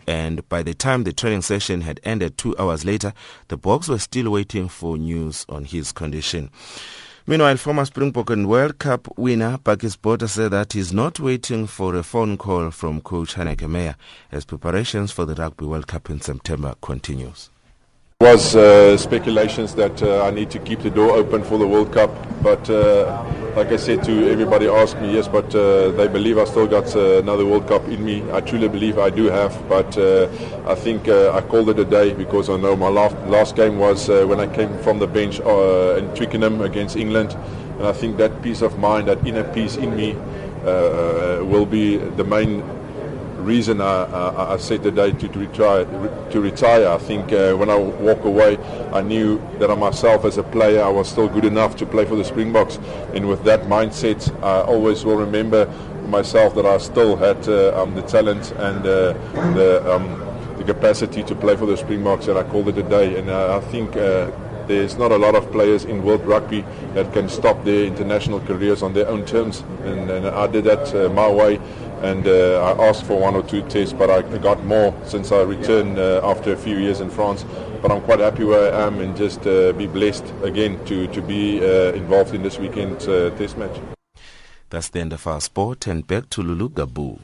and 0.06 0.48
by 0.48 0.62
the 0.62 0.74
time 0.74 1.04
the 1.04 1.12
training 1.12 1.42
session 1.42 1.80
had 1.80 2.00
ended 2.04 2.38
two 2.38 2.56
hours 2.58 2.84
later, 2.84 3.12
the 3.48 3.58
Boks 3.58 3.88
were 3.88 3.98
still 3.98 4.30
waiting 4.30 4.68
for 4.68 4.96
news 4.96 5.44
on 5.48 5.64
his 5.64 5.92
condition. 5.92 6.50
Meanwhile, 7.26 7.56
former 7.56 7.84
Springbok 7.84 8.30
and 8.30 8.48
World 8.48 8.78
Cup 8.78 9.08
winner 9.18 9.58
Bakkies 9.58 10.00
Botha 10.00 10.28
said 10.28 10.52
that 10.52 10.74
he's 10.74 10.92
not 10.92 11.18
waiting 11.18 11.66
for 11.66 11.96
a 11.96 12.04
phone 12.04 12.36
call 12.36 12.70
from 12.70 13.00
coach 13.00 13.34
Heyneke 13.34 13.68
Meyer 13.68 13.96
as 14.30 14.44
preparations 14.44 15.10
for 15.10 15.24
the 15.24 15.34
Rugby 15.34 15.64
World 15.66 15.88
Cup 15.88 16.08
in 16.08 16.20
September 16.20 16.76
continues 16.80 17.50
was 18.20 18.56
uh, 18.56 18.96
speculations 18.96 19.74
that 19.76 20.02
uh, 20.02 20.24
I 20.24 20.30
need 20.30 20.50
to 20.50 20.58
keep 20.58 20.80
the 20.80 20.90
door 20.90 21.10
open 21.10 21.44
for 21.44 21.58
the 21.58 21.66
World 21.66 21.92
Cup, 21.92 22.10
but 22.42 22.68
uh, 22.68 23.24
like 23.54 23.68
I 23.68 23.76
said 23.76 24.02
to 24.04 24.30
everybody, 24.30 24.66
asked 24.66 25.00
me 25.00 25.14
yes, 25.14 25.28
but 25.28 25.54
uh, 25.54 25.92
they 25.92 26.08
believe 26.08 26.36
I 26.36 26.44
still 26.44 26.66
got 26.66 26.96
uh, 26.96 27.18
another 27.18 27.46
World 27.46 27.68
Cup 27.68 27.84
in 27.88 28.04
me. 28.04 28.24
I 28.32 28.40
truly 28.40 28.68
believe 28.68 28.98
I 28.98 29.10
do 29.10 29.26
have, 29.26 29.52
but 29.68 29.96
uh, 29.96 30.28
I 30.66 30.74
think 30.74 31.08
I 31.08 31.40
called 31.42 31.68
it 31.68 31.78
a 31.78 31.84
day 31.84 32.14
because 32.14 32.50
I 32.50 32.56
know 32.56 32.74
my 32.74 32.88
last, 32.88 33.16
last 33.28 33.54
game 33.54 33.78
was 33.78 34.08
when 34.08 34.40
I 34.40 34.46
came 34.46 34.76
from 34.78 34.98
the 34.98 35.06
bench 35.06 35.38
in 35.38 36.14
Twickenham 36.16 36.62
against 36.62 36.96
England, 36.96 37.36
and 37.78 37.86
I 37.86 37.92
think 37.92 38.16
that 38.16 38.42
peace 38.42 38.60
of 38.60 38.78
mind, 38.78 39.08
that 39.08 39.24
inner 39.26 39.44
peace 39.52 39.76
in 39.76 39.94
me, 39.94 40.14
will 40.64 41.66
be 41.66 41.98
the 41.98 42.24
main 42.24 42.64
reason 43.46 43.80
I, 43.80 44.04
I, 44.04 44.54
I 44.54 44.56
said 44.56 44.82
today 44.82 45.12
to, 45.12 45.28
to, 45.28 45.38
retire. 45.38 45.84
To 46.30 46.40
retire, 46.40 46.88
I 46.88 46.98
think 46.98 47.32
uh, 47.32 47.54
when 47.54 47.70
I 47.70 47.76
walk 47.76 48.24
away, 48.24 48.58
I 48.92 49.00
knew 49.00 49.40
that 49.60 49.70
I 49.70 49.74
myself 49.76 50.24
as 50.24 50.36
a 50.36 50.42
player, 50.42 50.82
I 50.82 50.88
was 50.88 51.08
still 51.08 51.28
good 51.28 51.44
enough 51.44 51.76
to 51.76 51.86
play 51.86 52.04
for 52.04 52.16
the 52.16 52.24
Springboks, 52.24 52.78
and 53.14 53.28
with 53.28 53.44
that 53.44 53.62
mindset, 53.62 54.20
I 54.42 54.62
always 54.62 55.04
will 55.04 55.16
remember 55.16 55.66
myself 56.08 56.54
that 56.56 56.66
I 56.66 56.78
still 56.78 57.16
had 57.16 57.48
uh, 57.48 57.80
um, 57.80 57.94
the 57.94 58.02
talent 58.02 58.52
and 58.52 58.80
uh, 58.80 59.12
the, 59.54 59.94
um, 59.94 60.06
the 60.58 60.64
capacity 60.64 61.22
to 61.24 61.34
play 61.34 61.56
for 61.56 61.66
the 61.66 61.76
Springboks, 61.76 62.26
and 62.26 62.36
I 62.36 62.42
called 62.42 62.68
it 62.68 62.78
a 62.78 62.82
day. 62.82 63.18
And 63.18 63.30
I 63.30 63.60
think 63.60 63.96
uh, 63.96 64.30
there's 64.66 64.96
not 64.96 65.12
a 65.12 65.16
lot 65.16 65.34
of 65.34 65.50
players 65.52 65.84
in 65.84 66.02
world 66.02 66.24
rugby 66.26 66.64
that 66.94 67.12
can 67.12 67.28
stop 67.28 67.62
their 67.64 67.84
international 67.84 68.40
careers 68.40 68.82
on 68.82 68.92
their 68.92 69.08
own 69.08 69.24
terms, 69.24 69.60
and, 69.84 70.10
and 70.10 70.26
I 70.26 70.46
did 70.48 70.64
that 70.64 70.94
uh, 70.94 71.08
my 71.12 71.30
way 71.30 71.60
and 72.02 72.26
uh, 72.26 72.74
I 72.78 72.88
asked 72.88 73.04
for 73.04 73.18
one 73.18 73.34
or 73.34 73.42
two 73.42 73.62
tests, 73.68 73.92
but 73.92 74.10
I 74.10 74.22
got 74.38 74.64
more 74.64 74.94
since 75.04 75.32
I 75.32 75.42
returned 75.42 75.98
uh, 75.98 76.20
after 76.22 76.52
a 76.52 76.56
few 76.56 76.76
years 76.78 77.00
in 77.00 77.10
France. 77.10 77.44
But 77.82 77.90
I'm 77.90 78.02
quite 78.02 78.20
happy 78.20 78.44
where 78.44 78.72
I 78.72 78.86
am 78.86 79.00
and 79.00 79.16
just 79.16 79.46
uh, 79.46 79.72
be 79.72 79.86
blessed 79.86 80.24
again 80.42 80.84
to, 80.86 81.06
to 81.08 81.22
be 81.22 81.60
uh, 81.60 81.92
involved 81.92 82.34
in 82.34 82.42
this 82.42 82.58
weekend's 82.58 83.06
uh, 83.08 83.34
test 83.38 83.56
match. 83.56 83.78
That's 84.70 84.88
the 84.88 85.00
end 85.00 85.12
of 85.12 85.26
our 85.26 85.40
sport 85.40 85.86
and 85.86 86.06
back 86.06 86.28
to 86.30 86.42
Lulu 86.42 86.70
Gabu. 86.70 87.20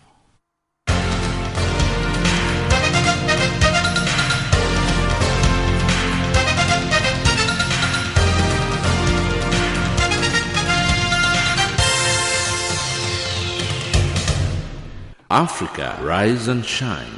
Africa, 15.33 15.99
rise 16.03 16.47
and 16.47 16.63
shine. 16.63 17.09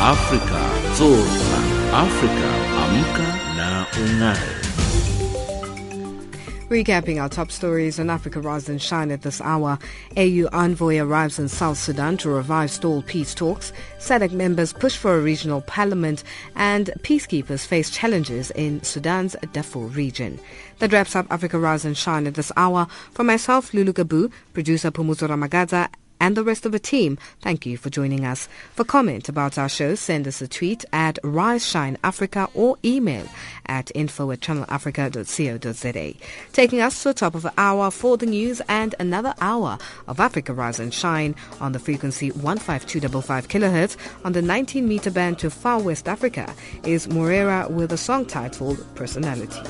Africa, 0.00 0.62
zorka. 0.94 1.58
Africa, 1.90 2.50
amka 2.82 3.56
na 3.56 3.84
ungae. 3.86 4.64
Recapping 6.68 7.20
our 7.20 7.28
top 7.28 7.50
stories 7.50 7.98
on 7.98 8.10
Africa 8.10 8.40
Rise 8.40 8.68
and 8.68 8.80
Shine 8.80 9.10
at 9.10 9.22
this 9.22 9.40
hour. 9.40 9.76
AU 10.16 10.46
envoy 10.52 10.98
arrives 10.98 11.40
in 11.40 11.48
South 11.48 11.78
Sudan 11.78 12.16
to 12.18 12.30
revive 12.30 12.70
stalled 12.70 13.06
peace 13.06 13.34
talks. 13.34 13.72
SADC 13.98 14.30
members 14.30 14.72
push 14.72 14.96
for 14.96 15.16
a 15.16 15.20
regional 15.20 15.62
parliament 15.62 16.22
and 16.54 16.92
peacekeepers 17.00 17.66
face 17.66 17.90
challenges 17.90 18.52
in 18.52 18.80
Sudan's 18.84 19.34
Darfur 19.52 19.86
region. 19.86 20.38
That 20.78 20.92
wraps 20.92 21.16
up 21.16 21.26
Africa 21.30 21.58
Rise 21.58 21.84
and 21.84 21.96
Shine 21.96 22.28
at 22.28 22.34
this 22.34 22.52
hour. 22.56 22.86
For 23.10 23.24
myself, 23.24 23.74
Lulu 23.74 23.92
Gabu, 23.92 24.30
producer 24.52 24.92
Pumuzo 24.92 25.28
Ramagaza, 25.28 25.88
and 26.20 26.36
the 26.36 26.44
rest 26.44 26.64
of 26.66 26.72
the 26.72 26.78
team, 26.78 27.18
thank 27.40 27.66
you 27.66 27.76
for 27.76 27.90
joining 27.90 28.24
us. 28.24 28.48
For 28.72 28.84
comment 28.84 29.28
about 29.28 29.58
our 29.58 29.68
show, 29.68 29.94
send 29.94 30.26
us 30.26 30.40
a 30.40 30.48
tweet 30.48 30.84
at 30.92 31.18
Rise 31.22 31.66
Shine 31.66 31.98
Africa 32.02 32.48
or 32.54 32.76
email 32.84 33.26
at 33.66 33.90
info 33.94 34.30
at 34.30 34.40
channelafrica.co.za. 34.40 36.14
Taking 36.52 36.80
us 36.80 37.02
to 37.02 37.08
the 37.08 37.14
top 37.14 37.34
of 37.34 37.42
the 37.42 37.52
hour 37.58 37.90
for 37.90 38.16
the 38.16 38.26
news 38.26 38.60
and 38.68 38.94
another 38.98 39.34
hour 39.40 39.78
of 40.06 40.20
Africa 40.20 40.52
Rise 40.52 40.80
and 40.80 40.92
Shine 40.92 41.34
on 41.60 41.72
the 41.72 41.78
frequency 41.78 42.30
15255 42.30 43.48
kilohertz 43.48 43.96
on 44.24 44.32
the 44.32 44.42
19 44.42 44.86
meter 44.86 45.10
band 45.10 45.38
to 45.38 45.50
far 45.50 45.80
West 45.80 46.08
Africa 46.08 46.54
is 46.84 47.06
Morera 47.08 47.70
with 47.70 47.92
a 47.92 47.98
song 47.98 48.26
titled 48.26 48.84
Personality. 48.94 49.60